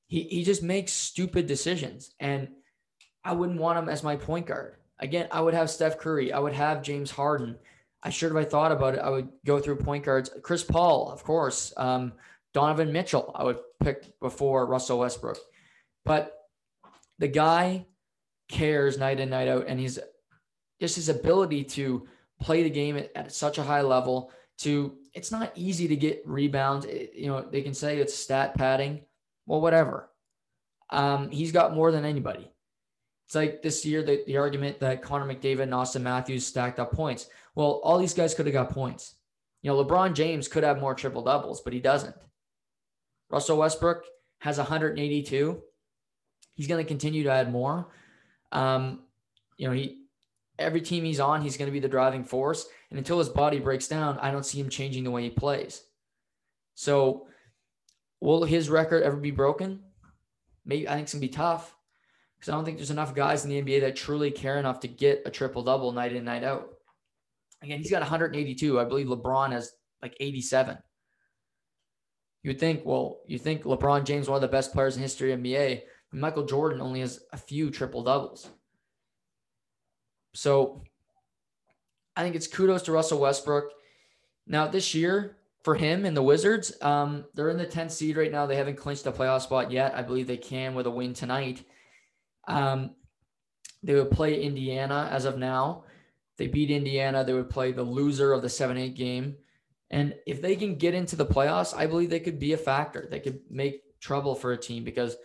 he 0.07 0.23
he 0.25 0.45
just 0.45 0.63
makes 0.63 0.93
stupid 0.93 1.47
decisions. 1.47 2.15
And 2.21 2.49
I 3.25 3.33
wouldn't 3.33 3.61
want 3.61 3.79
him 3.79 3.89
as 3.89 4.05
my 4.05 4.17
point 4.17 4.47
guard. 4.47 4.77
Again, 4.99 5.29
I 5.31 5.41
would 5.41 5.55
have 5.55 5.69
Steph 5.69 5.99
Curry. 5.99 6.33
I 6.33 6.39
would 6.39 6.53
have 6.53 6.83
James 6.83 7.11
Harden. 7.11 7.57
I 8.03 8.11
should 8.11 8.31
have 8.31 8.37
I 8.37 8.45
thought 8.45 8.73
about 8.73 8.95
it, 8.95 9.01
I 9.01 9.11
would 9.11 9.29
go 9.45 9.59
through 9.59 9.77
point 9.77 10.05
guards. 10.05 10.31
Chris 10.43 10.63
Paul, 10.63 11.11
of 11.11 11.25
course. 11.25 11.73
Um, 11.77 12.13
Donovan 12.57 12.91
Mitchell, 12.91 13.31
I 13.35 13.45
would 13.45 13.59
pick 13.81 14.19
before 14.19 14.65
Russell 14.65 15.01
Westbrook. 15.01 15.37
But 16.07 16.33
the 17.19 17.29
guy 17.29 17.85
cares 18.49 18.97
night 18.97 19.21
in, 19.21 19.29
night 19.29 19.47
out, 19.47 19.67
and 19.69 19.79
he's 19.79 19.99
just 20.81 20.97
his 20.97 21.11
ability 21.11 21.65
to 21.65 22.09
play 22.41 22.63
the 22.63 22.71
game 22.71 22.97
at, 22.97 23.11
at 23.15 23.33
such 23.33 23.59
a 23.59 23.63
high 23.63 23.83
level 23.83 24.33
to 24.61 24.97
it's 25.13 25.31
not 25.31 25.53
easy 25.55 25.87
to 25.89 25.97
get 25.97 26.23
rebounds. 26.25 26.87
It, 26.87 27.13
you 27.15 27.27
know, 27.27 27.43
they 27.43 27.61
can 27.61 27.75
say 27.75 27.99
it's 27.99 28.15
stat 28.15 28.55
padding. 28.55 29.03
Well, 29.45 29.61
whatever. 29.61 30.09
Um, 30.89 31.29
he's 31.29 31.53
got 31.53 31.75
more 31.75 31.93
than 31.93 32.07
anybody. 32.07 32.51
It's 33.27 33.35
like 33.35 33.61
this 33.61 33.85
year, 33.85 34.03
the, 34.03 34.25
the 34.27 34.39
argument 34.39 34.81
that 34.81 35.03
Connor 35.03 35.27
McDavid 35.27 35.65
and 35.65 35.73
Auston 35.73 36.01
Matthews 36.01 36.47
stacked 36.47 36.81
up 36.81 36.93
points. 36.93 37.29
Well, 37.55 37.83
all 37.85 37.99
these 37.99 38.15
guys 38.15 38.33
could 38.33 38.47
have 38.47 38.55
got 38.55 38.71
points. 38.71 39.17
You 39.61 39.71
know, 39.71 39.85
LeBron 39.85 40.15
James 40.15 40.49
could 40.49 40.65
have 40.65 40.81
more 40.81 40.95
triple 40.95 41.23
doubles, 41.23 41.61
but 41.61 41.75
he 41.75 41.81
doesn't. 41.81 42.17
Russell 43.31 43.59
Westbrook 43.59 44.05
has 44.39 44.59
182. 44.59 45.63
He's 46.55 46.67
going 46.67 46.85
to 46.85 46.89
continue 46.89 47.25
to 47.25 47.31
add 47.31 47.51
more. 47.51 47.89
Um, 48.53 49.01
you 49.57 49.67
know, 49.67 49.75
he 49.75 50.07
every 50.59 50.81
team 50.81 51.05
he's 51.05 51.21
on, 51.21 51.43
he's 51.43 51.57
going 51.57 51.67
to 51.67 51.73
be 51.73 51.81
the 51.81 51.89
driving 51.89 52.25
force. 52.25 52.67
And 52.91 52.99
until 52.99 53.19
his 53.19 53.29
body 53.29 53.59
breaks 53.59 53.89
down, 53.89 54.19
I 54.19 54.31
don't 54.31 54.47
see 54.47 54.61
him 54.61 54.71
changing 54.71 55.05
the 55.05 55.11
way 55.11 55.23
he 55.23 55.31
plays. 55.31 55.83
So, 56.75 57.27
will 58.21 58.45
his 58.45 58.71
record 58.71 59.03
ever 59.03 59.17
be 59.17 59.31
broken? 59.31 59.81
Maybe 60.65 60.89
I 60.89 60.95
think 60.95 61.05
it's 61.05 61.13
going 61.13 61.21
to 61.21 61.29
be 61.29 61.33
tough 61.33 61.75
because 62.39 62.51
I 62.51 62.53
don't 62.53 62.65
think 62.65 62.77
there's 62.77 62.91
enough 62.91 63.15
guys 63.15 63.45
in 63.45 63.51
the 63.51 63.63
NBA 63.63 63.81
that 63.81 63.97
truly 63.97 64.31
care 64.31 64.59
enough 64.59 64.81
to 64.81 64.89
get 64.89 65.23
a 65.27 65.31
triple 65.31 65.63
double 65.63 65.93
night 65.93 66.13
in, 66.13 66.25
night 66.25 66.45
out. 66.45 66.69
Again, 67.63 67.79
he's 67.79 67.91
got 67.91 68.03
182. 68.03 68.79
I 68.79 68.85
believe 68.85 69.07
LeBron 69.07 69.53
has 69.53 69.73
like 70.03 70.17
87. 70.21 70.77
You 72.47 72.55
think, 72.55 72.83
well, 72.85 73.23
you 73.27 73.41
think 73.41 73.65
LeBron 73.65 74.05
James, 74.05 74.29
one 74.29 74.37
of 74.37 74.41
the 74.41 74.47
best 74.47 74.73
players 74.73 74.95
in 74.95 75.03
history 75.03 75.33
of 75.33 75.41
NBA, 75.41 75.83
Michael 76.13 76.47
Jordan 76.47 76.81
only 76.81 77.01
has 77.01 77.19
a 77.33 77.37
few 77.37 77.73
triple 77.73 78.05
doubles. 78.05 78.49
So 80.33 80.85
I 82.15 82.23
think 82.23 82.37
it's 82.37 82.47
kudos 82.47 82.83
to 82.83 82.93
Russell 82.93 83.19
Westbrook. 83.19 83.73
Now, 84.47 84.69
this 84.69 84.95
year 84.95 85.39
for 85.65 85.75
him 85.75 86.05
and 86.05 86.17
the 86.17 86.23
Wizards, 86.23 86.73
um, 86.83 87.25
they're 87.35 87.51
in 87.51 87.59
the 87.59 87.67
10th 87.67 87.91
seed 87.91 88.17
right 88.17 88.31
now. 88.31 88.47
They 88.47 88.55
haven't 88.55 88.77
clinched 88.77 89.07
a 89.07 89.13
playoff 89.13 89.43
spot 89.43 89.73
yet. 89.73 89.97
I 89.97 90.03
believe 90.03 90.29
they 90.29 90.37
can 90.37 90.77
with 90.77 90.87
a 90.87 90.91
win 90.91 91.15
tonight. 91.15 91.65
Um, 92.47 92.95
they 93.83 93.95
would 93.95 94.13
play 94.13 94.41
Indiana 94.41 95.09
as 95.11 95.25
of 95.25 95.37
now. 95.37 95.83
They 96.37 96.47
beat 96.47 96.71
Indiana. 96.71 97.25
They 97.25 97.33
would 97.33 97.51
play 97.51 97.73
the 97.73 97.83
loser 97.83 98.33
of 98.33 98.43
the 98.43 98.49
7 98.49 98.77
8 98.77 98.95
game. 98.95 99.35
And 99.91 100.15
if 100.27 100.43
they 100.43 100.57
can 100.57 100.77
get 100.77 100.95
into 100.95 101.17
the 101.17 101.27
playoffs, 101.27 101.77
I 101.77 101.87
believe 101.87 102.11
they 102.11 102.21
could 102.21 102.39
be 102.39 102.53
a 102.53 102.59
factor. 102.59 103.07
They 103.11 103.21
could 103.21 103.41
make 103.51 103.83
trouble 104.01 104.35
for 104.35 104.53
a 104.53 104.59
team 104.59 104.85
because 104.85 105.17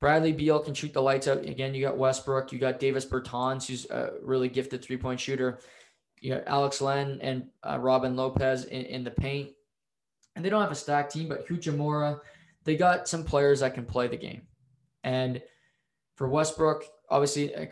Bradley 0.00 0.32
Beal 0.32 0.58
can 0.58 0.74
shoot 0.74 0.92
the 0.92 1.00
lights 1.00 1.28
out. 1.28 1.44
Again, 1.44 1.74
you 1.74 1.82
got 1.86 1.96
Westbrook, 1.96 2.52
you 2.52 2.58
got 2.58 2.80
Davis 2.80 3.06
Bertans, 3.06 3.66
who's 3.66 3.88
a 3.88 4.14
really 4.22 4.48
gifted 4.48 4.82
three 4.82 4.96
point 4.96 5.20
shooter. 5.20 5.60
You 6.20 6.34
got 6.34 6.46
Alex 6.46 6.80
Len 6.80 7.18
and 7.22 7.46
uh, 7.62 7.78
Robin 7.78 8.16
Lopez 8.16 8.64
in, 8.64 8.82
in, 8.82 9.04
the 9.04 9.10
paint. 9.10 9.50
And 10.34 10.44
they 10.44 10.50
don't 10.50 10.62
have 10.62 10.72
a 10.72 10.76
stacked 10.76 11.12
team, 11.12 11.28
but 11.28 11.46
Hachimura, 11.46 12.20
they 12.64 12.76
got 12.76 13.08
some 13.08 13.24
players 13.24 13.60
that 13.60 13.74
can 13.74 13.84
play 13.84 14.08
the 14.08 14.16
game. 14.16 14.42
And 15.04 15.42
for 16.16 16.28
Westbrook, 16.28 16.84
obviously, 17.08 17.52
a 17.52 17.68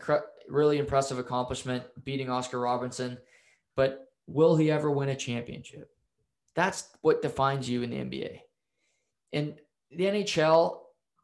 really 0.49 0.77
impressive 0.77 1.17
accomplishment 1.17 1.83
beating 2.03 2.29
Oscar 2.29 2.59
Robertson. 2.59 3.17
But 3.75 4.07
will 4.27 4.55
he 4.55 4.71
ever 4.71 4.91
win 4.91 5.09
a 5.09 5.15
championship? 5.15 5.89
That's 6.55 6.89
what 7.01 7.21
defines 7.21 7.69
you 7.69 7.81
in 7.81 7.89
the 7.89 7.97
NBA. 7.97 8.39
In 9.31 9.55
the 9.91 10.03
NHL, 10.05 10.79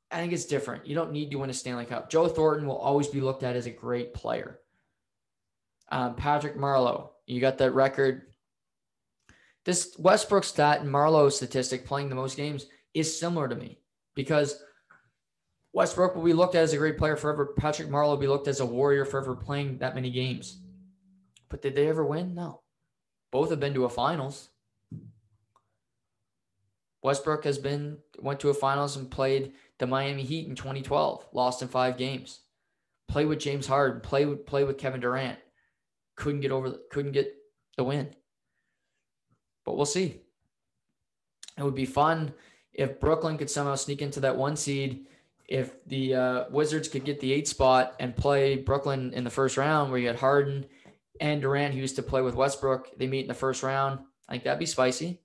I 0.09 0.17
think 0.17 0.31
it's 0.31 0.45
different. 0.45 0.87
You 0.87 0.95
don't 0.95 1.11
need 1.11 1.31
to 1.31 1.37
win 1.37 1.49
a 1.49 1.53
Stanley 1.53 1.85
Cup. 1.85 2.09
Joe 2.09 2.27
Thornton 2.27 2.67
will 2.67 2.77
always 2.77 3.07
be 3.07 3.21
looked 3.21 3.43
at 3.43 3.55
as 3.55 3.65
a 3.65 3.71
great 3.71 4.13
player. 4.13 4.59
Um, 5.89 6.15
Patrick 6.15 6.57
Marleau, 6.57 7.09
you 7.25 7.41
got 7.41 7.57
that 7.57 7.71
record. 7.71 8.23
This 9.65 9.95
Westbrook 9.99 10.45
stat 10.45 10.81
and 10.81 10.89
Marleau 10.89 11.31
statistic 11.31 11.85
playing 11.85 12.07
the 12.07 12.15
most 12.15 12.37
games 12.37 12.67
is 12.93 13.19
similar 13.19 13.49
to 13.49 13.55
me 13.55 13.79
because 14.15 14.61
Westbrook 15.73 16.15
will 16.15 16.23
be 16.23 16.33
looked 16.33 16.55
at 16.55 16.63
as 16.63 16.73
a 16.73 16.77
great 16.77 16.97
player 16.97 17.17
forever. 17.17 17.53
Patrick 17.57 17.89
Marleau 17.89 18.11
will 18.11 18.17
be 18.17 18.27
looked 18.27 18.47
as 18.47 18.61
a 18.61 18.65
warrior 18.65 19.03
forever 19.03 19.35
playing 19.35 19.77
that 19.79 19.95
many 19.95 20.09
games. 20.09 20.61
But 21.49 21.61
did 21.61 21.75
they 21.75 21.87
ever 21.87 22.05
win? 22.05 22.33
No. 22.33 22.61
Both 23.31 23.49
have 23.49 23.59
been 23.59 23.73
to 23.73 23.85
a 23.85 23.89
finals. 23.89 24.49
Westbrook 27.03 27.43
has 27.43 27.57
been 27.57 27.97
went 28.19 28.39
to 28.39 28.49
a 28.49 28.53
finals 28.53 28.97
and 28.97 29.09
played 29.09 29.53
the 29.79 29.87
Miami 29.87 30.23
Heat 30.23 30.47
in 30.47 30.55
2012, 30.55 31.27
lost 31.33 31.61
in 31.61 31.67
five 31.67 31.97
games. 31.97 32.41
Play 33.07 33.25
with 33.25 33.39
James 33.39 33.67
Harden, 33.67 34.01
play 34.01 34.25
with 34.25 34.45
play 34.45 34.63
with 34.63 34.77
Kevin 34.77 35.01
Durant. 35.01 35.39
Couldn't 36.15 36.41
get 36.41 36.51
over 36.51 36.75
couldn't 36.91 37.11
get 37.11 37.33
the 37.77 37.83
win. 37.83 38.09
But 39.63 39.77
we'll 39.77 39.85
see. 39.85 40.21
It 41.57 41.63
would 41.63 41.75
be 41.75 41.85
fun 41.85 42.33
if 42.73 42.99
Brooklyn 42.99 43.37
could 43.37 43.49
somehow 43.49 43.75
sneak 43.75 44.01
into 44.01 44.19
that 44.21 44.37
one 44.37 44.55
seed. 44.55 45.07
If 45.47 45.83
the 45.85 46.15
uh, 46.15 46.43
Wizards 46.51 46.89
could 46.89 47.05
get 47.05 47.19
the 47.19 47.31
eight 47.31 47.47
spot 47.47 47.95
and 47.99 48.15
play 48.15 48.57
Brooklyn 48.57 49.13
in 49.13 49.23
the 49.23 49.29
first 49.29 49.55
round, 49.55 49.89
where 49.91 49.99
you 49.99 50.07
had 50.07 50.17
Harden 50.17 50.65
and 51.21 51.41
Durant, 51.41 51.73
who 51.73 51.79
used 51.79 51.95
to 51.95 52.03
play 52.03 52.21
with 52.21 52.35
Westbrook, 52.35 52.97
they 52.97 53.07
meet 53.07 53.21
in 53.21 53.27
the 53.27 53.33
first 53.33 53.63
round. 53.63 53.99
I 54.27 54.33
think 54.33 54.43
that'd 54.43 54.59
be 54.59 54.65
spicy. 54.65 55.21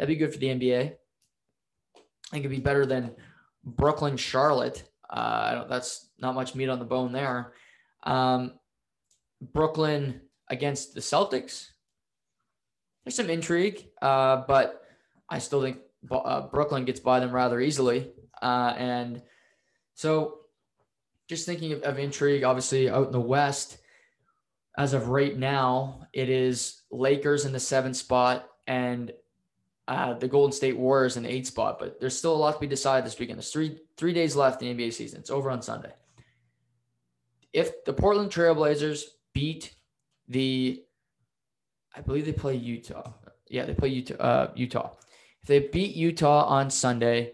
That'd 0.00 0.08
be 0.08 0.16
good 0.16 0.32
for 0.32 0.38
the 0.38 0.46
NBA. 0.46 0.80
I 0.80 2.30
think 2.30 2.46
it'd 2.46 2.50
be 2.50 2.58
better 2.58 2.86
than 2.86 3.10
Brooklyn, 3.62 4.16
Charlotte. 4.16 4.82
Uh, 5.10 5.66
that's 5.66 6.08
not 6.18 6.34
much 6.34 6.54
meat 6.54 6.70
on 6.70 6.78
the 6.78 6.86
bone 6.86 7.12
there. 7.12 7.52
Um, 8.04 8.54
Brooklyn 9.42 10.22
against 10.48 10.94
the 10.94 11.00
Celtics. 11.00 11.66
There's 13.04 13.14
some 13.14 13.28
intrigue, 13.28 13.88
uh, 14.00 14.44
but 14.48 14.82
I 15.28 15.38
still 15.38 15.60
think 15.60 15.80
uh, 16.10 16.48
Brooklyn 16.48 16.86
gets 16.86 17.00
by 17.00 17.20
them 17.20 17.32
rather 17.32 17.60
easily. 17.60 18.10
Uh, 18.40 18.72
and 18.78 19.20
so, 19.92 20.38
just 21.28 21.44
thinking 21.44 21.72
of, 21.72 21.82
of 21.82 21.98
intrigue, 21.98 22.42
obviously 22.42 22.88
out 22.88 23.08
in 23.08 23.12
the 23.12 23.20
West, 23.20 23.76
as 24.78 24.94
of 24.94 25.08
right 25.10 25.36
now, 25.36 26.06
it 26.14 26.30
is 26.30 26.84
Lakers 26.90 27.44
in 27.44 27.52
the 27.52 27.60
seventh 27.60 27.96
spot 27.96 28.48
and 28.66 29.12
uh, 29.90 30.14
the 30.14 30.28
Golden 30.28 30.52
State 30.52 30.78
Warriors 30.78 31.16
in 31.16 31.24
the 31.24 31.32
eight 31.32 31.48
spot, 31.48 31.80
but 31.80 31.98
there's 31.98 32.16
still 32.16 32.32
a 32.32 32.38
lot 32.38 32.54
to 32.54 32.60
be 32.60 32.68
decided 32.68 33.04
this 33.04 33.18
weekend. 33.18 33.38
There's 33.38 33.50
three 33.50 33.80
three 33.96 34.12
days 34.12 34.36
left 34.36 34.62
in 34.62 34.76
the 34.76 34.84
NBA 34.84 34.92
season. 34.92 35.18
It's 35.18 35.30
over 35.30 35.50
on 35.50 35.62
Sunday. 35.62 35.92
If 37.52 37.84
the 37.84 37.92
Portland 37.92 38.30
Trailblazers 38.30 39.02
beat 39.34 39.74
the, 40.28 40.84
I 41.94 42.02
believe 42.02 42.24
they 42.24 42.32
play 42.32 42.54
Utah. 42.54 43.12
Yeah, 43.48 43.64
they 43.64 43.74
play 43.74 43.88
Utah. 43.88 44.14
Uh, 44.14 44.50
Utah. 44.54 44.92
If 45.42 45.48
they 45.48 45.58
beat 45.58 45.96
Utah 45.96 46.44
on 46.44 46.70
Sunday, 46.70 47.32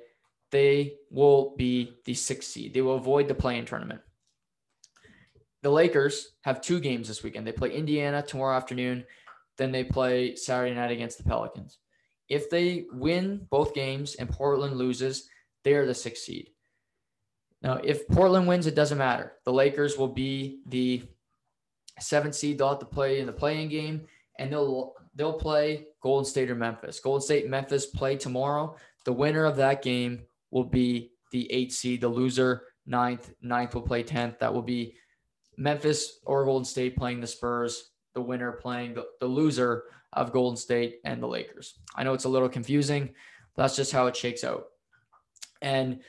they 0.50 0.94
will 1.10 1.54
be 1.58 1.92
the 2.06 2.14
sixth 2.14 2.50
seed. 2.50 2.72
They 2.72 2.80
will 2.80 2.96
avoid 2.96 3.28
the 3.28 3.34
play-in 3.34 3.66
tournament. 3.66 4.00
The 5.62 5.70
Lakers 5.70 6.36
have 6.44 6.62
two 6.62 6.80
games 6.80 7.08
this 7.08 7.22
weekend. 7.22 7.46
They 7.46 7.52
play 7.52 7.72
Indiana 7.72 8.22
tomorrow 8.22 8.56
afternoon, 8.56 9.04
then 9.58 9.72
they 9.72 9.84
play 9.84 10.36
Saturday 10.36 10.74
night 10.74 10.92
against 10.92 11.18
the 11.18 11.24
Pelicans. 11.24 11.78
If 12.28 12.50
they 12.50 12.86
win 12.92 13.46
both 13.50 13.74
games 13.74 14.16
and 14.16 14.28
Portland 14.30 14.76
loses, 14.76 15.28
they 15.64 15.74
are 15.74 15.86
the 15.86 15.94
sixth 15.94 16.24
seed. 16.24 16.50
Now, 17.62 17.74
if 17.82 18.06
Portland 18.08 18.46
wins, 18.46 18.66
it 18.66 18.74
doesn't 18.74 18.98
matter. 18.98 19.32
The 19.44 19.52
Lakers 19.52 19.96
will 19.96 20.08
be 20.08 20.60
the 20.66 21.02
seventh 21.98 22.34
seed. 22.34 22.58
They'll 22.58 22.70
have 22.70 22.78
to 22.80 22.86
play 22.86 23.20
in 23.20 23.26
the 23.26 23.32
play-in 23.32 23.68
game, 23.68 24.06
and 24.38 24.52
they'll 24.52 24.94
they'll 25.14 25.32
play 25.32 25.86
Golden 26.02 26.24
State 26.24 26.50
or 26.50 26.54
Memphis. 26.54 27.00
Golden 27.00 27.22
State 27.22 27.48
Memphis 27.48 27.86
play 27.86 28.16
tomorrow. 28.16 28.76
The 29.04 29.12
winner 29.12 29.44
of 29.44 29.56
that 29.56 29.82
game 29.82 30.22
will 30.50 30.64
be 30.64 31.12
the 31.32 31.50
eighth 31.52 31.74
seed. 31.74 32.00
The 32.00 32.08
loser, 32.08 32.64
ninth, 32.86 33.32
ninth 33.40 33.74
will 33.74 33.82
play 33.82 34.02
tenth. 34.02 34.38
That 34.38 34.52
will 34.52 34.62
be 34.62 34.94
Memphis 35.56 36.20
or 36.24 36.44
Golden 36.44 36.64
State 36.64 36.96
playing 36.96 37.20
the 37.20 37.26
Spurs. 37.26 37.90
The 38.14 38.20
winner 38.20 38.52
playing 38.52 38.94
the, 38.94 39.06
the 39.20 39.26
loser 39.26 39.84
of 40.16 40.32
Golden 40.32 40.56
State 40.56 41.00
and 41.04 41.22
the 41.22 41.28
Lakers. 41.28 41.78
I 41.94 42.02
know 42.02 42.14
it's 42.14 42.24
a 42.24 42.28
little 42.28 42.48
confusing, 42.48 43.10
but 43.54 43.62
that's 43.62 43.76
just 43.76 43.92
how 43.92 44.06
it 44.06 44.16
shakes 44.16 44.42
out. 44.42 44.66
And 45.62 46.00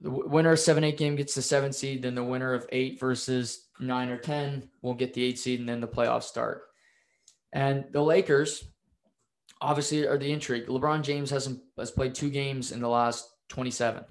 the 0.00 0.10
winner 0.10 0.52
of 0.52 0.58
7 0.58 0.82
8 0.82 0.96
game 0.96 1.14
gets 1.14 1.34
the 1.34 1.42
seven 1.42 1.72
seed, 1.72 2.02
then 2.02 2.14
the 2.14 2.24
winner 2.24 2.54
of 2.54 2.66
eight 2.72 2.98
versus 2.98 3.68
nine 3.78 4.08
or 4.08 4.18
10 4.18 4.68
will 4.82 4.94
get 4.94 5.14
the 5.14 5.22
eight 5.22 5.38
seed, 5.38 5.60
and 5.60 5.68
then 5.68 5.80
the 5.80 5.86
playoffs 5.86 6.24
start. 6.24 6.62
And 7.52 7.84
the 7.92 8.02
Lakers 8.02 8.64
obviously 9.60 10.06
are 10.06 10.18
the 10.18 10.32
intrigue. 10.32 10.66
LeBron 10.66 11.02
James 11.02 11.30
hasn't 11.30 11.60
has 11.78 11.90
played 11.90 12.14
two 12.14 12.30
games 12.30 12.72
in 12.72 12.80
the 12.80 12.88
last 12.88 13.28
27 13.50 14.04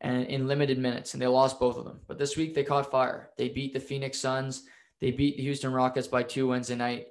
and 0.00 0.26
in 0.26 0.48
limited 0.48 0.78
minutes, 0.78 1.14
and 1.14 1.22
they 1.22 1.26
lost 1.26 1.60
both 1.60 1.76
of 1.76 1.84
them. 1.84 2.00
But 2.08 2.18
this 2.18 2.36
week 2.36 2.54
they 2.54 2.64
caught 2.64 2.90
fire. 2.90 3.30
They 3.38 3.48
beat 3.50 3.72
the 3.72 3.80
Phoenix 3.80 4.18
Suns. 4.18 4.64
They 5.00 5.10
beat 5.10 5.36
the 5.36 5.42
Houston 5.44 5.72
Rockets 5.72 6.08
by 6.08 6.24
two 6.24 6.48
Wednesday 6.48 6.76
night 6.76 7.06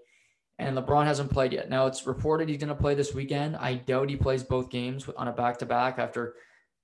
and 0.59 0.77
LeBron 0.77 1.05
hasn't 1.05 1.31
played 1.31 1.53
yet. 1.53 1.69
Now 1.69 1.87
it's 1.87 2.05
reported 2.05 2.49
he's 2.49 2.59
going 2.59 2.69
to 2.69 2.75
play 2.75 2.95
this 2.95 3.13
weekend. 3.13 3.55
I 3.55 3.75
doubt 3.75 4.09
he 4.09 4.15
plays 4.15 4.43
both 4.43 4.69
games 4.69 5.07
on 5.17 5.27
a 5.27 5.31
back 5.31 5.57
to 5.59 5.65
back 5.65 5.99
after 5.99 6.35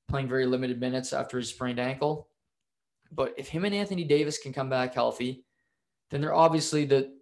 playing 0.07 0.28
very 0.28 0.45
limited 0.45 0.80
minutes 0.80 1.13
after 1.13 1.38
his 1.38 1.49
sprained 1.49 1.80
ankle. 1.80 2.28
But 3.11 3.34
if 3.38 3.47
him 3.47 3.65
and 3.65 3.76
Anthony 3.76 4.03
Davis 4.03 4.38
can 4.38 4.53
come 4.53 4.70
back 4.70 4.93
healthy, 4.93 5.45
then 6.09 6.22
they're 6.22 6.34
obviously 6.34 6.86
the 6.86 7.13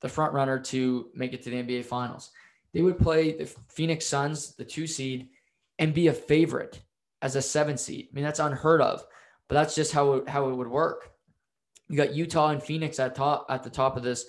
the 0.00 0.08
front 0.08 0.32
runner 0.32 0.60
to 0.60 1.08
make 1.14 1.32
it 1.32 1.42
to 1.42 1.50
the 1.50 1.56
NBA 1.56 1.84
Finals. 1.84 2.30
they 2.72 2.82
would 2.82 2.98
play 2.98 3.36
the 3.36 3.46
Phoenix 3.68 4.06
Suns, 4.06 4.54
the 4.54 4.64
two 4.64 4.86
seed, 4.86 5.28
and 5.80 5.92
be 5.92 6.06
a 6.06 6.12
favorite 6.12 6.80
as 7.20 7.34
a 7.34 7.42
seven 7.42 7.76
seed. 7.76 8.08
I 8.10 8.14
mean, 8.14 8.24
that's 8.24 8.38
unheard 8.38 8.80
of, 8.80 9.04
but 9.48 9.54
that's 9.54 9.74
just 9.74 9.92
how 9.92 10.12
it, 10.12 10.28
how 10.28 10.48
it 10.48 10.54
would 10.54 10.68
work. 10.68 11.10
You 11.88 11.96
got 11.96 12.14
Utah 12.14 12.50
and 12.50 12.62
Phoenix 12.62 13.00
at 13.00 13.16
top 13.16 13.46
at 13.48 13.64
the 13.64 13.70
top 13.70 13.96
of 13.96 14.02
this 14.02 14.26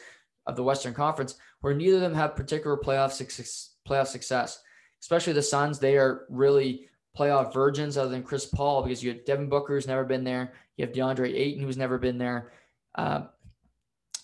of 0.47 0.55
the 0.55 0.63
Western 0.63 0.93
Conference, 0.93 1.35
where 1.61 1.73
neither 1.73 1.97
of 1.97 2.01
them 2.01 2.15
have 2.15 2.35
particular 2.35 2.77
playoff 2.77 3.11
success. 3.11 3.75
Playoff 3.87 4.07
success, 4.07 4.61
especially 5.01 5.33
the 5.33 5.41
Suns. 5.41 5.79
They 5.79 5.97
are 5.97 6.25
really 6.29 6.89
playoff 7.17 7.53
virgins, 7.53 7.97
other 7.97 8.09
than 8.09 8.23
Chris 8.23 8.45
Paul, 8.45 8.83
because 8.83 9.03
you 9.03 9.11
have 9.11 9.25
Devin 9.25 9.49
Booker 9.49 9.73
who's 9.73 9.87
never 9.87 10.05
been 10.05 10.23
there. 10.23 10.53
You 10.77 10.85
have 10.85 10.93
DeAndre 10.93 11.33
Ayton 11.33 11.63
who's 11.63 11.77
never 11.77 11.97
been 11.97 12.17
there. 12.17 12.51
Uh, 12.95 13.23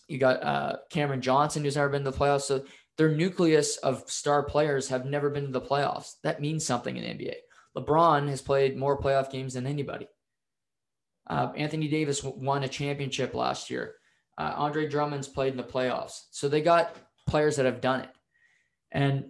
you 0.07 0.17
got 0.17 0.43
uh, 0.43 0.77
Cameron 0.89 1.21
Johnson 1.21 1.63
who's 1.63 1.75
never 1.75 1.89
been 1.89 2.03
to 2.03 2.11
the 2.11 2.17
playoffs. 2.17 2.41
So 2.41 2.63
their 2.97 3.09
nucleus 3.09 3.77
of 3.77 4.09
star 4.09 4.43
players 4.43 4.87
have 4.89 5.05
never 5.05 5.29
been 5.29 5.47
to 5.47 5.51
the 5.51 5.61
playoffs. 5.61 6.13
That 6.23 6.41
means 6.41 6.65
something 6.65 6.95
in 6.95 7.03
the 7.03 7.25
NBA. 7.25 7.35
LeBron 7.75 8.29
has 8.29 8.41
played 8.41 8.77
more 8.77 9.01
playoff 9.01 9.31
games 9.31 9.55
than 9.55 9.67
anybody. 9.67 10.07
Uh, 11.27 11.51
Anthony 11.55 11.87
Davis 11.87 12.23
won 12.23 12.63
a 12.63 12.67
championship 12.67 13.33
last 13.33 13.69
year. 13.69 13.95
Uh, 14.37 14.53
Andre 14.55 14.87
Drummond's 14.87 15.27
played 15.27 15.51
in 15.51 15.57
the 15.57 15.63
playoffs. 15.63 16.25
So 16.31 16.47
they 16.47 16.61
got 16.61 16.95
players 17.25 17.55
that 17.55 17.65
have 17.65 17.81
done 17.81 18.01
it. 18.01 18.09
And 18.91 19.25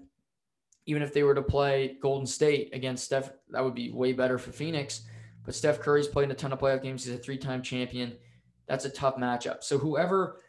even 0.85 1.01
if 1.01 1.13
they 1.13 1.23
were 1.23 1.35
to 1.35 1.41
play 1.41 1.97
Golden 2.01 2.27
State 2.27 2.69
against 2.73 3.05
Steph, 3.05 3.31
that 3.49 3.63
would 3.63 3.75
be 3.75 3.91
way 3.91 4.13
better 4.13 4.37
for 4.37 4.51
Phoenix. 4.51 5.01
But 5.43 5.55
Steph 5.55 5.79
Curry's 5.79 6.07
played 6.07 6.25
in 6.25 6.31
a 6.31 6.35
ton 6.35 6.53
of 6.53 6.59
playoff 6.59 6.83
games. 6.83 7.05
He's 7.05 7.15
a 7.15 7.17
three-time 7.17 7.61
champion. 7.61 8.17
That's 8.67 8.85
a 8.85 8.89
tough 8.89 9.15
matchup. 9.15 9.63
So 9.63 9.77
whoever 9.77 10.41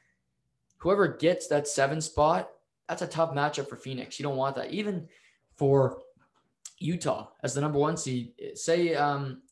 whoever 0.79 1.09
gets 1.09 1.47
that 1.49 1.67
seven 1.67 2.01
spot, 2.01 2.51
that's 2.89 3.03
a 3.03 3.07
tough 3.07 3.35
matchup 3.35 3.69
for 3.69 3.77
Phoenix. 3.77 4.19
You 4.19 4.25
don't 4.25 4.37
want 4.37 4.57
that. 4.57 4.71
Even 4.71 5.09
for 5.55 6.03
Utah 6.79 7.29
as 7.43 7.55
the 7.55 7.61
number 7.61 7.79
one 7.79 7.97
seed, 7.97 8.33
say 8.55 8.95
um, 8.95 9.43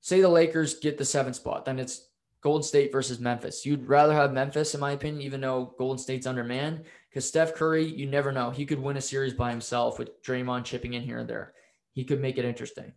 say 0.00 0.20
the 0.20 0.28
Lakers 0.28 0.78
get 0.78 0.98
the 0.98 1.04
seven 1.04 1.32
spot, 1.32 1.64
then 1.64 1.78
it's 1.78 2.08
Golden 2.44 2.62
State 2.62 2.92
versus 2.92 3.18
Memphis. 3.18 3.64
You'd 3.64 3.88
rather 3.88 4.12
have 4.12 4.34
Memphis, 4.34 4.74
in 4.74 4.80
my 4.80 4.92
opinion, 4.92 5.22
even 5.22 5.40
though 5.40 5.74
Golden 5.78 5.96
State's 5.96 6.26
undermanned, 6.26 6.84
because 7.08 7.26
Steph 7.26 7.54
Curry, 7.54 7.86
you 7.86 8.06
never 8.06 8.32
know. 8.32 8.50
He 8.50 8.66
could 8.66 8.78
win 8.78 8.98
a 8.98 9.00
series 9.00 9.32
by 9.32 9.50
himself 9.50 9.98
with 9.98 10.22
Draymond 10.22 10.64
chipping 10.64 10.92
in 10.92 11.02
here 11.02 11.18
and 11.18 11.28
there. 11.28 11.54
He 11.94 12.04
could 12.04 12.20
make 12.20 12.36
it 12.36 12.44
interesting. 12.44 12.92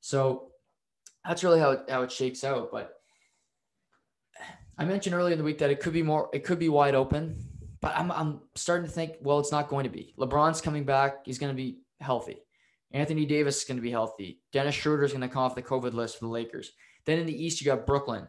So 0.00 0.48
that's 1.26 1.44
really 1.44 1.60
how 1.60 1.72
it, 1.72 1.80
how 1.90 2.02
it 2.04 2.10
shakes 2.10 2.42
out. 2.42 2.70
But 2.72 2.94
I 4.78 4.86
mentioned 4.86 5.14
earlier 5.14 5.32
in 5.32 5.38
the 5.38 5.44
week 5.44 5.58
that 5.58 5.70
it 5.70 5.80
could 5.80 5.92
be 5.92 6.02
more, 6.02 6.30
it 6.32 6.44
could 6.44 6.58
be 6.58 6.70
wide 6.70 6.94
open. 6.94 7.36
But 7.82 7.94
I'm, 7.98 8.10
I'm 8.10 8.40
starting 8.54 8.86
to 8.86 8.92
think, 8.92 9.16
well, 9.20 9.40
it's 9.40 9.52
not 9.52 9.68
going 9.68 9.84
to 9.84 9.90
be. 9.90 10.14
LeBron's 10.18 10.62
coming 10.62 10.84
back. 10.84 11.26
He's 11.26 11.38
going 11.38 11.52
to 11.52 11.56
be 11.56 11.80
healthy. 12.00 12.38
Anthony 12.92 13.26
Davis 13.26 13.58
is 13.58 13.64
going 13.64 13.76
to 13.76 13.82
be 13.82 13.90
healthy. 13.90 14.40
Dennis 14.54 14.74
Schroeder 14.74 15.04
is 15.04 15.12
going 15.12 15.20
to 15.20 15.28
come 15.28 15.42
off 15.42 15.54
the 15.54 15.60
COVID 15.60 15.92
list 15.92 16.18
for 16.18 16.24
the 16.24 16.30
Lakers. 16.30 16.72
Then 17.04 17.18
in 17.18 17.26
the 17.26 17.44
East, 17.44 17.60
you 17.60 17.66
got 17.66 17.86
Brooklyn. 17.86 18.26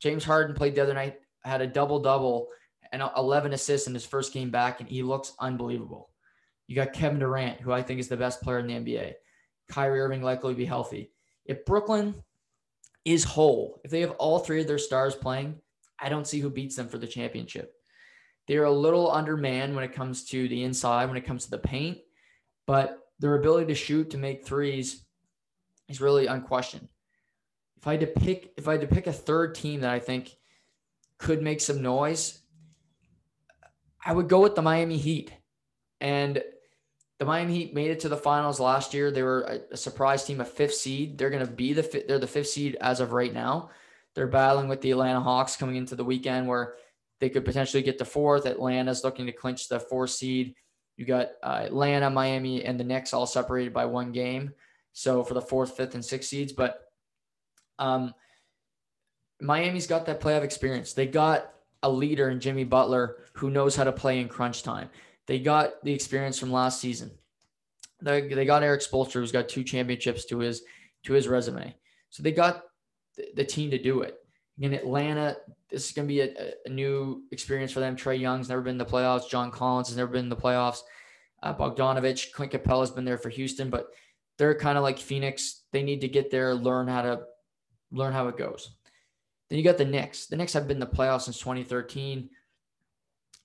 James 0.00 0.24
Harden 0.24 0.56
played 0.56 0.74
the 0.74 0.82
other 0.82 0.94
night, 0.94 1.20
had 1.44 1.60
a 1.60 1.66
double 1.66 2.00
double 2.00 2.48
and 2.92 3.02
11 3.16 3.52
assists 3.52 3.86
in 3.86 3.94
his 3.94 4.04
first 4.04 4.32
game 4.32 4.50
back, 4.50 4.80
and 4.80 4.88
he 4.88 5.02
looks 5.02 5.34
unbelievable. 5.38 6.10
You 6.66 6.74
got 6.74 6.92
Kevin 6.92 7.20
Durant, 7.20 7.60
who 7.60 7.72
I 7.72 7.82
think 7.82 8.00
is 8.00 8.08
the 8.08 8.16
best 8.16 8.42
player 8.42 8.58
in 8.58 8.66
the 8.66 8.74
NBA. 8.74 9.14
Kyrie 9.68 10.00
Irving 10.00 10.22
likely 10.22 10.52
to 10.52 10.58
be 10.58 10.64
healthy. 10.64 11.12
If 11.44 11.64
Brooklyn 11.64 12.14
is 13.04 13.24
whole, 13.24 13.80
if 13.84 13.90
they 13.90 14.00
have 14.00 14.12
all 14.12 14.40
three 14.40 14.60
of 14.60 14.66
their 14.66 14.78
stars 14.78 15.14
playing, 15.14 15.60
I 16.00 16.08
don't 16.08 16.26
see 16.26 16.40
who 16.40 16.50
beats 16.50 16.76
them 16.76 16.88
for 16.88 16.98
the 16.98 17.06
championship. 17.06 17.74
They're 18.48 18.64
a 18.64 18.72
little 18.72 19.10
undermanned 19.12 19.74
when 19.74 19.84
it 19.84 19.92
comes 19.92 20.24
to 20.26 20.48
the 20.48 20.64
inside, 20.64 21.06
when 21.06 21.16
it 21.16 21.26
comes 21.26 21.44
to 21.44 21.50
the 21.50 21.58
paint, 21.58 21.98
but 22.66 22.98
their 23.20 23.36
ability 23.36 23.66
to 23.66 23.74
shoot, 23.74 24.10
to 24.10 24.18
make 24.18 24.44
threes 24.44 25.04
is 25.88 26.00
really 26.00 26.26
unquestioned 26.26 26.88
if 27.80 27.86
I 27.86 27.92
had 27.92 28.00
to 28.00 28.06
pick, 28.06 28.52
if 28.58 28.68
I 28.68 28.72
had 28.72 28.82
to 28.82 28.86
pick 28.86 29.06
a 29.06 29.12
third 29.12 29.54
team 29.54 29.80
that 29.80 29.90
I 29.90 29.98
think 29.98 30.36
could 31.16 31.42
make 31.42 31.62
some 31.62 31.80
noise, 31.80 32.40
I 34.04 34.12
would 34.12 34.28
go 34.28 34.40
with 34.40 34.54
the 34.54 34.62
Miami 34.62 34.98
Heat. 34.98 35.32
And 35.98 36.42
the 37.18 37.24
Miami 37.24 37.54
Heat 37.54 37.74
made 37.74 37.90
it 37.90 38.00
to 38.00 38.10
the 38.10 38.16
finals 38.16 38.60
last 38.60 38.92
year. 38.92 39.10
They 39.10 39.22
were 39.22 39.62
a, 39.70 39.76
surprise 39.76 40.24
team, 40.24 40.40
a 40.42 40.44
fifth 40.44 40.74
seed. 40.74 41.16
They're 41.16 41.30
going 41.30 41.44
to 41.44 41.50
be 41.50 41.72
the 41.72 42.04
they're 42.06 42.18
the 42.18 42.26
fifth 42.26 42.48
seed 42.48 42.76
as 42.80 43.00
of 43.00 43.12
right 43.12 43.32
now. 43.32 43.70
They're 44.14 44.26
battling 44.26 44.68
with 44.68 44.82
the 44.82 44.90
Atlanta 44.90 45.20
Hawks 45.20 45.56
coming 45.56 45.76
into 45.76 45.96
the 45.96 46.04
weekend 46.04 46.48
where 46.48 46.74
they 47.18 47.30
could 47.30 47.44
potentially 47.46 47.82
get 47.82 47.96
to 47.98 48.04
fourth. 48.04 48.44
Atlanta's 48.44 49.04
looking 49.04 49.26
to 49.26 49.32
clinch 49.32 49.68
the 49.68 49.80
fourth 49.80 50.10
seed. 50.10 50.54
You 50.98 51.06
got 51.06 51.28
uh, 51.42 51.62
Atlanta, 51.64 52.10
Miami, 52.10 52.62
and 52.62 52.78
the 52.78 52.84
Knicks 52.84 53.14
all 53.14 53.26
separated 53.26 53.72
by 53.72 53.86
one 53.86 54.12
game. 54.12 54.52
So 54.92 55.22
for 55.22 55.32
the 55.32 55.40
fourth, 55.40 55.76
fifth, 55.76 55.94
and 55.94 56.04
sixth 56.04 56.28
seeds, 56.28 56.52
but 56.52 56.89
um, 57.80 58.14
Miami's 59.40 59.86
got 59.86 60.06
that 60.06 60.20
playoff 60.20 60.42
experience. 60.42 60.92
They 60.92 61.06
got 61.06 61.52
a 61.82 61.90
leader 61.90 62.30
in 62.30 62.40
Jimmy 62.40 62.64
Butler 62.64 63.16
who 63.32 63.50
knows 63.50 63.74
how 63.74 63.84
to 63.84 63.92
play 63.92 64.20
in 64.20 64.28
crunch 64.28 64.62
time. 64.62 64.90
They 65.26 65.38
got 65.38 65.82
the 65.82 65.92
experience 65.92 66.38
from 66.38 66.52
last 66.52 66.80
season. 66.80 67.10
They, 68.02 68.28
they 68.28 68.44
got 68.44 68.62
Erik 68.62 68.82
Spoelstra, 68.82 69.14
who's 69.14 69.32
got 69.32 69.48
two 69.48 69.64
championships 69.64 70.24
to 70.26 70.38
his 70.38 70.62
to 71.04 71.14
his 71.14 71.28
resume. 71.28 71.74
So 72.10 72.22
they 72.22 72.32
got 72.32 72.64
the, 73.16 73.28
the 73.36 73.44
team 73.44 73.70
to 73.70 73.82
do 73.82 74.02
it. 74.02 74.18
In 74.58 74.74
Atlanta, 74.74 75.38
this 75.70 75.86
is 75.86 75.92
going 75.92 76.06
to 76.06 76.12
be 76.12 76.20
a, 76.20 76.52
a, 76.66 76.68
new 76.68 77.22
experience 77.30 77.72
for 77.72 77.80
them. 77.80 77.96
Trae 77.96 78.20
Young's 78.20 78.50
never 78.50 78.60
been 78.60 78.72
in 78.72 78.78
the 78.78 78.84
playoffs. 78.84 79.30
John 79.30 79.50
Collins 79.50 79.88
has 79.88 79.96
never 79.96 80.12
been 80.12 80.24
in 80.24 80.28
the 80.28 80.36
playoffs. 80.36 80.80
Uh, 81.42 81.54
Bogdanovic, 81.54 82.32
Clint 82.32 82.52
Capela's 82.52 82.90
been 82.90 83.06
there 83.06 83.16
for 83.16 83.30
Houston, 83.30 83.70
but 83.70 83.88
they're 84.36 84.54
kind 84.54 84.76
of 84.76 84.82
like 84.82 84.98
Phoenix. 84.98 85.62
They 85.72 85.82
need 85.82 86.02
to 86.02 86.08
get 86.08 86.30
there, 86.30 86.54
learn 86.54 86.88
how 86.88 87.02
to 87.02 87.20
learn 87.92 88.12
how 88.12 88.28
it 88.28 88.36
goes. 88.36 88.70
Then 89.48 89.58
you 89.58 89.64
got 89.64 89.78
the 89.78 89.84
Knicks. 89.84 90.26
The 90.26 90.36
Knicks 90.36 90.52
have 90.52 90.68
been 90.68 90.76
in 90.76 90.80
the 90.80 90.86
playoffs 90.86 91.22
since 91.22 91.38
2013. 91.38 92.30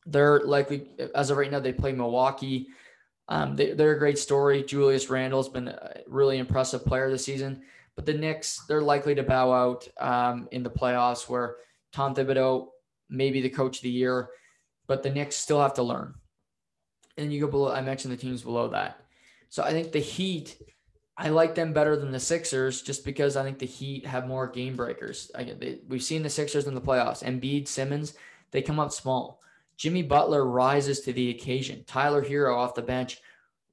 They're 0.05 0.41
likely, 0.41 0.89
as 1.15 1.31
of 1.31 1.37
right 1.37 1.51
now, 1.51 1.59
they 1.59 1.73
play 1.73 1.91
Milwaukee. 1.91 2.67
Um, 3.27 3.55
they, 3.55 3.71
are 3.71 3.95
a 3.95 3.99
great 3.99 4.19
story. 4.19 4.63
Julius 4.63 5.09
Randle's 5.09 5.49
been 5.49 5.67
a 5.67 6.01
really 6.07 6.37
impressive 6.37 6.85
player 6.85 7.09
this 7.09 7.25
season. 7.25 7.63
But 7.95 8.05
the 8.05 8.13
Knicks, 8.13 8.65
they're 8.67 8.81
likely 8.81 9.15
to 9.15 9.23
bow 9.23 9.51
out 9.51 9.87
um, 9.99 10.47
in 10.51 10.61
the 10.61 10.69
playoffs 10.69 11.27
where 11.27 11.55
Tom 11.91 12.13
Thibodeau 12.13 12.67
may 13.09 13.31
be 13.31 13.41
the 13.41 13.49
coach 13.49 13.77
of 13.77 13.83
the 13.83 13.89
year, 13.89 14.29
but 14.85 15.01
the 15.01 15.09
Knicks 15.09 15.35
still 15.35 15.61
have 15.61 15.73
to 15.75 15.83
learn. 15.83 16.13
And 17.17 17.31
you 17.31 17.39
go 17.39 17.47
below, 17.47 17.71
I 17.71 17.81
mentioned 17.81 18.13
the 18.13 18.17
teams 18.17 18.43
below 18.43 18.67
that. 18.69 18.99
So 19.49 19.63
I 19.63 19.71
think 19.71 19.91
the 19.91 19.99
Heat 19.99 20.61
I 21.18 21.30
like 21.30 21.55
them 21.55 21.72
better 21.72 21.95
than 21.95 22.11
the 22.11 22.20
Sixers 22.20 22.82
just 22.82 23.05
because 23.05 23.38
I 23.38 23.43
think 23.43 23.59
the 23.59 23.66
Heat 23.66 24.05
have 24.05 24.28
more 24.28 24.47
game 24.47 24.76
breakers. 24.76 25.32
I, 25.34 25.43
they, 25.43 25.80
we've 25.88 26.03
seen 26.03 26.24
the 26.24 26.30
Sixers 26.30 26.68
in 26.68 26.76
the 26.76 26.82
playoffs. 26.82 27.24
Embiid, 27.24 27.68
Simmons, 27.68 28.16
they 28.51 28.61
come 28.61 28.80
up 28.80 28.91
small. 28.91 29.41
Jimmy 29.78 30.03
Butler 30.03 30.45
rises 30.45 31.01
to 31.01 31.13
the 31.13 31.30
occasion. 31.30 31.84
Tyler 31.88 32.24
Herro 32.24 32.57
off 32.57 32.76
the 32.76 32.82
bench 32.82 33.22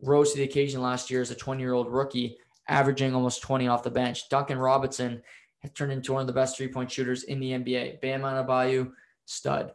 rose 0.01 0.33
to 0.33 0.39
the 0.39 0.45
occasion 0.45 0.83
last 0.83 1.11
year 1.11 1.21
as 1.21 1.31
a 1.31 1.35
20 1.35 1.61
year 1.61 1.73
old 1.73 1.91
rookie, 1.91 2.37
averaging 2.69 3.15
almost 3.15 3.43
20 3.43 3.69
off 3.69 3.83
the 3.83 3.91
bench. 3.91 4.29
Duncan 4.29 4.59
Robinson 4.59 5.23
has 5.61 5.73
turned 5.73 5.93
into 5.93 6.13
one 6.13 6.21
of 6.21 6.27
the 6.27 6.33
best 6.33 6.57
three 6.57 6.69
point 6.69 6.91
shooters 6.91 7.25
in 7.25 7.41
the 7.41 7.53
NBA. 7.53 8.01
Bam 8.01 8.23
Adebayo, 8.23 8.93
stud. 9.25 9.73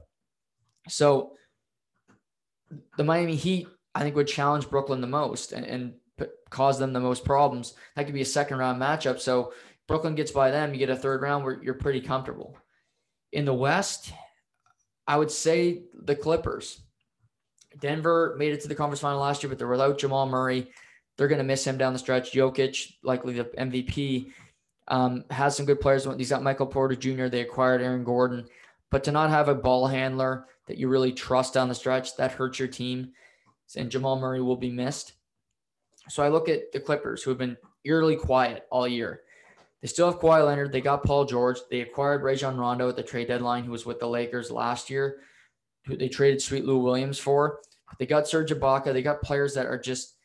So 0.88 1.34
the 2.98 3.04
Miami 3.04 3.36
Heat, 3.36 3.68
I 3.96 4.04
think, 4.04 4.16
would 4.16 4.28
challenge 4.28 4.70
Brooklyn 4.70 5.02
the 5.02 5.08
most. 5.08 5.54
And, 5.54 5.66
and 5.66 5.94
cause 6.50 6.80
them 6.80 6.94
the 6.94 7.00
most 7.00 7.26
problems. 7.26 7.74
That 7.96 8.06
could 8.06 8.14
be 8.14 8.22
a 8.22 8.26
second 8.26 8.58
round 8.58 8.82
matchup. 8.82 9.20
So 9.20 9.54
Brooklyn 9.88 10.16
gets 10.16 10.32
by 10.32 10.52
them, 10.52 10.74
you 10.74 10.80
get 10.80 10.90
a 10.90 10.96
third 10.96 11.22
round 11.22 11.44
where 11.44 11.62
you're 11.62 11.74
pretty 11.74 12.02
comfortable. 12.02 12.58
In 13.32 13.46
the 13.46 13.54
West, 13.54 14.12
I 15.08 15.18
would 15.18 15.32
say 15.32 15.84
the 15.94 16.16
Clippers. 16.16 16.82
Denver 17.80 18.36
made 18.38 18.54
it 18.54 18.62
to 18.62 18.68
the 18.68 18.76
conference 18.76 19.02
final 19.02 19.20
last 19.20 19.44
year, 19.44 19.50
but 19.50 19.58
they're 19.58 19.68
without 19.68 20.00
Jamal 20.00 20.26
Murray. 20.26 20.72
They're 21.16 21.28
going 21.28 21.40
to 21.40 21.44
miss 21.44 21.66
him 21.66 21.78
down 21.78 21.94
the 21.94 22.00
stretch. 22.00 22.34
Jokic, 22.34 22.94
likely 23.04 23.34
the 23.34 23.46
MVP, 23.46 24.32
um, 24.88 25.26
has 25.30 25.56
some 25.56 25.66
good 25.66 25.80
players. 25.80 26.08
He's 26.18 26.30
got 26.30 26.44
Michael 26.44 26.68
Porter 26.68 26.96
Jr. 26.96 27.28
They 27.28 27.42
acquired 27.42 27.82
Aaron 27.82 28.04
Gordon, 28.04 28.46
but 28.92 29.04
to 29.06 29.12
not 29.12 29.30
have 29.30 29.50
a 29.50 29.56
ball 29.56 29.88
handler 29.88 30.46
that 30.68 30.78
you 30.78 30.88
really 30.88 31.12
trust 31.12 31.54
down 31.54 31.70
the 31.70 31.76
stretch, 31.76 32.16
that 32.18 32.32
hurts 32.32 32.60
your 32.60 32.68
team. 32.68 33.14
And 33.76 33.90
Jamal 33.90 34.20
Murray 34.20 34.42
will 34.42 34.56
be 34.56 34.72
missed. 34.72 35.14
So 36.10 36.24
I 36.24 36.30
look 36.30 36.50
at 36.50 36.72
the 36.72 36.80
Clippers, 36.80 37.24
who 37.24 37.32
have 37.32 37.38
been 37.38 37.58
eerily 37.84 38.16
quiet 38.16 38.68
all 38.70 38.88
year. 38.88 39.22
They 39.82 39.88
still 39.88 40.10
have 40.12 40.20
Kawhi 40.20 40.46
Leonard. 40.46 40.72
They 40.72 40.82
got 40.82 41.04
Paul 41.04 41.26
George. 41.26 41.60
They 41.70 41.82
acquired 41.82 42.24
Rajon 42.24 42.58
Rondo 42.58 42.90
at 42.90 42.96
the 42.96 43.04
trade 43.04 43.28
deadline, 43.28 43.64
who 43.64 43.72
was 43.72 43.86
with 43.86 44.00
the 44.00 44.08
Lakers 44.08 44.50
last 44.50 44.90
year, 44.90 45.20
who 45.86 45.96
they 45.96 46.10
traded 46.10 46.42
Sweet 46.42 46.66
Lou 46.66 46.80
Williams 46.80 47.20
for. 47.20 47.60
They 48.00 48.06
got 48.06 48.28
Serge 48.28 48.52
Ibaka. 48.52 48.92
They 48.92 49.02
got 49.02 49.22
players 49.22 49.54
that 49.54 49.68
are 49.68 49.78
just 49.78 50.16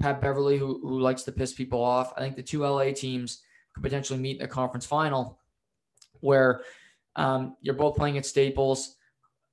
Pat 0.00 0.20
Beverley, 0.20 0.58
who, 0.58 0.80
who 0.82 1.00
likes 1.00 1.22
to 1.24 1.32
piss 1.32 1.52
people 1.52 1.82
off. 1.82 2.12
I 2.16 2.20
think 2.20 2.36
the 2.36 2.42
two 2.42 2.62
LA 2.62 2.92
teams 2.92 3.42
could 3.74 3.82
potentially 3.82 4.18
meet 4.18 4.36
in 4.36 4.42
the 4.42 4.48
conference 4.48 4.86
final 4.86 5.38
where 6.20 6.62
um, 7.16 7.56
you're 7.60 7.74
both 7.74 7.96
playing 7.96 8.18
at 8.18 8.26
Staples. 8.26 8.96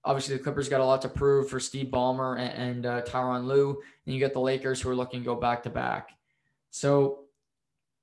Obviously 0.07 0.37
the 0.37 0.43
Clippers 0.43 0.69
got 0.69 0.81
a 0.81 0.85
lot 0.85 1.01
to 1.01 1.09
prove 1.09 1.49
for 1.49 1.59
Steve 1.59 1.87
Ballmer 1.87 2.39
and, 2.39 2.53
and 2.53 2.85
uh, 2.85 3.01
Tyronn 3.03 3.45
Lue, 3.45 3.81
and 4.05 4.15
you 4.15 4.21
got 4.21 4.33
the 4.33 4.39
Lakers 4.39 4.81
who 4.81 4.89
are 4.89 4.95
looking 4.95 5.19
to 5.19 5.25
go 5.25 5.35
back 5.35 5.63
to 5.63 5.69
back. 5.69 6.11
So 6.71 7.25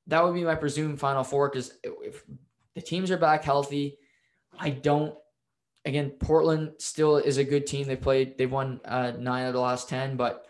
that 0.07 0.23
would 0.23 0.35
be 0.35 0.45
my 0.45 0.55
presumed 0.55 1.01
final 1.01 1.25
four 1.25 1.49
because 1.49 1.73
if 1.83 2.23
the 2.75 2.83
teams 2.83 3.11
are 3.11 3.17
back 3.17 3.43
healthy, 3.43 3.99
I 4.59 4.71
don't. 4.71 5.17
Again, 5.87 6.11
Portland 6.11 6.73
still 6.79 7.17
is 7.17 7.39
a 7.39 7.45
good 7.45 7.67
team. 7.67 7.87
They 7.87 7.97
played, 7.97 8.39
they've 8.39 8.51
won 8.51 8.81
uh, 8.85 9.13
nine 9.19 9.47
of 9.47 9.53
the 9.53 9.61
last 9.61 9.89
ten, 9.89 10.17
but 10.17 10.47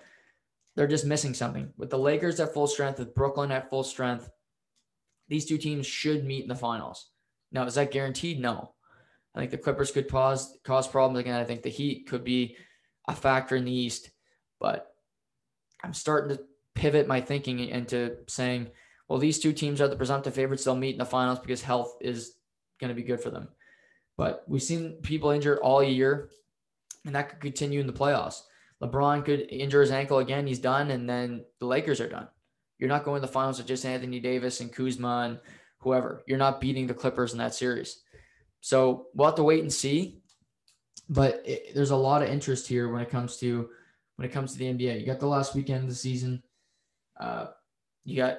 they're 0.77 0.87
just 0.87 1.07
missing 1.07 1.35
something. 1.35 1.73
With 1.77 1.91
the 1.91 1.99
Lakers 1.99 2.41
at 2.41 2.53
full 2.53 2.67
strength, 2.67 2.99
with 2.99 3.15
Brooklyn 3.15 3.51
at 3.51 3.71
full 3.71 3.85
strength, 3.85 4.29
these 5.29 5.45
two 5.45 5.59
teams 5.59 5.87
should 5.87 6.25
meet 6.25 6.43
in 6.43 6.49
the 6.49 6.55
finals. 6.55 7.11
Now, 7.51 7.65
is 7.65 7.75
that 7.75 7.93
guaranteed? 7.93 8.41
No. 8.41 8.74
I 9.35 9.41
think 9.41 9.51
the 9.51 9.59
Clippers 9.59 9.91
could 9.91 10.09
cause 10.09 10.57
cause 10.65 10.87
problems 10.87 11.19
again. 11.19 11.35
I 11.35 11.45
think 11.45 11.63
the 11.63 11.71
Heat 11.71 12.07
could 12.09 12.25
be 12.25 12.57
a 13.09 13.15
factor 13.15 13.57
in 13.57 13.65
the 13.65 13.73
East, 13.73 14.11
but 14.61 14.95
I'm 15.83 15.93
starting 15.95 16.37
to 16.37 16.43
pivot 16.75 17.07
my 17.07 17.21
thinking 17.21 17.59
into 17.61 18.17
saying, 18.29 18.69
well, 19.09 19.19
these 19.19 19.39
two 19.39 19.53
teams 19.53 19.81
are 19.81 19.89
the 19.89 19.97
presumptive 19.97 20.35
favorites. 20.35 20.65
They'll 20.65 20.77
meet 20.77 20.95
in 20.95 20.99
the 20.99 21.05
finals 21.05 21.39
because 21.39 21.63
health 21.63 21.97
is 22.01 22.37
going 22.81 22.89
to 22.89 22.95
be 22.95 23.03
good 23.03 23.21
for 23.21 23.31
them. 23.31 23.49
But 24.17 24.45
we've 24.47 24.63
seen 24.63 24.99
people 25.03 25.31
injured 25.31 25.59
all 25.59 25.83
year, 25.83 26.31
and 27.05 27.15
that 27.15 27.29
could 27.29 27.41
continue 27.41 27.81
in 27.81 27.87
the 27.87 27.93
playoffs. 27.93 28.43
LeBron 28.83 29.25
could 29.25 29.51
injure 29.51 29.81
his 29.81 29.91
ankle 29.91 30.19
again. 30.19 30.47
He's 30.47 30.59
done, 30.59 30.91
and 30.91 31.09
then 31.09 31.45
the 31.59 31.67
Lakers 31.67 32.01
are 32.01 32.09
done. 32.09 32.29
You're 32.79 32.89
not 32.89 33.05
going 33.05 33.21
to 33.21 33.27
the 33.27 33.33
finals 33.33 33.59
with 33.59 33.67
just 33.67 33.85
Anthony 33.85 34.21
Davis 34.21 34.61
and 34.61 34.73
Kuzma 34.73 35.23
and 35.27 35.41
whoever. 35.79 36.23
You're 36.27 36.39
not 36.39 36.61
beating 36.61 36.87
the 36.87 36.95
Clippers 36.95 37.33
in 37.33 37.39
that 37.39 37.55
series. 37.55 38.03
So 38.65 39.09
we'll 39.13 39.27
have 39.27 39.35
to 39.35 39.43
wait 39.43 39.61
and 39.61 39.71
see. 39.71 40.23
But 41.11 41.43
it, 41.45 41.75
there's 41.75 41.91
a 41.91 41.97
lot 41.97 42.23
of 42.23 42.31
interest 42.31 42.67
here 42.67 42.91
when 42.91 43.03
it 43.03 43.11
comes 43.11 43.37
to 43.41 43.69
when 44.17 44.27
it 44.27 44.33
comes 44.33 44.53
to 44.53 44.59
the 44.59 44.65
NBA. 44.65 45.01
You 45.01 45.05
got 45.05 45.21
the 45.21 45.27
last 45.27 45.55
weekend 45.55 45.83
of 45.83 45.91
the 45.91 45.95
season. 45.95 46.43
Uh, 47.21 47.49
you 48.05 48.17
got 48.17 48.39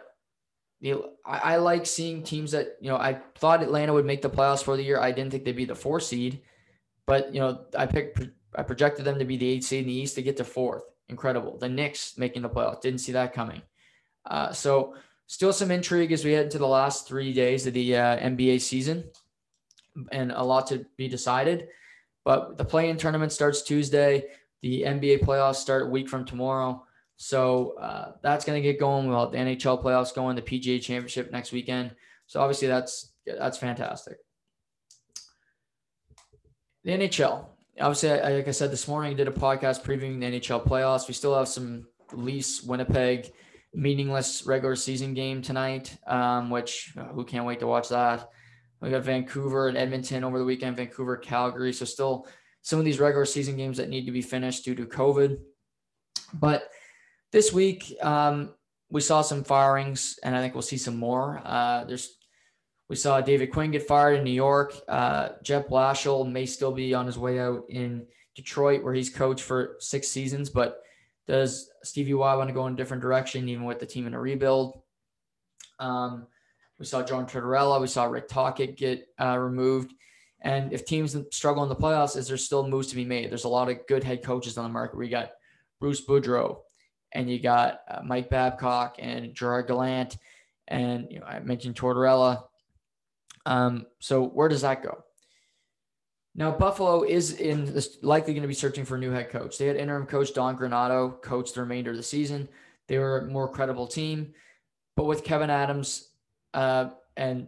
know, 0.82 1.12
I, 1.24 1.38
I, 1.38 1.56
like 1.58 1.86
seeing 1.86 2.24
teams 2.24 2.54
that 2.54 2.78
you 2.82 2.90
know. 2.90 2.98
I 2.98 3.22
thought 3.36 3.62
Atlanta 3.62 3.94
would 3.94 4.08
make 4.08 4.24
the 4.24 4.30
playoffs 4.32 4.64
for 4.64 4.76
the 4.76 4.82
year. 4.82 5.00
I 5.00 5.12
didn't 5.12 5.30
think 5.30 5.46
they'd 5.46 5.56
be 5.56 5.66
the 5.66 5.76
four 5.76 6.00
seed, 6.00 6.42
but 7.06 7.32
you 7.32 7.40
know, 7.40 7.66
I 7.78 7.86
picked. 7.86 8.20
I 8.56 8.64
projected 8.64 9.06
them 9.06 9.20
to 9.20 9.26
be 9.26 9.38
the 9.38 9.48
eight 9.48 9.64
seed 9.64 9.82
in 9.82 9.88
the 9.88 9.94
East 9.94 10.16
to 10.16 10.24
get 10.24 10.38
to 10.38 10.44
fourth. 10.44 10.86
Incredible. 11.08 11.60
The 11.60 11.70
Knicks 11.70 12.18
making 12.18 12.42
the 12.42 12.50
playoffs. 12.50 12.82
Didn't 12.82 13.02
see 13.02 13.12
that 13.12 13.34
coming. 13.34 13.62
Uh, 14.26 14.52
so 14.54 14.96
still 15.28 15.54
some 15.54 15.70
intrigue 15.70 16.12
as 16.12 16.26
we 16.26 16.32
head 16.32 16.46
into 16.46 16.58
the 16.58 16.66
last 16.66 17.08
three 17.08 17.32
days 17.32 17.68
of 17.68 17.76
the 17.76 17.96
uh, 17.96 18.18
NBA 18.18 18.60
season, 18.62 19.04
and 20.12 20.32
a 20.32 20.44
lot 20.44 20.68
to 20.68 20.86
be 20.98 21.08
decided. 21.08 21.68
But 22.24 22.58
the 22.58 22.66
play-in 22.66 22.98
tournament 22.98 23.32
starts 23.32 23.62
Tuesday. 23.62 24.26
The 24.62 24.84
NBA 24.84 25.22
playoffs 25.22 25.58
start 25.58 25.84
a 25.84 25.90
week 25.90 26.10
from 26.10 26.26
tomorrow. 26.26 26.84
So 27.18 27.76
uh, 27.80 28.14
that's 28.22 28.46
going 28.46 28.62
to 28.62 28.68
get 28.68 28.80
going. 28.80 29.08
We'll 29.08 29.30
the 29.30 29.38
NHL 29.38 29.82
playoffs 29.82 30.14
going, 30.14 30.36
the 30.36 30.42
PGA 30.42 30.82
Championship 30.82 31.32
next 31.32 31.52
weekend. 31.52 31.96
So 32.28 32.42
obviously 32.42 32.68
that's 32.68 33.12
that's 33.26 33.58
fantastic. 33.58 34.18
The 36.84 36.92
NHL. 36.92 37.46
Obviously, 37.80 38.12
I, 38.12 38.30
like 38.36 38.48
I 38.48 38.52
said 38.52 38.72
this 38.72 38.88
morning, 38.88 39.12
I 39.12 39.16
did 39.16 39.28
a 39.28 39.32
podcast 39.32 39.84
previewing 39.84 40.20
the 40.20 40.40
NHL 40.40 40.66
playoffs. 40.66 41.08
We 41.08 41.14
still 41.14 41.38
have 41.38 41.48
some 41.48 41.88
Leafs 42.14 42.64
Winnipeg 42.64 43.32
meaningless 43.74 44.46
regular 44.46 44.76
season 44.76 45.14
game 45.14 45.42
tonight, 45.42 45.98
um, 46.08 46.50
which 46.50 46.94
uh, 46.98 47.06
who 47.06 47.26
can't 47.26 47.46
wait 47.46 47.60
to 47.60 47.68
watch 47.68 47.90
that. 47.90 48.30
We 48.86 48.92
got 48.92 49.02
Vancouver 49.02 49.68
and 49.68 49.78
Edmonton 49.78 50.24
over 50.24 50.38
the 50.38 50.46
weekend, 50.46 50.78
Vancouver, 50.78 51.18
Calgary. 51.18 51.74
So 51.74 51.86
still 51.86 52.28
some 52.62 52.78
of 52.78 52.86
these 52.86 53.00
regular 53.00 53.26
season 53.26 53.58
games 53.58 53.78
that 53.78 53.90
need 53.90 54.06
to 54.06 54.12
be 54.12 54.22
finished 54.22 54.64
due 54.64 54.76
to 54.76 54.86
COVID. 54.86 55.40
But 56.36 56.70
this 57.32 57.52
week, 57.52 57.96
um, 58.04 58.54
we 58.92 59.02
saw 59.02 59.24
some 59.24 59.44
firings, 59.44 60.20
and 60.24 60.36
I 60.36 60.40
think 60.40 60.54
we'll 60.54 60.62
see 60.62 60.78
some 60.78 60.98
more. 60.98 61.42
Uh, 61.44 61.86
there's 61.86 62.16
we 62.88 62.96
saw 62.96 63.22
David 63.22 63.48
Quinn 63.48 63.72
get 63.72 63.88
fired 63.88 64.20
in 64.20 64.24
New 64.24 64.30
York. 64.30 64.76
Uh, 64.88 65.30
Jeff 65.42 65.68
Blashill 65.68 66.32
may 66.32 66.46
still 66.46 66.72
be 66.72 66.94
on 66.94 67.08
his 67.08 67.18
way 67.18 67.40
out 67.40 67.64
in 67.70 68.06
Detroit, 68.36 68.84
where 68.84 68.94
he's 68.94 69.10
coached 69.10 69.44
for 69.44 69.78
six 69.80 70.10
seasons. 70.10 70.52
But 70.52 70.80
does 71.28 71.72
Stevie 71.82 72.14
Y 72.14 72.36
want 72.36 72.50
to 72.50 72.54
go 72.54 72.68
in 72.68 72.74
a 72.74 72.78
different 72.78 73.02
direction, 73.02 73.50
even 73.50 73.66
with 73.66 73.80
the 73.80 73.88
team 73.88 74.06
in 74.06 74.14
a 74.14 74.20
rebuild? 74.20 74.80
Um, 75.80 76.28
we 76.80 76.86
saw 76.86 77.04
John 77.04 77.26
Tortorella. 77.26 77.80
We 77.80 77.88
saw 77.88 78.06
Rick 78.06 78.28
Tocchet 78.28 78.78
get 78.78 79.08
uh, 79.20 79.38
removed. 79.38 79.94
And 80.42 80.74
if 80.74 80.86
teams 80.86 81.16
struggle 81.32 81.64
in 81.64 81.70
the 81.70 81.76
playoffs, 81.76 82.18
is 82.18 82.28
there 82.28 82.38
still 82.38 82.68
moves 82.68 82.88
to 82.88 82.96
be 82.96 83.06
made? 83.06 83.32
There's 83.32 83.46
a 83.46 83.50
lot 83.50 83.70
of 83.70 83.88
good 83.88 84.04
head 84.04 84.24
coaches 84.24 84.58
on 84.58 84.66
the 84.66 84.70
market. 84.70 84.98
We 84.98 85.10
got 85.10 85.32
Bruce 85.80 86.06
Boudreau, 86.06 86.60
and 87.14 87.30
you 87.30 87.40
got 87.40 87.80
uh, 87.90 88.02
Mike 88.04 88.30
Babcock 88.30 88.98
and 89.00 89.34
Gerard 89.34 89.68
Gallant, 89.68 90.18
and 90.68 91.08
you 91.10 91.20
know 91.20 91.26
I 91.26 91.40
mentioned 91.40 91.76
Tortorella. 91.76 92.44
Um, 93.46 93.86
so 94.00 94.24
where 94.24 94.50
does 94.50 94.62
that 94.62 94.84
go? 94.84 95.04
Now 96.36 96.52
Buffalo 96.52 97.04
is 97.04 97.34
in 97.34 97.74
this 97.74 97.98
likely 98.02 98.34
going 98.34 98.42
to 98.42 98.48
be 98.48 98.54
searching 98.54 98.86
for 98.86 98.96
a 98.96 99.00
new 99.00 99.12
head 99.12 99.30
coach. 99.30 99.58
They 99.58 99.68
had 99.68 99.78
interim 99.78 100.06
coach 100.06 100.34
Don 100.34 100.58
Granato 100.58 101.22
coach 101.22 101.54
the 101.54 101.62
remainder 101.62 101.92
of 101.92 101.98
the 101.98 102.04
season. 102.04 102.50
They 102.88 103.00
were 103.00 103.20
a 103.20 103.28
more 103.28 103.48
credible 103.48 103.88
team, 103.88 104.34
but 104.96 105.06
with 105.06 105.24
Kevyn 105.24 105.50
Adams 105.50 106.10
uh, 106.56 106.90
and 107.18 107.48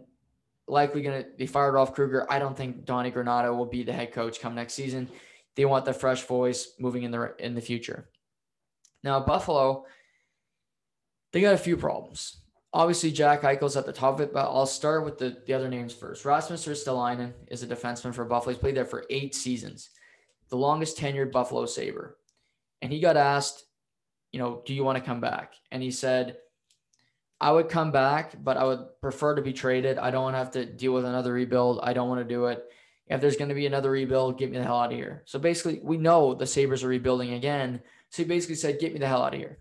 likely 0.68 1.02
going 1.02 1.24
to 1.24 1.30
be 1.38 1.48
fired 1.48 1.78
off 1.78 1.94
Krueger. 1.94 2.28
I 2.30 2.38
don't 2.40 2.56
think 2.56 2.86
Donnie 2.86 3.12
Granato 3.12 3.56
will 3.58 3.66
be 3.66 3.84
the 3.84 3.94
head 3.94 4.12
coach 4.12 4.40
come 4.40 4.54
next 4.54 4.74
season. 4.74 5.10
They 5.56 5.66
want 5.66 5.86
the 5.86 5.94
fresh 5.94 6.24
voice 6.24 6.74
moving 6.78 7.04
in 7.04 7.12
the 7.12 7.34
in 7.40 7.56
the 7.56 7.62
future. 7.62 8.10
Now, 9.04 9.20
Buffalo, 9.22 9.86
they 11.32 11.42
got 11.42 11.54
a 11.54 11.58
few 11.58 11.78
problems. 11.78 12.42
Obviously, 12.74 13.12
Jack 13.12 13.42
Eichel's 13.42 13.78
at 13.78 13.86
the 13.86 13.94
top 13.94 14.16
of 14.16 14.22
it, 14.22 14.34
but 14.34 14.46
I'll 14.46 14.66
start 14.66 15.06
with 15.06 15.18
the, 15.18 15.38
the 15.48 15.54
other 15.54 15.70
names 15.70 15.94
first. 15.94 16.26
Rasmus 16.26 16.68
Ristolainen 16.68 17.34
is 17.48 17.64
a 17.64 17.68
defenseman 17.68 18.14
for 18.14 18.26
Buffalo. 18.26 18.54
He's 18.54 18.60
played 18.60 18.76
there 18.76 18.86
for 18.86 19.06
eight 19.10 19.34
seasons, 19.34 19.90
the 20.50 20.58
longest 20.58 20.98
tenured 20.98 21.32
Buffalo 21.32 21.66
Sabre. 21.66 22.18
And 22.82 22.92
he 22.92 23.00
got 23.00 23.18
asked, 23.18 23.64
you 24.32 24.40
know, 24.40 24.62
do 24.66 24.74
you 24.74 24.84
want 24.84 24.98
to 24.98 25.04
come 25.04 25.22
back? 25.22 25.54
And 25.72 25.82
he 25.82 25.90
said, 25.90 26.38
I 27.40 27.52
would 27.52 27.70
come 27.70 27.92
back, 27.92 28.34
but 28.44 28.58
I 28.58 28.64
would 28.64 29.00
prefer 29.00 29.36
to 29.36 29.42
be 29.42 29.54
traded. 29.54 29.98
I 29.98 30.10
don't 30.10 30.24
want 30.24 30.34
to 30.34 30.40
have 30.40 30.52
to 30.52 30.66
deal 30.66 30.94
with 30.94 31.06
another 31.06 31.34
rebuild. 31.34 31.80
I 31.84 31.94
don't 31.94 32.10
want 32.10 32.22
to 32.22 32.34
do 32.34 32.46
it. 32.48 32.64
If 33.08 33.22
there's 33.22 33.38
going 33.38 33.50
to 33.50 33.56
be 33.56 33.68
another 33.68 33.92
rebuild, 33.92 34.38
get 34.38 34.52
me 34.52 34.58
the 34.58 34.64
hell 34.64 34.80
out 34.80 34.92
of 34.92 34.98
here. 34.98 35.24
So 35.26 35.40
basically, 35.40 35.80
we 35.84 35.98
know 35.98 36.34
the 36.34 36.48
Sabres 36.48 36.84
are 36.84 36.90
rebuilding 36.90 37.34
again. 37.34 37.82
So 38.10 38.24
he 38.24 38.28
basically 38.28 38.56
said, 38.56 38.80
Get 38.80 38.94
me 38.94 39.00
the 39.00 39.08
hell 39.08 39.24
out 39.24 39.34
of 39.34 39.40
here. 39.40 39.60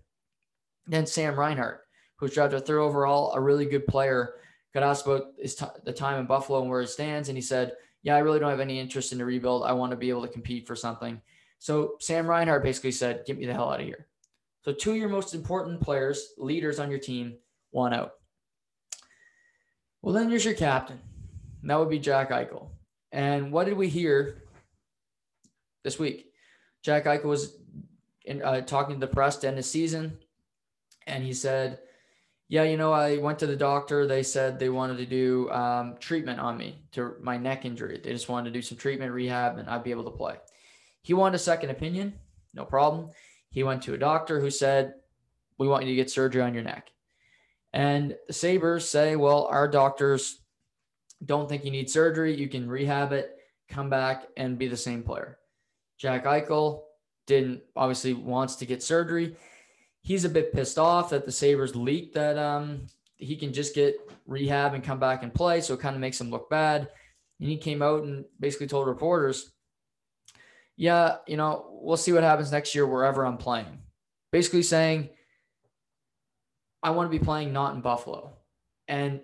Then 0.87 1.05
Sam 1.05 1.39
Reinhart, 1.39 1.81
who's 2.17 2.33
drafted 2.33 2.65
third 2.65 2.79
overall, 2.79 3.33
a 3.33 3.39
really 3.39 3.65
good 3.65 3.87
player, 3.87 4.35
got 4.73 4.83
asked 4.83 5.05
about 5.05 5.33
his 5.39 5.55
t- 5.55 5.65
the 5.83 5.93
time 5.93 6.19
in 6.19 6.25
Buffalo 6.25 6.61
and 6.61 6.69
where 6.69 6.81
he 6.81 6.87
stands. 6.87 7.29
And 7.29 7.37
he 7.37 7.41
said, 7.41 7.73
Yeah, 8.01 8.15
I 8.15 8.19
really 8.19 8.39
don't 8.39 8.49
have 8.49 8.59
any 8.59 8.79
interest 8.79 9.11
in 9.11 9.19
the 9.19 9.25
rebuild. 9.25 9.63
I 9.63 9.73
want 9.73 9.91
to 9.91 9.97
be 9.97 10.09
able 10.09 10.23
to 10.23 10.33
compete 10.33 10.67
for 10.67 10.75
something. 10.75 11.21
So 11.59 11.95
Sam 11.99 12.27
Reinhart 12.27 12.63
basically 12.63 12.91
said, 12.91 13.23
Get 13.25 13.37
me 13.37 13.45
the 13.45 13.53
hell 13.53 13.69
out 13.69 13.79
of 13.79 13.85
here. 13.85 14.07
So 14.63 14.73
two 14.73 14.91
of 14.91 14.97
your 14.97 15.09
most 15.09 15.33
important 15.33 15.79
players, 15.79 16.33
leaders 16.37 16.79
on 16.79 16.89
your 16.89 16.99
team, 16.99 17.37
one 17.77 17.93
out. 17.93 18.13
Well, 20.01 20.13
then 20.13 20.29
here's 20.29 20.45
your 20.45 20.53
captain. 20.55 20.99
And 21.61 21.69
that 21.69 21.79
would 21.79 21.89
be 21.89 21.99
Jack 21.99 22.31
Eichel. 22.31 22.69
And 23.11 23.51
what 23.51 23.65
did 23.65 23.77
we 23.77 23.87
hear 23.87 24.43
this 25.83 25.99
week? 25.99 26.31
Jack 26.83 27.05
Eichel 27.05 27.25
was 27.25 27.57
in, 28.25 28.41
uh, 28.41 28.61
talking 28.61 28.95
to 28.95 29.05
the 29.05 29.13
press 29.13 29.37
to 29.37 29.47
end 29.47 29.57
the 29.57 29.63
season, 29.63 30.17
and 31.05 31.23
he 31.23 31.33
said, 31.33 31.79
"Yeah, 32.49 32.63
you 32.63 32.77
know, 32.77 32.91
I 32.91 33.17
went 33.17 33.39
to 33.39 33.47
the 33.47 33.55
doctor. 33.55 34.05
They 34.05 34.23
said 34.23 34.59
they 34.59 34.69
wanted 34.69 34.97
to 34.97 35.05
do 35.05 35.49
um, 35.51 35.97
treatment 35.99 36.39
on 36.39 36.57
me 36.57 36.83
to 36.93 37.15
my 37.21 37.37
neck 37.37 37.65
injury. 37.65 37.99
They 38.03 38.11
just 38.11 38.29
wanted 38.29 38.49
to 38.49 38.57
do 38.57 38.61
some 38.61 38.77
treatment, 38.77 39.13
rehab, 39.13 39.57
and 39.57 39.69
I'd 39.69 39.83
be 39.83 39.91
able 39.91 40.05
to 40.05 40.17
play." 40.17 40.35
He 41.01 41.13
wanted 41.13 41.35
a 41.35 41.39
second 41.39 41.69
opinion, 41.69 42.19
no 42.53 42.65
problem. 42.65 43.11
He 43.49 43.63
went 43.63 43.83
to 43.83 43.93
a 43.93 43.97
doctor 43.97 44.39
who 44.39 44.49
said, 44.49 44.95
"We 45.57 45.67
want 45.67 45.85
you 45.85 45.91
to 45.91 45.95
get 45.95 46.11
surgery 46.11 46.41
on 46.41 46.53
your 46.53 46.63
neck." 46.63 46.91
And 47.73 48.15
the 48.27 48.33
Sabres 48.33 48.87
say, 48.87 49.15
"Well, 49.15 49.45
our 49.45 49.67
doctors 49.67 50.39
don't 51.23 51.49
think 51.49 51.65
you 51.65 51.71
need 51.71 51.89
surgery. 51.89 52.35
You 52.35 52.47
can 52.47 52.69
rehab 52.69 53.11
it, 53.11 53.35
come 53.69 53.89
back, 53.89 54.27
and 54.37 54.57
be 54.57 54.67
the 54.67 54.77
same 54.77 55.03
player." 55.03 55.37
Jack 55.97 56.25
Eichel 56.25 56.83
didn't 57.25 57.61
obviously 57.75 58.13
wants 58.13 58.55
to 58.57 58.65
get 58.65 58.81
surgery. 58.81 59.35
He's 60.01 60.25
a 60.25 60.29
bit 60.29 60.53
pissed 60.53 60.79
off 60.79 61.09
that 61.09 61.25
the 61.25 61.31
Sabres 61.31 61.75
leaked 61.75 62.15
that 62.15 62.37
um, 62.37 62.87
he 63.17 63.35
can 63.35 63.51
just 63.51 63.75
get 63.75 63.95
rehab 64.25 64.73
and 64.73 64.83
come 64.83 64.99
back 64.99 65.23
and 65.23 65.33
play. 65.33 65.59
So 65.61 65.73
it 65.73 65.81
kind 65.81 65.95
of 65.95 66.01
makes 66.01 66.21
him 66.21 66.31
look 66.31 66.49
bad. 66.49 66.89
And 67.39 67.49
he 67.49 67.57
came 67.57 67.81
out 67.81 68.03
and 68.03 68.25
basically 68.39 68.67
told 68.67 68.87
reporters, 68.87 69.51
yeah, 70.77 71.17
you 71.27 71.37
know, 71.37 71.67
we'll 71.69 71.97
see 71.97 72.13
what 72.13 72.23
happens 72.23 72.51
next 72.51 72.73
year 72.73 72.87
wherever 72.87 73.25
I'm 73.25 73.37
playing. 73.37 73.79
Basically 74.31 74.63
saying, 74.63 75.09
I 76.87 76.91
want 76.91 77.11
to 77.11 77.19
be 77.19 77.23
playing 77.23 77.51
not 77.51 77.75
in 77.75 77.81
Buffalo. 77.81 78.31
And 78.87 79.19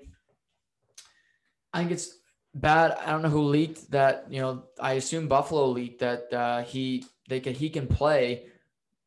I 1.71 1.79
think 1.79 1.91
it's 1.91 2.17
bad. 2.53 2.91
I 2.91 3.11
don't 3.11 3.21
know 3.21 3.29
who 3.29 3.43
leaked 3.43 3.89
that. 3.91 4.25
You 4.29 4.41
know, 4.41 4.63
I 4.81 4.93
assume 4.93 5.29
Buffalo 5.29 5.67
leaked 5.67 6.01
that 6.01 6.33
uh, 6.33 6.63
he 6.63 7.05
they 7.29 7.39
can 7.39 7.53
he 7.53 7.69
can 7.69 7.87
play 7.87 8.47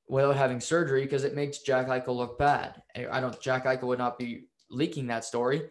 without 0.09 0.36
having 0.36 0.61
surgery 0.61 1.02
because 1.02 1.22
it 1.22 1.34
makes 1.34 1.59
Jack 1.59 1.88
Eichel 1.88 2.16
look 2.16 2.38
bad. 2.38 2.80
I 2.96 3.20
don't. 3.20 3.38
Jack 3.42 3.66
Eichel 3.66 3.88
would 3.88 3.98
not 3.98 4.18
be 4.18 4.46
leaking 4.70 5.09
that 5.09 5.26
story, 5.26 5.68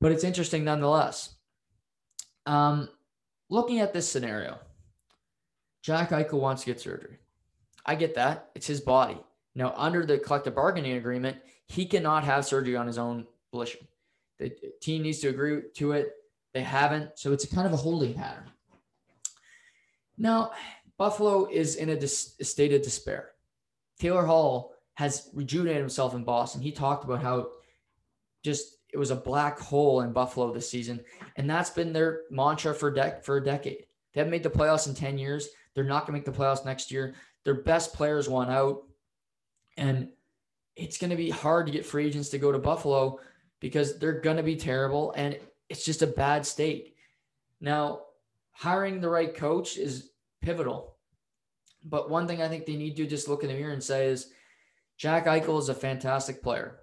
but 0.00 0.10
it's 0.10 0.24
interesting 0.24 0.64
nonetheless. 0.64 1.36
Um, 2.44 2.88
looking 3.50 3.78
at 3.78 3.92
this 3.92 4.10
scenario, 4.10 4.58
Jack 5.80 6.10
Eichel 6.10 6.40
wants 6.40 6.62
to 6.62 6.72
get 6.72 6.80
surgery. 6.80 7.18
I 7.86 7.94
get 7.94 8.16
that. 8.16 8.50
It's 8.56 8.66
his 8.66 8.80
body. 8.80 9.20
Now, 9.54 9.74
under 9.76 10.06
the 10.06 10.18
collective 10.18 10.54
bargaining 10.54 10.96
agreement, 10.96 11.38
he 11.66 11.86
cannot 11.86 12.24
have 12.24 12.46
surgery 12.46 12.76
on 12.76 12.86
his 12.86 12.98
own 12.98 13.26
volition. 13.52 13.86
The 14.38 14.52
team 14.80 15.02
needs 15.02 15.20
to 15.20 15.28
agree 15.28 15.62
to 15.74 15.92
it. 15.92 16.12
They 16.54 16.62
haven't. 16.62 17.18
So 17.18 17.32
it's 17.32 17.46
kind 17.52 17.66
of 17.66 17.72
a 17.72 17.76
holding 17.76 18.14
pattern. 18.14 18.50
Now, 20.16 20.52
Buffalo 20.98 21.46
is 21.46 21.76
in 21.76 21.88
a, 21.90 21.96
dis- 21.98 22.34
a 22.40 22.44
state 22.44 22.72
of 22.72 22.82
despair. 22.82 23.30
Taylor 23.98 24.24
Hall 24.24 24.74
has 24.94 25.30
rejuvenated 25.34 25.80
himself 25.80 26.14
in 26.14 26.24
Boston. 26.24 26.62
He 26.62 26.72
talked 26.72 27.04
about 27.04 27.22
how 27.22 27.48
just 28.42 28.76
it 28.92 28.98
was 28.98 29.10
a 29.10 29.16
black 29.16 29.58
hole 29.58 30.00
in 30.00 30.12
Buffalo 30.12 30.52
this 30.52 30.68
season, 30.68 31.00
and 31.36 31.48
that's 31.48 31.70
been 31.70 31.92
their 31.92 32.22
mantra 32.30 32.74
for 32.74 32.92
dec- 32.92 33.24
for 33.24 33.36
a 33.36 33.44
decade. 33.44 33.86
They 34.12 34.20
haven't 34.20 34.32
made 34.32 34.42
the 34.42 34.50
playoffs 34.50 34.88
in 34.88 34.94
10 34.94 35.18
years. 35.18 35.48
They're 35.74 35.84
not 35.84 36.06
going 36.06 36.20
to 36.20 36.26
make 36.28 36.36
the 36.36 36.42
playoffs 36.42 36.64
next 36.64 36.90
year. 36.90 37.14
Their 37.44 37.62
best 37.62 37.94
players 37.94 38.28
won 38.28 38.50
out. 38.50 38.82
And 39.80 40.10
it's 40.76 40.98
going 40.98 41.10
to 41.10 41.16
be 41.16 41.30
hard 41.30 41.66
to 41.66 41.72
get 41.72 41.84
free 41.84 42.06
agents 42.06 42.28
to 42.28 42.38
go 42.38 42.52
to 42.52 42.58
Buffalo 42.58 43.18
because 43.60 43.98
they're 43.98 44.20
going 44.20 44.36
to 44.36 44.42
be 44.42 44.56
terrible 44.56 45.12
and 45.16 45.36
it's 45.68 45.84
just 45.84 46.02
a 46.02 46.06
bad 46.06 46.46
state. 46.46 46.94
Now, 47.60 48.02
hiring 48.52 49.00
the 49.00 49.08
right 49.08 49.34
coach 49.34 49.76
is 49.76 50.10
pivotal. 50.42 50.96
But 51.84 52.10
one 52.10 52.28
thing 52.28 52.42
I 52.42 52.48
think 52.48 52.66
they 52.66 52.76
need 52.76 52.96
to 52.96 53.06
just 53.06 53.28
look 53.28 53.42
in 53.42 53.48
the 53.48 53.54
mirror 53.54 53.72
and 53.72 53.82
say 53.82 54.06
is 54.06 54.30
Jack 54.98 55.26
Eichel 55.26 55.58
is 55.58 55.70
a 55.70 55.74
fantastic 55.74 56.42
player. 56.42 56.80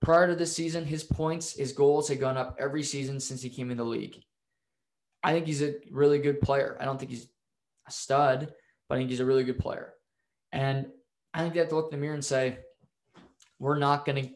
Prior 0.00 0.26
to 0.26 0.34
this 0.34 0.56
season, 0.56 0.86
his 0.86 1.04
points, 1.04 1.52
his 1.52 1.72
goals 1.72 2.08
had 2.08 2.20
gone 2.20 2.38
up 2.38 2.56
every 2.58 2.82
season 2.82 3.20
since 3.20 3.42
he 3.42 3.50
came 3.50 3.70
in 3.70 3.76
the 3.76 3.84
league. 3.84 4.22
I 5.22 5.32
think 5.32 5.46
he's 5.46 5.62
a 5.62 5.74
really 5.90 6.18
good 6.18 6.40
player. 6.40 6.78
I 6.80 6.86
don't 6.86 6.98
think 6.98 7.10
he's 7.10 7.28
a 7.86 7.92
stud, 7.92 8.54
but 8.88 8.94
I 8.94 8.98
think 8.98 9.10
he's 9.10 9.20
a 9.20 9.26
really 9.26 9.44
good 9.44 9.58
player. 9.58 9.92
And 10.52 10.86
I 11.32 11.40
think 11.40 11.54
they 11.54 11.60
have 11.60 11.68
to 11.68 11.76
look 11.76 11.92
in 11.92 11.98
the 11.98 12.00
mirror 12.00 12.14
and 12.14 12.24
say, 12.24 12.58
we're 13.58 13.78
not 13.78 14.04
going 14.04 14.22
to, 14.24 14.30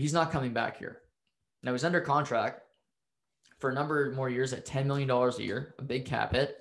he's 0.00 0.12
not 0.12 0.30
coming 0.30 0.52
back 0.52 0.78
here. 0.78 1.00
Now 1.62 1.72
he's 1.72 1.84
under 1.84 2.00
contract 2.00 2.62
for 3.58 3.70
a 3.70 3.74
number 3.74 4.10
more 4.12 4.28
years 4.28 4.52
at 4.52 4.66
$10 4.66 4.86
million 4.86 5.10
a 5.10 5.42
year, 5.42 5.74
a 5.78 5.82
big 5.82 6.04
cap 6.04 6.32
hit. 6.32 6.58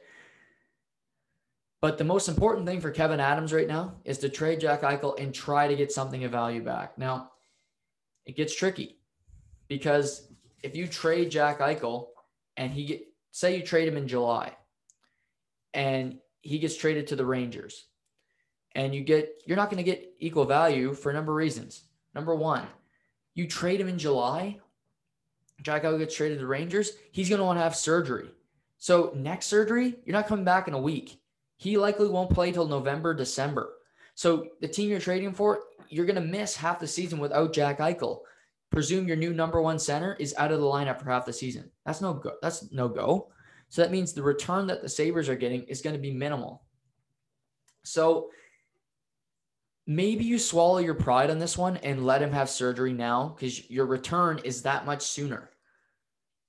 But 1.81 1.97
the 1.97 2.05
most 2.05 2.29
important 2.29 2.65
thing 2.65 2.79
for 2.79 2.93
Kevyn 2.93 3.19
Adams 3.19 3.51
right 3.51 3.67
now 3.67 3.95
is 4.05 4.17
to 4.19 4.29
trade 4.29 4.61
Jack 4.61 4.83
Eichel 4.83 5.19
and 5.19 5.33
try 5.33 5.67
to 5.67 5.75
get 5.75 5.91
something 5.91 6.23
of 6.23 6.31
value 6.31 6.63
back. 6.63 6.97
Now, 6.97 7.31
it 8.25 8.37
gets 8.37 8.55
tricky 8.55 8.99
because 9.67 10.31
if 10.63 10.77
you 10.77 10.87
trade 10.87 11.29
Jack 11.29 11.59
Eichel 11.59 12.07
and 12.55 12.71
he 12.71 12.85
get 12.85 13.01
say 13.31 13.57
you 13.57 13.63
trade 13.63 13.87
him 13.87 13.97
in 13.97 14.07
July 14.07 14.55
and 15.73 16.19
he 16.41 16.59
gets 16.59 16.77
traded 16.77 17.07
to 17.07 17.15
the 17.15 17.25
Rangers 17.25 17.87
and 18.75 18.93
you 18.93 19.01
get 19.01 19.41
you're 19.45 19.57
not 19.57 19.69
going 19.69 19.83
to 19.83 19.89
get 19.89 20.13
equal 20.19 20.45
value 20.45 20.93
for 20.93 21.09
a 21.09 21.13
number 21.13 21.31
of 21.31 21.37
reasons. 21.37 21.83
Number 22.15 22.35
1, 22.35 22.65
you 23.33 23.47
trade 23.47 23.81
him 23.81 23.87
in 23.87 23.97
July, 23.97 24.59
Jack 25.61 25.83
Eichel 25.83 25.97
gets 25.97 26.15
traded 26.15 26.37
to 26.37 26.41
the 26.41 26.47
Rangers, 26.47 26.91
he's 27.11 27.29
going 27.29 27.39
to 27.39 27.45
want 27.45 27.57
to 27.57 27.63
have 27.63 27.75
surgery. 27.75 28.29
So 28.77 29.11
next 29.15 29.47
surgery, 29.47 29.95
you're 30.05 30.13
not 30.13 30.27
coming 30.27 30.45
back 30.45 30.67
in 30.67 30.73
a 30.73 30.81
week. 30.81 31.19
He 31.57 31.77
likely 31.77 32.09
won't 32.09 32.33
play 32.33 32.51
till 32.51 32.67
November, 32.67 33.13
December. 33.13 33.69
So 34.15 34.47
the 34.61 34.67
team 34.67 34.89
you're 34.89 34.99
trading 34.99 35.33
for, 35.33 35.61
you're 35.89 36.05
going 36.05 36.21
to 36.21 36.21
miss 36.21 36.55
half 36.55 36.79
the 36.79 36.87
season 36.87 37.19
without 37.19 37.53
Jack 37.53 37.79
Eichel. 37.79 38.19
Presume 38.69 39.07
your 39.07 39.17
new 39.17 39.33
number 39.33 39.61
one 39.61 39.79
center 39.79 40.15
is 40.19 40.35
out 40.37 40.51
of 40.51 40.59
the 40.59 40.65
lineup 40.65 40.99
for 40.99 41.09
half 41.09 41.25
the 41.25 41.33
season. 41.33 41.71
That's 41.85 42.01
no 42.01 42.13
go. 42.13 42.33
That's 42.41 42.71
no 42.71 42.89
go. 42.89 43.29
So 43.69 43.81
that 43.81 43.91
means 43.91 44.13
the 44.13 44.23
return 44.23 44.67
that 44.67 44.81
the 44.81 44.89
Sabres 44.89 45.29
are 45.29 45.35
getting 45.35 45.63
is 45.63 45.81
going 45.81 45.95
to 45.95 46.01
be 46.01 46.11
minimal. 46.11 46.63
So 47.83 48.29
maybe 49.85 50.23
you 50.23 50.39
swallow 50.39 50.77
your 50.79 50.93
pride 50.93 51.29
on 51.29 51.39
this 51.39 51.57
one 51.57 51.77
and 51.77 52.05
let 52.05 52.21
him 52.21 52.31
have 52.31 52.49
surgery 52.49 52.93
now 52.93 53.33
because 53.35 53.69
your 53.69 53.85
return 53.85 54.39
is 54.43 54.61
that 54.61 54.85
much 54.85 55.01
sooner. 55.01 55.49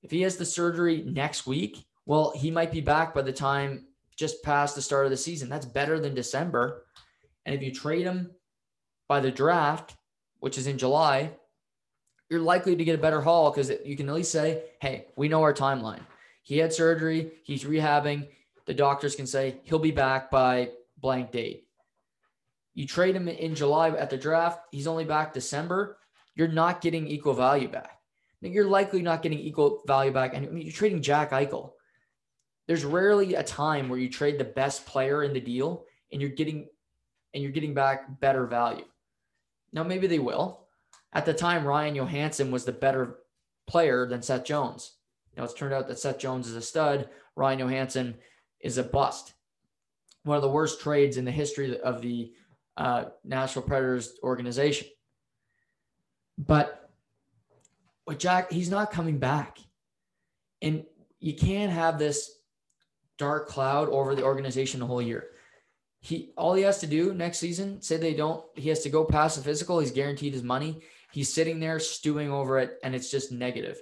If 0.03 0.11
he 0.11 0.23
has 0.23 0.37
the 0.37 0.45
surgery 0.45 1.03
next 1.07 1.47
week, 1.47 1.85
well, 2.07 2.33
he 2.37 2.51
might 2.51 2.71
be 2.71 2.81
back 2.81 3.15
by 3.15 3.23
the 3.23 3.33
time 3.33 3.87
just 4.17 4.43
past 4.43 4.75
the 4.75 4.83
start 4.83 5.07
of 5.07 5.11
the 5.11 5.17
season. 5.17 5.49
That's 5.49 5.67
better 5.67 5.99
than 5.99 6.15
December. 6.15 6.85
And 7.47 7.55
if 7.55 7.63
you 7.63 7.73
trade 7.73 8.07
him 8.07 8.31
by 9.09 9.21
the 9.21 9.31
draft, 9.31 9.97
which 10.41 10.59
is 10.59 10.67
in 10.67 10.79
July, 10.79 11.33
you're 12.31 12.41
likely 12.41 12.77
to 12.77 12.85
get 12.85 12.95
a 12.95 13.03
better 13.03 13.21
haul 13.21 13.51
because 13.51 13.73
you 13.85 13.97
can 13.97 14.09
at 14.09 14.15
least 14.15 14.33
say, 14.33 14.65
hey, 14.81 15.07
we 15.17 15.29
know 15.29 15.43
our 15.43 15.55
timeline. 15.55 16.01
He 16.43 16.59
had 16.59 16.73
surgery, 16.73 17.33
he's 17.43 17.65
rehabbing. 17.65 18.29
The 18.67 18.75
doctors 18.75 19.17
can 19.17 19.27
say 19.27 19.61
he'll 19.65 19.79
be 19.79 19.91
back 19.91 20.31
by 20.31 20.71
blank 20.99 21.33
date. 21.33 21.67
You 22.75 22.87
trade 22.87 23.15
him 23.15 23.29
in 23.29 23.55
July 23.55 23.91
at 23.91 24.11
the 24.11 24.17
draft, 24.17 24.61
he's 24.73 24.87
only 24.87 25.05
back 25.05 25.33
December. 25.33 25.99
You're 26.35 26.49
not 26.49 26.81
getting 26.81 27.07
equal 27.07 27.35
value 27.35 27.69
back. 27.69 28.01
You're 28.41 28.67
likely 28.67 29.01
not 29.01 29.23
getting 29.23 29.39
equal 29.39 29.83
value 29.87 30.11
back. 30.11 30.35
And 30.35 30.61
you're 30.63 30.73
trading 30.73 31.01
Jack 31.01 31.31
Eichel. 31.31 31.71
There's 32.67 32.85
rarely 32.85 33.35
a 33.35 33.43
time 33.43 33.89
where 33.89 33.99
you 33.99 34.11
trade 34.11 34.39
the 34.39 34.45
best 34.45 34.87
player 34.87 35.23
in 35.23 35.33
the 35.33 35.41
deal 35.41 35.85
and 36.13 36.21
you're 36.21 36.31
getting 36.31 36.69
and 37.33 37.43
you're 37.43 37.53
getting 37.53 37.75
back 37.75 38.21
better 38.21 38.47
value. 38.47 38.85
Now, 39.73 39.83
maybe 39.83 40.07
they 40.07 40.19
will. 40.21 40.67
At 41.13 41.27
the 41.27 41.35
time, 41.35 41.67
Ryan 41.67 41.97
Johansen 41.97 42.51
was 42.51 42.65
the 42.65 42.73
better 42.73 43.19
player 43.67 44.07
than 44.07 44.23
Seth 44.23 44.45
Jones. 44.45 44.93
Now, 45.37 45.45
it's 45.45 45.55
turned 45.55 45.75
out 45.75 45.89
that 45.89 45.99
Seth 45.99 46.19
Jones 46.19 46.49
is 46.49 46.55
a 46.55 46.63
stud. 46.63 47.09
Ryan 47.35 47.61
Johansen 47.61 48.15
is 48.61 48.79
a 48.79 48.85
bust. 48.85 49.35
One 50.23 50.37
of 50.37 50.43
the 50.43 50.49
worst 50.49 50.81
trades 50.81 51.17
in 51.17 51.25
the 51.25 51.31
history 51.31 51.79
of 51.81 52.01
the 52.01 52.33
uh, 52.77 53.07
Nashville 53.25 53.63
Predators 53.63 54.19
organization. 54.23 54.89
But 56.39 56.91
with 58.07 58.19
Jack, 58.19 58.51
he's 58.51 58.71
not 58.71 58.91
coming 58.91 59.19
back. 59.19 59.59
And 60.63 60.85
you 61.21 61.35
can't 61.35 61.73
have 61.73 61.99
this 61.99 62.39
dark 63.19 63.49
cloud 63.49 63.89
over 63.89 64.15
the 64.15 64.25
organization 64.25 64.81
the 64.81 64.87
whole 64.87 65.03
year 65.03 65.29
he 66.05 66.33
all 66.37 66.53
he 66.53 66.63
has 66.63 66.81
to 66.81 66.87
do 66.87 67.15
next 67.15 67.39
season, 67.39 67.81
say 67.81 67.97
they 67.97 68.13
don't, 68.13 68.45
he 68.57 68.69
has 68.69 68.81
to 68.81 68.91
go 68.91 69.07
past 69.07 69.39
the 69.39 69.43
physical. 69.43 69.79
He's 69.79 69.91
guaranteed 69.91 70.35
his 70.35 70.43
money. 70.43 70.83
He's 71.13 71.33
sitting 71.33 71.59
there 71.59 71.81
stewing 71.81 72.31
over 72.31 72.59
it, 72.59 72.75
and 72.85 72.95
it's 72.95 73.11
just 73.11 73.33
negative. 73.33 73.81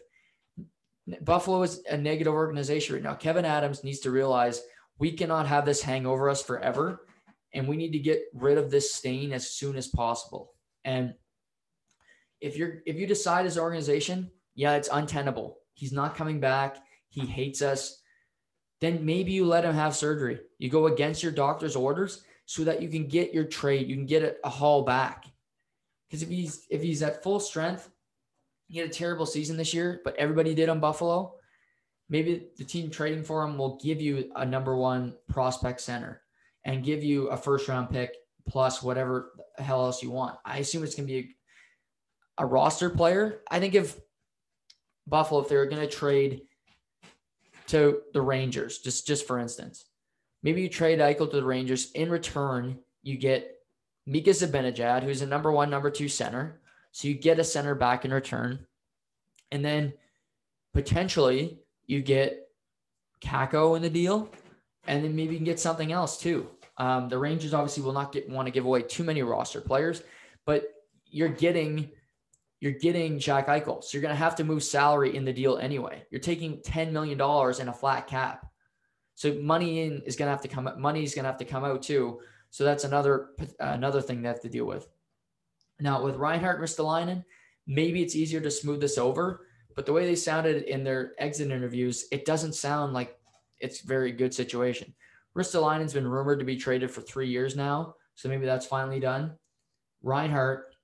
Buffalo 1.23 1.63
is 1.65 1.83
a 1.91 1.97
negative 1.97 2.33
organization 2.33 2.95
right 2.95 3.03
now. 3.03 3.15
Kevyn 3.15 3.43
Adams 3.43 3.83
needs 3.83 3.99
to 4.01 4.13
realize 4.13 4.63
we 4.99 5.11
cannot 5.11 5.49
have 5.49 5.65
this 5.65 5.83
hang 5.83 6.07
over 6.07 6.31
us 6.31 6.41
forever, 6.41 7.07
and 7.55 7.69
we 7.69 7.77
need 7.77 7.93
to 7.93 7.99
get 7.99 8.23
rid 8.35 8.59
of 8.59 8.71
this 8.71 8.95
stain 8.95 9.33
as 9.33 9.51
soon 9.51 9.77
as 9.77 9.89
possible. 9.89 10.53
And 10.85 11.15
if 12.41 12.57
you're 12.57 12.83
if 12.87 12.97
you 12.97 13.07
decide 13.07 13.47
as 13.47 13.57
an 13.57 13.63
organization, 13.63 14.31
yeah, 14.55 14.75
it's 14.75 14.89
untenable. 14.93 15.59
He's 15.75 15.93
not 15.93 16.17
coming 16.17 16.41
back. 16.41 16.79
He 17.09 17.27
hates 17.27 17.63
us 17.63 18.03
then 18.83 19.07
maybe 19.07 19.31
you 19.31 19.47
let 19.47 19.65
him 19.65 19.77
have 19.77 19.95
surgery. 19.95 20.41
You 20.59 20.69
go 20.69 20.89
against 20.89 21.23
your 21.23 21.31
doctor's 21.31 21.77
orders 21.77 22.25
so 22.47 22.65
that 22.65 22.83
you 22.83 22.89
can 22.89 23.07
get 23.07 23.33
your 23.33 23.45
trade, 23.45 23.87
you 23.87 23.95
can 23.95 24.07
get 24.07 24.25
a, 24.25 24.35
a 24.45 24.51
haul 24.51 24.83
back. 24.83 25.27
Because 26.09 26.25
if 26.25 26.29
he's 26.29 26.67
if 26.69 26.83
he's 26.83 27.01
at 27.01 27.23
full 27.23 27.39
strength, 27.39 27.89
he 28.67 28.81
had 28.81 28.89
a 28.89 28.93
terrible 28.93 29.25
season 29.25 29.57
this 29.57 29.73
year, 29.73 30.01
but 30.03 30.17
everybody 30.17 30.53
did 30.53 30.69
on 30.69 30.81
Buffalo. 30.81 31.37
Maybe 32.09 32.49
the 32.59 32.65
team 32.65 32.91
trading 32.91 33.23
for 33.23 33.45
him 33.45 33.57
will 33.57 33.79
give 33.81 34.01
you 34.01 34.33
a 34.35 34.45
number 34.45 34.77
one 34.77 35.15
prospect 35.29 35.81
center 35.81 36.22
and 36.65 36.85
give 36.85 37.03
you 37.03 37.29
a 37.29 37.37
first 37.37 37.69
round 37.69 37.91
pick 37.91 38.15
plus 38.49 38.83
whatever 38.83 39.33
the 39.57 39.63
hell 39.63 39.85
else 39.85 40.03
you 40.03 40.11
want. 40.11 40.37
I 40.45 40.59
assume 40.59 40.83
it's 40.83 40.95
going 40.95 41.07
to 41.07 41.13
be 41.13 41.35
a, 42.39 42.45
a 42.45 42.47
roster 42.47 42.91
player. 42.91 43.43
I 43.51 43.61
think 43.61 43.75
if 43.75 43.99
Buffalo, 45.07 45.41
if 45.41 45.49
they're 45.49 45.67
going 45.67 45.83
to 45.83 45.89
trade 45.89 46.43
to 47.69 48.03
the 48.13 48.21
Rangers, 48.21 48.79
just 48.79 49.07
just 49.07 49.27
for 49.27 49.39
instance. 49.39 49.85
Maybe 50.43 50.63
you 50.63 50.69
trade 50.69 50.99
Eichel 50.99 51.31
to 51.31 51.37
the 51.37 51.45
Rangers. 51.45 51.93
In 51.93 52.11
return, 52.11 52.79
you 53.03 53.17
get 53.17 53.59
Mika 54.07 54.31
Zibanejad, 54.31 55.05
who's 55.05 55.23
a 55.23 55.27
number 55.27 55.53
one, 55.53 55.71
number 55.71 55.91
two 55.91 56.09
center. 56.09 56.61
So 56.91 57.09
you 57.09 57.15
get 57.15 57.39
a 57.39 57.45
center 57.45 57.75
back 57.75 58.05
in 58.05 58.13
return. 58.13 58.67
And 59.53 59.65
then 59.65 59.93
potentially 60.73 61.61
you 61.87 62.03
get 62.03 62.49
Kakko 63.23 63.77
in 63.77 63.83
the 63.83 63.91
deal. 63.91 64.31
And 64.87 65.05
then 65.05 65.15
maybe 65.15 65.33
you 65.33 65.39
can 65.39 65.45
get 65.45 65.61
something 65.61 65.93
else 65.93 66.19
too. 66.19 66.49
Um, 66.79 67.09
the 67.09 67.19
Rangers 67.19 67.55
obviously 67.55 67.83
will 67.83 67.93
not 67.93 68.13
get 68.13 68.29
want 68.29 68.47
to 68.47 68.53
give 68.53 68.65
away 68.65 68.83
too 68.83 69.05
many 69.05 69.23
roster 69.23 69.61
players, 69.61 70.03
but 70.45 70.65
you're 71.07 71.29
getting 71.29 71.91
you're 72.61 72.73
getting 72.73 73.19
Jack 73.19 73.49
Eichel. 73.49 73.83
So 73.83 73.91
you're 73.93 74.03
going 74.03 74.15
to 74.15 74.19
have 74.19 74.37
to 74.37 74.45
move 74.45 74.63
salary 74.63 75.17
in 75.17 75.25
the 75.25 75.33
deal 75.33 75.59
anyway. 75.59 76.05
You're 76.11 76.21
taking 76.21 76.59
$10 76.59 76.93
million 76.93 77.21
in 77.61 77.69
a 77.69 77.73
flat 77.73 78.07
cap. 78.07 78.47
So 79.17 79.35
money 79.35 79.81
in 79.81 80.01
is 80.07 80.15
going 80.15 80.29
to 80.29 80.31
have 80.31 80.43
to 80.43 80.49
come 80.49 80.71
money 80.79 81.03
is 81.03 81.13
going 81.13 81.25
to 81.25 81.29
have 81.29 81.39
to 81.39 81.45
come 81.45 81.65
out 81.65 81.83
too. 81.83 82.21
So 82.51 82.65
that's 82.65 82.85
another 82.85 83.31
another 83.61 84.01
thing 84.01 84.23
they 84.23 84.29
have 84.29 84.43
to 84.43 84.49
deal 84.49 84.65
with. 84.65 84.87
Now 85.81 86.03
with 86.03 86.17
Reinhart 86.17 86.61
and 86.61 86.69
Ristolainen, 86.69 87.25
maybe 87.67 88.03
it's 88.03 88.17
easier 88.17 88.41
to 88.41 88.51
smooth 88.51 88.81
this 88.81 88.99
over, 88.99 89.47
but 89.75 89.85
the 89.85 89.93
way 89.93 90.07
they 90.07 90.15
sounded 90.15 90.65
in 90.65 90.85
their 90.85 91.15
exit 91.19 91.51
interviews, 91.51 92.07
it 92.13 92.25
doesn't 92.25 92.55
sound 92.55 92.93
like 92.93 93.19
it's 93.63 93.81
very 93.81 94.13
good 94.13 94.35
situation. 94.35 94.95
Ristolainen's 95.37 95.95
been 95.95 96.07
rumored 96.07 96.41
to 96.41 96.45
be 96.45 96.57
traded 96.57 96.91
for 96.91 97.01
three 97.01 97.29
years 97.29 97.57
now, 97.57 97.95
so 98.15 98.29
maybe 98.29 98.45
that's 98.45 98.67
finally 98.67 99.01
done. 99.01 99.33
Reinhart, 100.03 100.75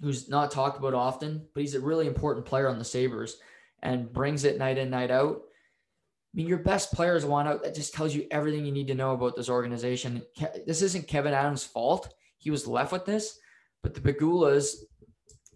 who's 0.00 0.28
not 0.28 0.50
talked 0.50 0.78
about 0.78 0.94
often, 0.94 1.46
but 1.54 1.60
he's 1.60 1.74
a 1.74 1.80
really 1.80 2.06
important 2.06 2.46
player 2.46 2.68
on 2.68 2.78
the 2.78 2.84
Sabres 2.84 3.36
and 3.82 4.12
brings 4.12 4.44
it 4.44 4.58
night 4.58 4.78
in, 4.78 4.90
night 4.90 5.10
out. 5.10 5.36
I 5.36 6.32
mean, 6.34 6.48
your 6.48 6.58
best 6.58 6.92
players 6.92 7.24
want 7.24 7.48
out. 7.48 7.62
That 7.62 7.74
just 7.74 7.94
tells 7.94 8.14
you 8.14 8.26
everything 8.30 8.64
you 8.64 8.72
need 8.72 8.88
to 8.88 8.94
know 8.94 9.12
about 9.12 9.36
this 9.36 9.48
organization. 9.48 10.22
This 10.66 10.82
isn't 10.82 11.06
Kevyn 11.06 11.32
Adams' 11.32 11.64
fault. 11.64 12.12
He 12.38 12.50
was 12.50 12.66
left 12.66 12.92
with 12.92 13.04
this, 13.04 13.38
but 13.82 13.94
the 13.94 14.00
Pegulas 14.00 14.74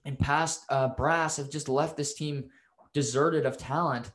and 0.04 0.18
past 0.18 0.64
uh, 0.68 0.88
brass 0.88 1.36
have 1.36 1.50
just 1.50 1.68
left 1.68 1.96
this 1.96 2.14
team 2.14 2.44
deserted 2.94 3.46
of 3.46 3.58
talent. 3.58 4.10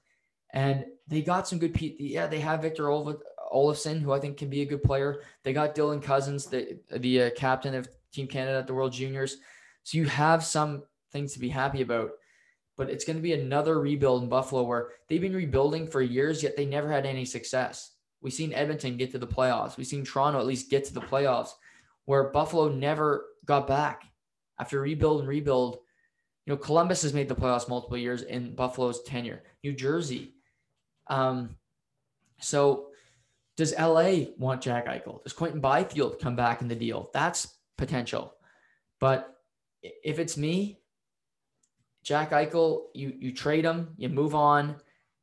And 0.52 0.86
they 1.08 1.22
got 1.22 1.48
some 1.48 1.60
good 1.60 1.74
people. 1.74 2.06
Yeah, 2.06 2.28
they 2.28 2.39
have 2.39 2.62
Victor 2.62 2.84
Olofsson, 2.84 4.02
who 4.02 4.12
I 4.12 4.20
think 4.20 4.38
can 4.38 4.50
be 4.50 4.62
a 4.62 4.66
good 4.66 4.84
player. 4.84 5.22
They 5.43 5.54
got 5.54 5.76
Dylan 5.76 6.02
Cozens, 6.02 6.45
the 6.45 6.80
the 6.91 7.24
uh, 7.24 7.30
captain 7.36 7.76
of 7.76 7.88
Team 8.12 8.28
Canada 8.28 8.60
at 8.60 8.68
the 8.68 8.74
World 8.74 8.93
Juniors. 8.93 9.38
So 9.84 9.98
you 9.98 10.06
have 10.06 10.43
some 10.43 10.84
things 11.12 11.34
to 11.34 11.39
be 11.39 11.50
happy 11.50 11.82
about 11.82 12.12
but 12.78 12.91
it's 12.91 13.04
going 13.04 13.18
to 13.18 13.24
be 13.24 13.34
another 13.34 13.82
rebuild 13.82 14.24
in 14.24 14.30
Buffalo 14.30 14.64
where 14.64 14.89
they've 15.10 15.20
been 15.20 15.36
rebuilding 15.36 15.88
for 15.88 16.02
years, 16.02 16.43
yet 16.43 16.56
they 16.56 16.66
never 16.66 16.89
had 16.89 17.06
any 17.06 17.26
success. 17.26 17.93
We've 18.22 18.34
seen 18.34 18.54
Edmonton 18.54 18.98
get 18.98 19.12
to 19.12 19.18
the 19.18 19.28
playoffs. 19.28 19.78
We've 19.78 19.88
seen 19.88 20.06
Toronto 20.06 20.39
at 20.39 20.45
least 20.45 20.70
get 20.70 20.86
to 20.86 20.93
the 20.93 21.02
playoffs, 21.02 21.50
where 22.06 22.30
Buffalo 22.30 22.70
never 22.70 23.26
got 23.45 23.68
back 23.68 24.04
after 24.60 24.80
rebuild 24.80 25.22
and 25.22 25.28
rebuild. 25.28 25.80
You 26.45 26.54
know, 26.54 26.58
Columbus 26.58 27.02
has 27.02 27.14
made 27.14 27.28
the 27.28 27.36
playoffs 27.36 27.68
multiple 27.68 27.98
years 27.98 28.22
in 28.22 28.56
Buffalo's 28.56 29.02
tenure. 29.04 29.43
New 29.64 29.74
Jersey. 29.74 30.34
Um, 31.10 31.55
so 32.39 32.88
does 33.55 33.74
LA 33.78 34.26
want 34.38 34.62
Jack 34.62 34.86
Eichel? 34.86 35.24
Does 35.24 35.34
Quinton 35.34 35.60
Byfield 35.60 36.20
come 36.20 36.36
back 36.36 36.62
in 36.62 36.68
the 36.68 36.76
deal? 36.76 37.10
That's 37.14 37.58
potential. 37.78 38.36
But 38.99 39.36
if 39.82 40.20
it's 40.20 40.38
me, 40.38 40.80
Jack 42.03 42.32
Eichel, 42.32 42.84
you 42.93 43.14
you 43.20 43.34
trade 43.34 43.66
him, 43.66 43.89
you 43.97 44.10
move 44.10 44.36
on, 44.36 44.76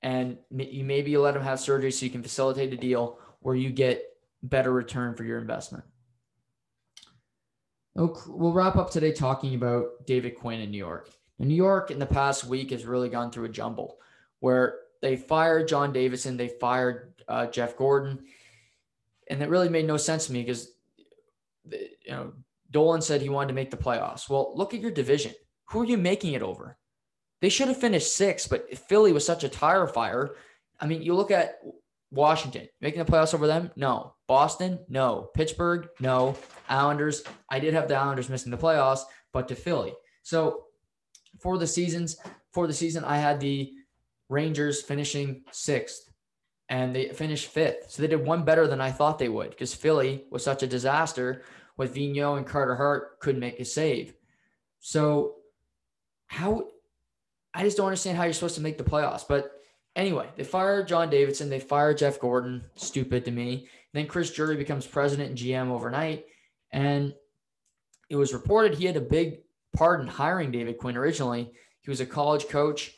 and 0.03 0.37
you 0.51 0.85
maybe 0.85 1.11
you 1.11 1.20
let 1.20 1.37
him 1.37 1.43
have 1.43 1.61
surgery 1.61 1.91
so 1.91 2.05
you 2.05 2.11
can 2.11 2.22
facilitate 2.22 2.72
a 2.72 2.76
deal 2.76 3.18
where 3.41 3.55
you 3.55 3.70
get 3.70 4.03
better 4.43 4.72
return 4.72 5.14
for 5.14 5.24
your 5.24 5.39
investment. 5.39 5.85
Okay, 7.97 8.20
we'll 8.26 8.53
wrap 8.53 8.76
up 8.76 8.91
today 8.91 9.12
talking 9.12 9.55
about 9.55 10.07
David 10.07 10.35
Quinn 10.35 10.61
in 10.61 10.70
New 10.70 10.78
York. 10.78 11.11
New 11.39 11.55
York, 11.55 11.91
in 11.91 11.99
the 11.99 12.07
past 12.07 12.45
week, 12.45 12.70
has 12.70 12.85
really 12.85 13.09
gone 13.09 13.30
through 13.30 13.45
a 13.45 13.49
jumble 13.49 13.99
where 14.41 14.80
they 15.05 15.17
fired 15.17 15.69
John 15.69 15.93
Davidson, 15.93 16.39
they 16.39 16.49
fired 16.49 17.13
uh, 17.29 17.45
Jeff 17.47 17.77
Gorton, 17.77 18.25
and 19.29 19.43
it 19.43 19.51
really 19.51 19.69
made 19.69 19.87
no 19.87 19.99
sense 19.99 20.27
to 20.27 20.33
me 20.33 20.41
because 20.41 20.73
you 21.71 21.89
know 22.09 22.33
Dolan 22.71 23.03
said 23.03 23.21
he 23.21 23.29
wanted 23.29 23.49
to 23.49 23.55
make 23.55 23.71
the 23.71 23.77
playoffs. 23.77 24.31
Well, 24.31 24.57
look 24.57 24.73
at 24.73 24.81
your 24.81 24.91
division. 24.91 25.33
Who 25.67 25.83
are 25.83 25.85
you 25.85 25.99
making 25.99 26.33
it 26.33 26.41
over? 26.41 26.79
They 27.43 27.51
should 27.51 27.69
have 27.69 27.77
finished 27.77 28.17
sixth, 28.17 28.49
but 28.49 28.79
Philly 28.79 29.13
was 29.13 29.27
such 29.27 29.45
a 29.45 29.49
tire 29.51 29.87
fire. 29.87 30.37
I 30.81 30.87
mean, 30.87 31.03
you 31.03 31.15
look 31.15 31.31
at 31.31 31.61
Washington 32.11 32.67
making 32.81 33.05
the 33.05 33.11
playoffs 33.11 33.35
over 33.35 33.47
them. 33.47 33.73
No. 33.77 34.15
Boston. 34.27 34.79
No. 34.89 35.29
Pittsburgh. 35.35 35.87
No. 36.01 36.35
Islanders. 36.67 37.25
I 37.51 37.61
did 37.61 37.75
have 37.75 37.89
the 37.89 37.97
Islanders 37.97 38.31
missing 38.31 38.51
the 38.51 38.57
playoffs, 38.57 39.03
but 39.35 39.49
to 39.49 39.55
Philly. 39.55 39.93
So 40.23 40.65
for 41.41 41.59
the 41.59 41.67
seasons, 41.67 42.17
for 42.53 42.67
the 42.67 42.73
season, 42.73 43.05
I 43.05 43.19
had 43.19 43.39
the 43.39 43.75
Rangers 44.29 44.83
finishing 44.83 45.43
sixth, 45.51 46.11
and 46.68 46.95
they 46.95 47.09
finished 47.09 47.49
fifth. 47.49 47.91
So 47.91 48.03
they 48.03 48.09
did 48.09 48.25
one 48.25 48.45
better 48.45 48.66
than 48.66 48.81
I 48.81 48.91
thought 48.91 49.18
they 49.18 49.29
would 49.29 49.51
because 49.51 49.75
Philly 49.75 50.25
was 50.31 50.43
such 50.43 50.62
a 50.62 50.66
disaster 50.66 51.43
with 51.77 51.95
Vigneault 51.95 52.39
and 52.39 52.47
Carter 52.47 52.77
Hart 52.77 53.20
couldn't 53.20 53.41
make 53.41 53.61
a 53.61 53.64
save. 53.64 54.14
So 54.81 55.37
how 56.27 56.68
I 57.55 57.62
just 57.62 57.77
don't 57.77 57.87
understand 57.87 58.16
how 58.16 58.25
you're 58.25 58.33
supposed 58.33 58.57
to 58.57 58.61
make 58.61 58.79
the 58.79 58.85
playoffs. 58.85 59.25
But 59.27 59.53
anyway, 59.95 60.29
they 60.37 60.45
fire 60.45 60.83
John 60.85 61.09
Davidson, 61.11 61.49
they 61.49 61.61
fire 61.61 61.95
Jeff 61.95 62.18
Gorton, 62.18 62.64
stupid 62.75 63.25
to 63.25 63.31
me. 63.31 63.53
And 63.53 63.68
then 63.93 64.07
Chris 64.07 64.33
Drury 64.33 64.57
becomes 64.57 64.87
president 64.87 65.31
and 65.31 65.39
GM 65.39 65.70
overnight. 65.70 66.27
And 66.72 67.14
it 68.11 68.16
was 68.16 68.35
reported 68.35 68.75
he 68.75 68.87
had 68.87 68.97
a 68.97 69.01
big 69.01 69.39
part 69.77 70.01
in 70.01 70.07
hiring 70.07 70.51
David 70.51 70.79
Quinn 70.79 70.97
originally. 70.97 71.53
He 71.81 71.91
was 71.91 72.01
a 72.01 72.07
college 72.07 72.49
coach, 72.49 72.95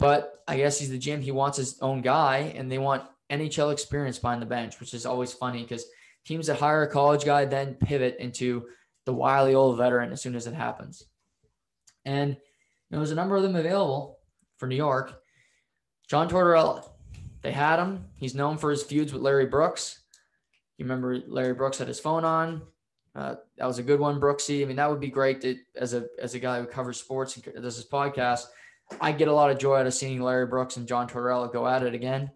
but 0.00 0.42
I 0.48 0.56
guess 0.56 0.78
he's 0.78 0.90
the 0.90 0.98
GM. 0.98 1.22
He 1.22 1.30
wants 1.30 1.58
his 1.58 1.78
own 1.80 2.00
guy, 2.00 2.52
and 2.56 2.72
they 2.72 2.78
want 2.78 3.04
NHL 3.30 3.72
experience 3.72 4.18
behind 4.18 4.42
the 4.42 4.46
bench, 4.46 4.80
which 4.80 4.94
is 4.94 5.06
always 5.06 5.32
funny 5.32 5.62
because 5.62 5.84
teams 6.24 6.46
that 6.46 6.58
hire 6.58 6.82
a 6.82 6.90
college 6.90 7.24
guy 7.24 7.44
then 7.44 7.74
pivot 7.74 8.16
into 8.18 8.66
the 9.06 9.12
wily 9.12 9.54
old 9.54 9.76
veteran 9.76 10.10
as 10.10 10.20
soon 10.20 10.34
as 10.34 10.46
it 10.46 10.54
happens. 10.54 11.04
And 12.04 12.36
there 12.90 12.98
was 12.98 13.10
a 13.10 13.14
number 13.14 13.36
of 13.36 13.42
them 13.42 13.56
available 13.56 14.18
for 14.58 14.66
New 14.66 14.76
York. 14.76 15.20
John 16.08 16.28
Tortorella, 16.28 16.88
they 17.42 17.52
had 17.52 17.78
him. 17.78 18.06
He's 18.16 18.34
known 18.34 18.58
for 18.58 18.70
his 18.70 18.82
feuds 18.82 19.12
with 19.12 19.22
Larry 19.22 19.46
Brooks. 19.46 20.00
You 20.78 20.84
remember 20.84 21.20
Larry 21.28 21.54
Brooks 21.54 21.78
had 21.78 21.88
his 21.88 22.00
phone 22.00 22.24
on. 22.24 22.62
Uh, 23.14 23.34
that 23.58 23.66
was 23.66 23.78
a 23.78 23.82
good 23.82 24.00
one, 24.00 24.20
Brooksy. 24.20 24.62
I 24.62 24.64
mean, 24.64 24.76
that 24.76 24.88
would 24.88 25.00
be 25.00 25.08
great 25.08 25.40
to, 25.42 25.56
as 25.76 25.94
a 25.94 26.06
as 26.20 26.34
a 26.34 26.38
guy 26.38 26.60
who 26.60 26.66
covers 26.66 26.98
sports 26.98 27.36
and 27.36 27.62
does 27.62 27.76
his 27.76 27.86
podcast. 27.86 28.46
I 29.00 29.12
get 29.12 29.28
a 29.28 29.32
lot 29.32 29.50
of 29.50 29.58
joy 29.58 29.76
out 29.76 29.86
of 29.86 29.94
seeing 29.94 30.20
Larry 30.20 30.46
Brooks 30.46 30.76
and 30.76 30.86
John 30.86 31.08
Tortorella 31.08 31.52
go 31.52 31.66
at 31.66 31.82
it 31.82 31.94
again. 31.94 32.30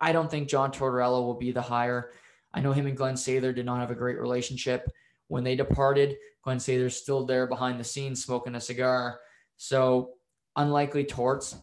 I 0.00 0.12
don't 0.12 0.30
think 0.30 0.48
John 0.48 0.72
Tortorella 0.72 1.22
will 1.22 1.34
be 1.34 1.52
the 1.52 1.62
hire. 1.62 2.12
I 2.52 2.60
know 2.60 2.72
him 2.72 2.86
and 2.86 2.96
Glenn 2.96 3.14
Sather 3.14 3.54
did 3.54 3.66
not 3.66 3.80
have 3.80 3.90
a 3.90 3.96
great 3.96 4.18
relationship 4.18 4.88
when 5.28 5.44
they 5.44 5.56
departed. 5.56 6.16
Glenn 6.42 6.58
Sather's 6.58 6.96
still 6.96 7.24
there 7.24 7.46
behind 7.46 7.80
the 7.80 7.84
scenes 7.84 8.24
smoking 8.24 8.54
a 8.54 8.60
cigar. 8.60 9.20
So 9.56 10.10
unlikely 10.56 11.04
torts. 11.04 11.56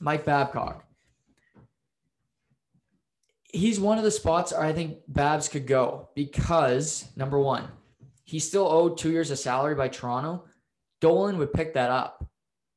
Mike 0.00 0.24
Babcock. 0.24 0.84
He's 3.52 3.78
one 3.78 3.98
of 3.98 4.04
the 4.04 4.10
spots 4.10 4.52
I 4.52 4.72
think 4.72 4.98
Babs 5.08 5.48
could 5.48 5.66
go 5.66 6.08
because 6.14 7.08
number 7.16 7.38
one, 7.38 7.68
he 8.24 8.38
still 8.38 8.66
owed 8.66 8.98
two 8.98 9.12
years 9.12 9.30
of 9.30 9.38
salary 9.38 9.74
by 9.74 9.88
Toronto. 9.88 10.44
Dolan 11.00 11.38
would 11.38 11.52
pick 11.52 11.74
that 11.74 11.90
up. 11.90 12.26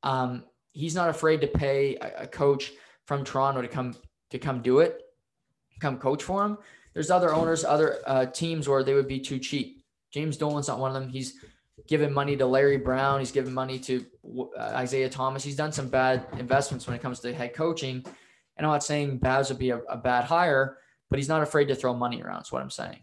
Um, 0.02 0.44
he's 0.76 0.94
not 0.94 1.08
afraid 1.08 1.40
to 1.40 1.46
pay 1.46 1.96
a, 1.96 2.22
a 2.22 2.26
coach 2.26 2.72
from 3.06 3.24
Toronto 3.24 3.62
to 3.62 3.68
come 3.68 3.94
to 4.30 4.38
come 4.38 4.60
do 4.60 4.80
it, 4.80 5.02
come 5.80 5.98
coach 5.98 6.22
for 6.22 6.44
him. 6.44 6.58
There's 6.94 7.10
other 7.10 7.32
owners, 7.32 7.64
other 7.64 7.98
uh, 8.06 8.26
teams 8.26 8.68
where 8.68 8.82
they 8.82 8.94
would 8.94 9.08
be 9.08 9.20
too 9.20 9.38
cheap. 9.38 9.84
James 10.12 10.36
Dolan's 10.36 10.68
not 10.68 10.78
one 10.78 10.94
of 10.94 11.00
them. 11.00 11.10
He's 11.10 11.34
given 11.88 12.12
money 12.12 12.36
to 12.36 12.46
Larry 12.46 12.78
Brown. 12.78 13.20
He's 13.20 13.32
given 13.32 13.52
money 13.52 13.78
to 13.80 14.04
uh, 14.58 14.80
Isiah 14.82 15.10
Thomas. 15.10 15.44
He's 15.44 15.56
done 15.56 15.72
some 15.72 15.88
bad 15.88 16.26
investments 16.38 16.86
when 16.86 16.96
it 16.96 17.02
comes 17.02 17.20
to 17.20 17.34
head 17.34 17.54
coaching. 17.54 18.04
And 18.56 18.66
I'm 18.66 18.72
not 18.72 18.84
saying 18.84 19.18
Babs 19.18 19.50
would 19.50 19.58
be 19.58 19.70
a, 19.70 19.78
a 19.90 19.96
bad 19.96 20.24
hire, 20.24 20.78
but 21.10 21.18
he's 21.18 21.28
not 21.28 21.42
afraid 21.42 21.68
to 21.68 21.74
throw 21.74 21.94
money 21.94 22.22
around. 22.22 22.42
Is 22.42 22.52
what 22.52 22.62
I'm 22.62 22.70
saying. 22.70 23.00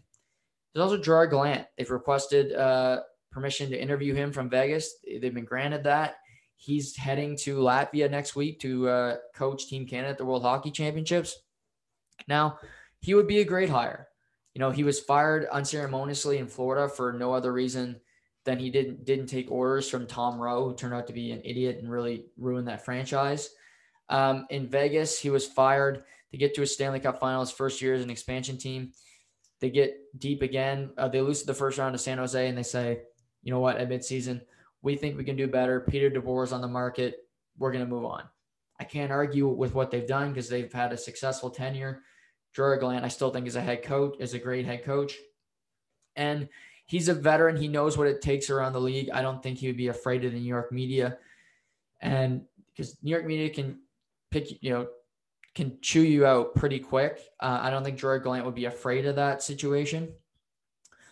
There's 0.72 0.82
also 0.82 0.98
Gerard 0.98 1.30
Gallant. 1.30 1.66
They've 1.78 1.90
requested 1.90 2.52
uh, 2.52 3.00
permission 3.30 3.70
to 3.70 3.80
interview 3.80 4.12
him 4.12 4.32
from 4.32 4.50
Vegas. 4.50 4.96
They've 5.04 5.32
been 5.32 5.44
granted 5.44 5.84
that. 5.84 6.16
He's 6.64 6.96
heading 6.96 7.36
to 7.38 7.58
Latvia 7.58 8.10
next 8.10 8.34
week 8.34 8.58
to 8.60 8.88
uh, 8.88 9.16
coach 9.34 9.66
Team 9.66 9.86
Canada 9.86 10.08
at 10.08 10.18
the 10.18 10.24
World 10.24 10.44
Hockey 10.44 10.70
Championships. 10.70 11.38
Now, 12.26 12.58
he 13.00 13.12
would 13.12 13.26
be 13.26 13.40
a 13.40 13.44
great 13.44 13.68
hire. 13.68 14.08
You 14.54 14.60
know, 14.60 14.70
he 14.70 14.82
was 14.82 14.98
fired 14.98 15.46
unceremoniously 15.52 16.38
in 16.38 16.46
Florida 16.46 16.88
for 16.88 17.12
no 17.12 17.34
other 17.34 17.52
reason 17.52 18.00
than 18.46 18.58
he 18.58 18.70
didn't 18.70 19.04
didn't 19.04 19.26
take 19.26 19.50
orders 19.50 19.90
from 19.90 20.06
Tom 20.06 20.40
Rowe, 20.40 20.64
who 20.64 20.74
turned 20.74 20.94
out 20.94 21.06
to 21.08 21.12
be 21.12 21.32
an 21.32 21.42
idiot 21.44 21.80
and 21.80 21.90
really 21.90 22.26
ruined 22.38 22.68
that 22.68 22.84
franchise. 22.86 23.50
Um, 24.08 24.46
in 24.48 24.66
Vegas, 24.66 25.18
he 25.18 25.28
was 25.28 25.46
fired 25.46 26.04
to 26.30 26.38
get 26.38 26.54
to 26.54 26.62
a 26.62 26.66
Stanley 26.66 27.00
Cup 27.00 27.20
Finals 27.20 27.52
first 27.52 27.82
year 27.82 27.92
as 27.92 28.02
an 28.02 28.10
expansion 28.10 28.56
team. 28.56 28.92
They 29.60 29.68
get 29.68 29.96
deep 30.18 30.40
again. 30.40 30.92
Uh, 30.96 31.08
they 31.08 31.20
lose 31.20 31.42
the 31.42 31.52
first 31.52 31.76
round 31.76 31.92
to 31.92 31.98
San 31.98 32.16
Jose, 32.16 32.48
and 32.48 32.56
they 32.56 32.62
say, 32.62 33.02
"You 33.42 33.52
know 33.52 33.60
what? 33.60 33.76
At 33.76 33.90
midseason, 33.90 34.40
we 34.84 34.94
think 34.94 35.16
we 35.16 35.24
can 35.24 35.36
do 35.36 35.48
better. 35.48 35.80
Peter 35.80 36.10
DeBoer 36.10 36.44
is 36.44 36.52
on 36.52 36.60
the 36.60 36.68
market. 36.68 37.26
We're 37.58 37.72
going 37.72 37.84
to 37.84 37.90
move 37.90 38.04
on." 38.04 38.22
I 38.78 38.84
can't 38.84 39.12
argue 39.12 39.48
with 39.48 39.74
what 39.74 39.90
they've 39.90 40.06
done 40.06 40.30
because 40.30 40.48
they've 40.48 40.72
had 40.72 40.92
a 40.92 40.96
successful 40.96 41.50
tenure. 41.50 42.02
Gallant, 42.56 43.04
I 43.04 43.08
still 43.08 43.30
think 43.30 43.48
is 43.48 43.56
a 43.56 43.60
head 43.60 43.82
coach, 43.82 44.16
is 44.20 44.34
a 44.34 44.38
great 44.38 44.64
head 44.64 44.84
coach, 44.84 45.16
and 46.14 46.48
he's 46.86 47.08
a 47.08 47.14
veteran. 47.14 47.56
He 47.56 47.66
knows 47.66 47.98
what 47.98 48.06
it 48.06 48.22
takes 48.22 48.48
around 48.48 48.74
the 48.74 48.80
league. 48.80 49.10
I 49.10 49.22
don't 49.22 49.42
think 49.42 49.58
he 49.58 49.66
would 49.66 49.76
be 49.76 49.88
afraid 49.88 50.24
of 50.24 50.32
the 50.32 50.38
New 50.38 50.46
York 50.46 50.70
media. 50.70 51.18
and 52.00 52.42
because 52.68 52.96
New 53.02 53.10
York 53.10 53.24
media 53.24 53.50
can 53.50 53.80
pick, 54.30 54.62
you 54.62 54.70
know, 54.70 54.88
can 55.54 55.78
chew 55.80 56.02
you 56.02 56.26
out 56.26 56.54
pretty 56.54 56.80
quick. 56.80 57.20
Uh, 57.40 57.60
I 57.62 57.70
don't 57.70 57.84
think 57.84 57.98
Gerard 57.98 58.24
Gallant 58.24 58.44
would 58.44 58.54
be 58.54 58.64
afraid 58.64 59.06
of 59.06 59.16
that 59.16 59.42
situation. 59.42 60.12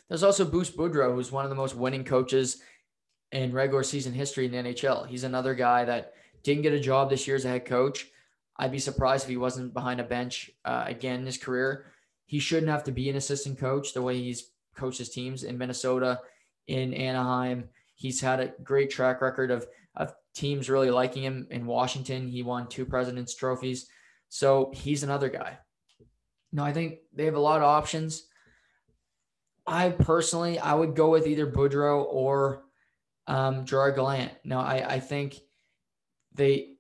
There's 0.09 0.25
also 0.25 0.45
Bruce 0.45 0.71
Boudreau, 0.71 1.15
who's 1.15 1.33
one 1.33 1.45
of 1.45 1.51
the 1.51 1.57
most 1.57 1.77
winning 1.77 2.05
coaches 2.05 2.61
in 3.33 3.53
regular 3.53 3.83
season 3.83 4.13
history 4.13 4.47
in 4.47 4.53
the 4.53 4.59
NHL. 4.59 5.07
He's 5.07 5.25
another 5.25 5.55
guy 5.55 5.85
that 5.85 6.15
didn't 6.43 6.63
get 6.63 6.75
a 6.75 6.81
job 6.81 7.11
this 7.11 7.27
year 7.27 7.37
as 7.37 7.45
a 7.45 7.49
head 7.49 7.65
coach. 7.65 8.07
I'd 8.57 8.73
be 8.73 8.79
surprised 8.79 9.25
if 9.25 9.31
he 9.31 9.37
wasn't 9.37 9.73
behind 9.73 10.01
a 10.01 10.05
bench 10.05 10.51
uh, 10.65 10.85
again 10.87 11.21
in 11.21 11.27
his 11.27 11.39
career. 11.39 11.87
He 12.27 12.39
shouldn't 12.39 12.71
have 12.71 12.85
to 12.85 12.93
be 12.93 13.09
an 13.09 13.17
assistant 13.17 13.59
coach 13.59 13.95
the 13.95 14.03
way 14.03 14.19
he's 14.19 14.51
coached 14.77 14.99
his 14.99 15.11
teams 15.11 15.45
in 15.45 15.59
Minnesota, 15.59 16.21
in 16.67 16.95
Anaheim. 16.95 17.69
He's 17.95 18.21
had 18.21 18.41
a 18.41 18.53
great 18.63 18.91
track 18.91 19.21
record 19.21 19.51
of, 19.51 19.67
of 19.97 20.15
teams 20.35 20.71
really 20.71 20.91
liking 20.91 21.23
him 21.23 21.47
in 21.51 21.67
Washington. 21.67 22.29
He 22.29 22.43
won 22.43 22.69
two 22.69 22.85
President's 22.85 23.35
trophies. 23.35 23.87
So 24.29 24.71
he's 24.75 25.03
another 25.03 25.29
guy. 25.29 25.59
No, 26.53 26.65
I 26.65 26.73
think 26.73 26.99
they 27.15 27.25
have 27.25 27.35
a 27.35 27.41
lot 27.41 27.59
of 27.59 27.65
options. 27.65 28.27
I 29.67 29.91
personally, 29.91 30.59
I 30.59 30.75
would 30.75 30.97
go 30.97 31.11
with 31.11 31.27
either 31.27 31.47
Boudreau 31.47 32.05
or 32.09 32.65
um, 33.27 33.65
Gerard 33.65 33.97
Gallant. 33.97 34.33
Now, 34.45 34.61
I, 34.61 34.95
I 34.95 35.01
think 35.01 35.41
they 36.35 36.73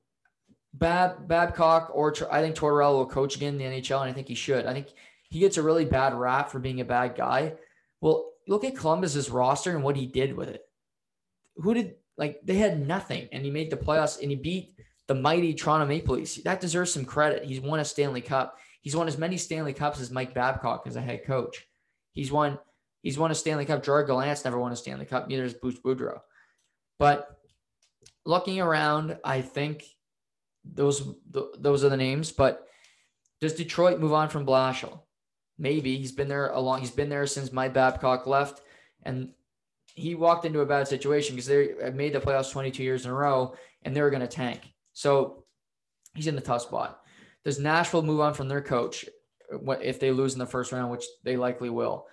Bab 0.74 1.28
Babcock 1.28 1.90
or 1.94 2.14
I 2.30 2.40
think 2.40 2.56
Tortorella 2.56 2.94
will 2.94 3.06
coach 3.06 3.36
again 3.36 3.54
in 3.54 3.58
the 3.58 3.80
NHL, 3.80 4.00
and 4.00 4.10
I 4.10 4.12
think 4.12 4.28
he 4.28 4.34
should. 4.34 4.66
I 4.66 4.72
think 4.72 4.88
he 5.28 5.40
gets 5.40 5.56
a 5.56 5.62
really 5.62 5.84
bad 5.84 6.14
rap 6.14 6.50
for 6.50 6.58
being 6.58 6.80
a 6.80 6.84
bad 6.84 7.14
guy. 7.14 7.54
Well, 8.00 8.32
look 8.48 8.64
at 8.64 8.76
Columbus's 8.76 9.30
roster 9.30 9.70
and 9.70 9.84
what 9.84 9.96
he 9.96 10.06
did 10.06 10.36
with 10.36 10.48
it. 10.48 10.62
Who 11.56 11.74
did 11.74 11.94
like 12.16 12.40
they 12.44 12.56
had 12.56 12.86
nothing, 12.86 13.28
and 13.32 13.44
he 13.44 13.50
made 13.50 13.70
the 13.70 13.76
playoffs, 13.76 14.20
and 14.20 14.30
he 14.30 14.36
beat 14.36 14.74
the 15.08 15.14
mighty 15.14 15.52
Toronto 15.52 15.86
Maple 15.86 16.16
Leafs. 16.16 16.42
That 16.42 16.60
deserves 16.60 16.92
some 16.92 17.04
credit. 17.04 17.44
He's 17.44 17.60
won 17.60 17.80
a 17.80 17.84
Stanley 17.84 18.22
Cup. 18.22 18.56
He's 18.80 18.96
won 18.96 19.08
as 19.08 19.18
many 19.18 19.36
Stanley 19.36 19.72
Cups 19.72 20.00
as 20.00 20.10
Mike 20.10 20.34
Babcock 20.34 20.84
as 20.86 20.96
a 20.96 21.00
head 21.00 21.24
coach. 21.24 21.66
He's 22.12 22.32
won. 22.32 22.58
He's 23.02 23.18
won 23.18 23.30
a 23.30 23.34
Stanley 23.34 23.64
Cup. 23.64 23.82
Gerard 23.82 24.06
Gallant's 24.06 24.44
never 24.44 24.58
won 24.58 24.72
a 24.72 24.76
Stanley 24.76 25.06
Cup. 25.06 25.28
Neither 25.28 25.42
has 25.42 25.54
Bruce 25.54 25.78
Boudreau. 25.78 26.20
But 27.02 27.36
looking 28.24 28.60
around, 28.60 29.18
I 29.24 29.40
think 29.40 29.82
those 30.64 31.02
those 31.58 31.82
are 31.82 31.88
the 31.88 31.96
names. 31.96 32.30
But 32.30 32.64
does 33.40 33.54
Detroit 33.54 33.98
move 33.98 34.12
on 34.12 34.28
from 34.28 34.46
Blashill? 34.46 35.00
Maybe 35.58 35.96
he's 35.96 36.12
been 36.12 36.28
there 36.28 36.50
a 36.50 36.60
long. 36.60 36.78
He's 36.78 36.92
been 36.92 37.08
there 37.08 37.26
since 37.26 37.52
Mike 37.52 37.74
Babcock 37.74 38.28
left, 38.28 38.62
and 39.02 39.30
he 39.96 40.14
walked 40.14 40.44
into 40.44 40.60
a 40.60 40.66
bad 40.66 40.86
situation 40.86 41.34
because 41.34 41.48
they 41.48 41.90
made 41.92 42.12
the 42.12 42.20
playoffs 42.20 42.52
22 42.52 42.84
years 42.84 43.04
in 43.04 43.10
a 43.10 43.14
row, 43.14 43.56
and 43.82 43.96
they 43.96 44.00
were 44.00 44.10
going 44.10 44.22
to 44.22 44.28
tank. 44.28 44.60
So 44.92 45.42
he's 46.14 46.28
in 46.28 46.36
the 46.36 46.40
tough 46.40 46.62
spot. 46.62 47.00
Does 47.44 47.58
Nashville 47.58 48.02
move 48.02 48.20
on 48.20 48.32
from 48.32 48.46
their 48.46 48.62
coach 48.62 49.06
uh, 49.52 49.72
if 49.72 49.98
they 49.98 50.12
lose 50.12 50.34
in 50.34 50.38
the 50.38 50.46
first 50.46 50.70
round, 50.70 50.92
which 50.92 51.04
they 51.24 51.36
likely 51.36 51.68
will? 51.68 52.06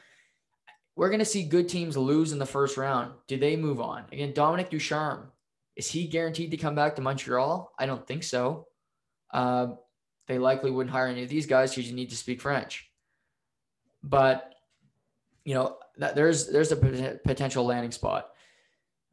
We're 0.95 1.09
going 1.09 1.19
to 1.19 1.25
see 1.25 1.43
good 1.43 1.69
teams 1.69 1.95
lose 1.95 2.33
in 2.33 2.39
the 2.39 2.45
first 2.45 2.77
round. 2.77 3.13
Do 3.27 3.37
they 3.37 3.55
move 3.55 3.79
on? 3.79 4.05
Again, 4.11 4.33
Dominic 4.33 4.69
Ducharme, 4.69 5.31
is 5.75 5.89
he 5.89 6.07
guaranteed 6.07 6.51
to 6.51 6.57
come 6.57 6.75
back 6.75 6.95
to 6.95 7.01
Montreal? 7.01 7.71
I 7.79 7.85
don't 7.85 8.05
think 8.05 8.23
so. 8.23 8.67
Uh, 9.31 9.67
they 10.27 10.37
likely 10.37 10.71
wouldn't 10.71 10.91
hire 10.91 11.07
any 11.07 11.23
of 11.23 11.29
these 11.29 11.45
guys 11.45 11.71
because 11.71 11.89
you 11.89 11.95
need 11.95 12.09
to 12.09 12.17
speak 12.17 12.41
French. 12.41 12.91
But 14.03 14.53
you 15.45 15.53
know, 15.53 15.77
that 15.97 16.15
there's 16.15 16.47
there's 16.47 16.71
a 16.71 17.19
potential 17.25 17.65
landing 17.65 17.91
spot. 17.91 18.29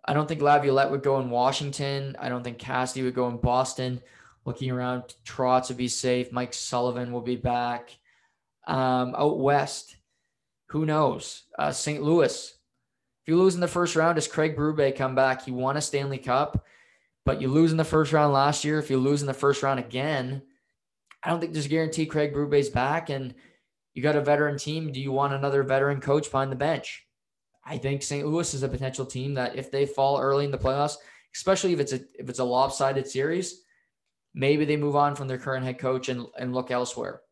I 0.05 0.13
don't 0.13 0.29
think 0.29 0.43
Laviolette 0.43 0.91
would 0.91 1.03
go 1.03 1.21
in 1.21 1.31
Washington. 1.31 2.17
I 2.19 2.29
don't 2.29 2.45
think 2.45 2.59
Cassidy 2.59 3.05
would 3.05 3.15
go 3.15 3.29
in 3.29 3.39
Boston. 3.39 4.01
Looking 4.45 4.71
around, 4.71 5.15
Trotz 5.25 5.69
would 5.69 5.77
be 5.77 5.89
safe. 5.89 6.31
Mike 6.31 6.55
Sullivan 6.55 7.11
will 7.11 7.23
be 7.23 7.37
back. 7.37 7.97
Um, 8.69 9.15
out 9.17 9.41
west, 9.41 9.96
who 10.69 10.87
knows? 10.87 11.45
Uh, 11.59 11.73
St. 11.73 12.03
Louis. 12.03 12.53
If 13.23 13.29
you 13.29 13.37
lose 13.37 13.55
in 13.55 13.61
the 13.61 13.69
first 13.69 13.97
round, 13.97 14.17
does 14.17 14.29
Craig 14.29 14.57
Berube 14.57 14.97
come 14.97 15.15
back? 15.15 15.45
He 15.45 15.51
won 15.51 15.77
a 15.77 15.81
Stanley 15.81 16.19
Cup, 16.19 16.65
but 17.25 17.41
you 17.41 17.49
lose 17.49 17.73
in 17.73 17.77
the 17.77 17.85
first 17.85 18.13
round 18.13 18.33
last 18.33 18.65
year. 18.65 18.79
If 18.79 18.91
you 18.91 18.99
lose 18.99 19.21
in 19.21 19.27
the 19.27 19.35
first 19.35 19.63
round 19.63 19.81
again, 19.81 20.43
I 21.23 21.31
don't 21.31 21.41
think 21.41 21.53
there's 21.53 21.67
a 21.67 21.71
guarantee 21.71 22.07
Craig 22.07 22.33
Berube's 22.33 22.69
back. 22.69 23.11
And 23.11 23.35
you 23.95 24.03
got 24.03 24.15
a 24.15 24.21
veteran 24.21 24.59
team. 24.59 24.93
Do 24.93 25.01
you 25.01 25.11
want 25.11 25.33
another 25.33 25.63
veteran 25.63 26.01
coach 26.01 26.31
behind 26.31 26.53
the 26.53 26.57
bench? 26.57 27.07
I 27.65 27.79
think 27.79 28.03
St. 28.03 28.27
Louis 28.27 28.55
is 28.55 28.63
a 28.63 28.69
potential 28.69 29.07
team 29.07 29.35
that 29.35 29.57
if 29.57 29.73
they 29.73 29.87
fall 29.87 30.21
early 30.21 30.45
in 30.45 30.53
the 30.53 30.59
playoffs, 30.59 30.97
especially 31.35 31.73
if 31.73 31.81
it's 31.81 31.93
a 31.93 32.01
if 32.15 32.29
it's 32.29 32.39
a 32.39 32.45
lopsided 32.45 33.09
series, 33.09 33.63
maybe 34.35 34.65
they 34.65 34.77
move 34.77 34.95
on 34.95 35.17
from 35.17 35.27
their 35.27 35.39
current 35.39 35.65
head 35.65 35.79
coach 35.79 36.09
and, 36.09 36.27
and 36.39 36.55
look 36.55 36.71
elsewhere. 36.71 37.23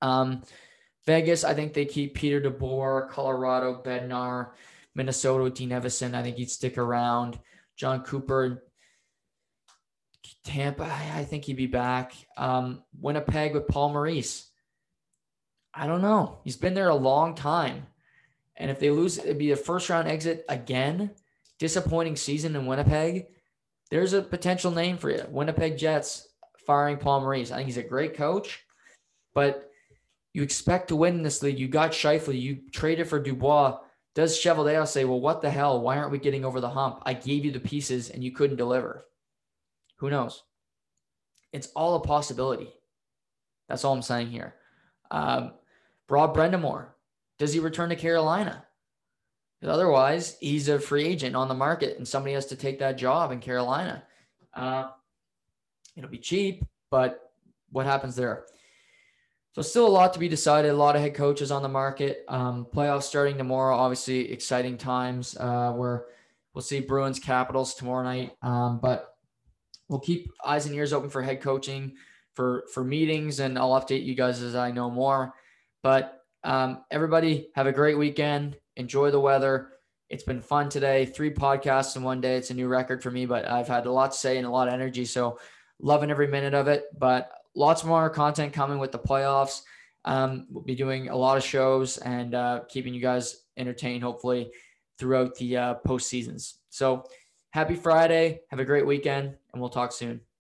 Um, 0.00 0.42
Vegas, 1.06 1.44
I 1.44 1.54
think 1.54 1.72
they 1.72 1.84
keep 1.84 2.14
Peter 2.14 2.40
DeBoer, 2.40 3.08
Colorado, 3.08 3.82
Bednar, 3.84 4.50
Minnesota 4.94 5.44
with 5.44 5.54
Dean 5.54 5.70
Evason. 5.70 6.14
I 6.14 6.22
think 6.22 6.36
he'd 6.36 6.50
stick 6.50 6.78
around. 6.78 7.38
Jon 7.76 8.02
Cooper, 8.02 8.62
Tampa, 10.44 10.84
I 10.84 11.24
think 11.24 11.44
he'd 11.44 11.56
be 11.56 11.66
back. 11.66 12.14
Um, 12.36 12.82
Winnipeg 13.00 13.54
with 13.54 13.68
Paul 13.68 13.90
Maurice. 13.90 14.50
I 15.74 15.86
don't 15.86 16.02
know. 16.02 16.40
He's 16.44 16.56
been 16.56 16.74
there 16.74 16.90
a 16.90 16.94
long 16.94 17.34
time. 17.34 17.86
And 18.56 18.70
if 18.70 18.78
they 18.78 18.90
lose, 18.90 19.18
it'd 19.18 19.38
be 19.38 19.52
a 19.52 19.56
first 19.56 19.88
round 19.88 20.08
exit 20.08 20.44
again. 20.48 21.12
Disappointing 21.58 22.16
season 22.16 22.54
in 22.56 22.66
Winnipeg. 22.66 23.26
There's 23.90 24.12
a 24.12 24.22
potential 24.22 24.70
name 24.70 24.98
for 24.98 25.10
you. 25.10 25.24
Winnipeg 25.30 25.78
Jets 25.78 26.28
firing 26.66 26.96
Paul 26.96 27.20
Maurice. 27.20 27.50
I 27.50 27.56
think 27.56 27.66
he's 27.66 27.76
a 27.76 27.82
great 27.82 28.14
coach, 28.14 28.60
but 29.34 29.70
you 30.32 30.42
expect 30.42 30.88
to 30.88 30.96
win 30.96 31.22
this 31.22 31.42
league. 31.42 31.58
You 31.58 31.68
got 31.68 31.92
Scheifele. 31.92 32.40
You 32.40 32.60
traded 32.72 33.08
for 33.08 33.20
Dubois. 33.20 33.78
Does 34.14 34.38
Cheveldayoff 34.38 34.88
say, 34.88 35.04
well, 35.04 35.20
what 35.20 35.42
the 35.42 35.50
hell? 35.50 35.80
Why 35.80 35.96
aren't 35.96 36.10
we 36.12 36.18
getting 36.18 36.44
over 36.44 36.60
the 36.60 36.70
hump? 36.70 37.02
I 37.04 37.14
gave 37.14 37.44
you 37.44 37.52
the 37.52 37.60
pieces 37.60 38.10
and 38.10 38.22
you 38.22 38.32
couldn't 38.32 38.56
deliver. 38.56 39.06
Who 39.96 40.10
knows? 40.10 40.42
It's 41.52 41.68
all 41.76 41.96
a 41.96 42.00
possibility. 42.00 42.72
That's 43.68 43.84
all 43.84 43.92
I'm 43.92 44.02
saying 44.02 44.28
here. 44.28 44.54
Um, 45.10 45.52
Rob 46.08 46.34
Brind'Amour, 46.34 46.88
does 47.38 47.52
he 47.52 47.60
return 47.60 47.90
to 47.90 47.96
Carolina? 47.96 48.66
Otherwise, 49.64 50.36
he's 50.40 50.68
a 50.68 50.78
free 50.78 51.06
agent 51.06 51.36
on 51.36 51.48
the 51.48 51.54
market, 51.54 51.96
and 51.96 52.06
somebody 52.06 52.34
has 52.34 52.46
to 52.46 52.56
take 52.56 52.80
that 52.80 52.98
job 52.98 53.30
in 53.30 53.38
Carolina. 53.38 54.02
Uh, 54.52 54.88
it'll 55.96 56.10
be 56.10 56.18
cheap, 56.18 56.64
but 56.90 57.32
what 57.70 57.86
happens 57.86 58.16
there? 58.16 58.44
So 59.54 59.60
still 59.60 59.86
a 59.86 59.88
lot 59.88 60.14
to 60.14 60.18
be 60.18 60.28
decided. 60.28 60.70
A 60.70 60.74
lot 60.74 60.96
of 60.96 61.02
head 61.02 61.14
coaches 61.14 61.50
on 61.50 61.62
the 61.62 61.68
market. 61.68 62.24
Um, 62.28 62.66
playoffs 62.72 63.02
starting 63.02 63.36
tomorrow. 63.36 63.76
Obviously, 63.76 64.32
exciting 64.32 64.78
times 64.78 65.36
uh, 65.38 65.72
where 65.72 66.06
we'll 66.54 66.62
see 66.62 66.80
Bruins 66.80 67.18
Capitals 67.18 67.74
tomorrow 67.74 68.02
night. 68.02 68.32
Um, 68.40 68.80
but 68.80 69.14
we'll 69.88 70.00
keep 70.00 70.30
eyes 70.44 70.64
and 70.64 70.74
ears 70.74 70.94
open 70.94 71.10
for 71.10 71.20
head 71.20 71.42
coaching, 71.42 71.96
for 72.34 72.64
for 72.72 72.82
meetings, 72.82 73.40
and 73.40 73.58
I'll 73.58 73.78
update 73.78 74.04
you 74.06 74.14
guys 74.14 74.40
as 74.40 74.54
I 74.54 74.70
know 74.70 74.90
more. 74.90 75.34
But 75.82 76.22
um, 76.44 76.84
everybody, 76.90 77.50
have 77.54 77.66
a 77.66 77.72
great 77.72 77.98
weekend. 77.98 78.56
Enjoy 78.76 79.10
the 79.10 79.20
weather. 79.20 79.68
It's 80.08 80.24
been 80.24 80.40
fun 80.40 80.70
today. 80.70 81.04
Three 81.04 81.32
podcasts 81.32 81.94
in 81.96 82.02
one 82.02 82.22
day. 82.22 82.36
It's 82.36 82.50
a 82.50 82.54
new 82.54 82.68
record 82.68 83.02
for 83.02 83.10
me, 83.10 83.26
but 83.26 83.46
I've 83.46 83.68
had 83.68 83.84
a 83.84 83.92
lot 83.92 84.12
to 84.12 84.18
say 84.18 84.38
and 84.38 84.46
a 84.46 84.50
lot 84.50 84.68
of 84.68 84.74
energy. 84.74 85.04
So, 85.04 85.38
loving 85.78 86.10
every 86.10 86.26
minute 86.26 86.54
of 86.54 86.68
it. 86.68 86.84
But 86.98 87.30
lots 87.54 87.84
more 87.84 88.08
content 88.10 88.52
coming 88.52 88.78
with 88.78 88.92
the 88.92 88.98
playoffs. 88.98 89.62
Um, 90.04 90.46
we'll 90.50 90.64
be 90.64 90.74
doing 90.74 91.10
a 91.10 91.16
lot 91.16 91.36
of 91.36 91.44
shows 91.44 91.98
and 91.98 92.34
uh, 92.34 92.60
keeping 92.68 92.94
you 92.94 93.00
guys 93.00 93.44
entertained, 93.56 94.02
hopefully, 94.02 94.50
throughout 94.98 95.34
the 95.36 95.56
uh, 95.56 95.74
post 95.74 96.08
seasons. 96.08 96.58
So, 96.70 97.04
happy 97.50 97.74
Friday. 97.76 98.40
Have 98.50 98.60
a 98.60 98.64
great 98.64 98.86
weekend, 98.86 99.36
and 99.52 99.60
we'll 99.60 99.70
talk 99.70 99.92
soon. 99.92 100.22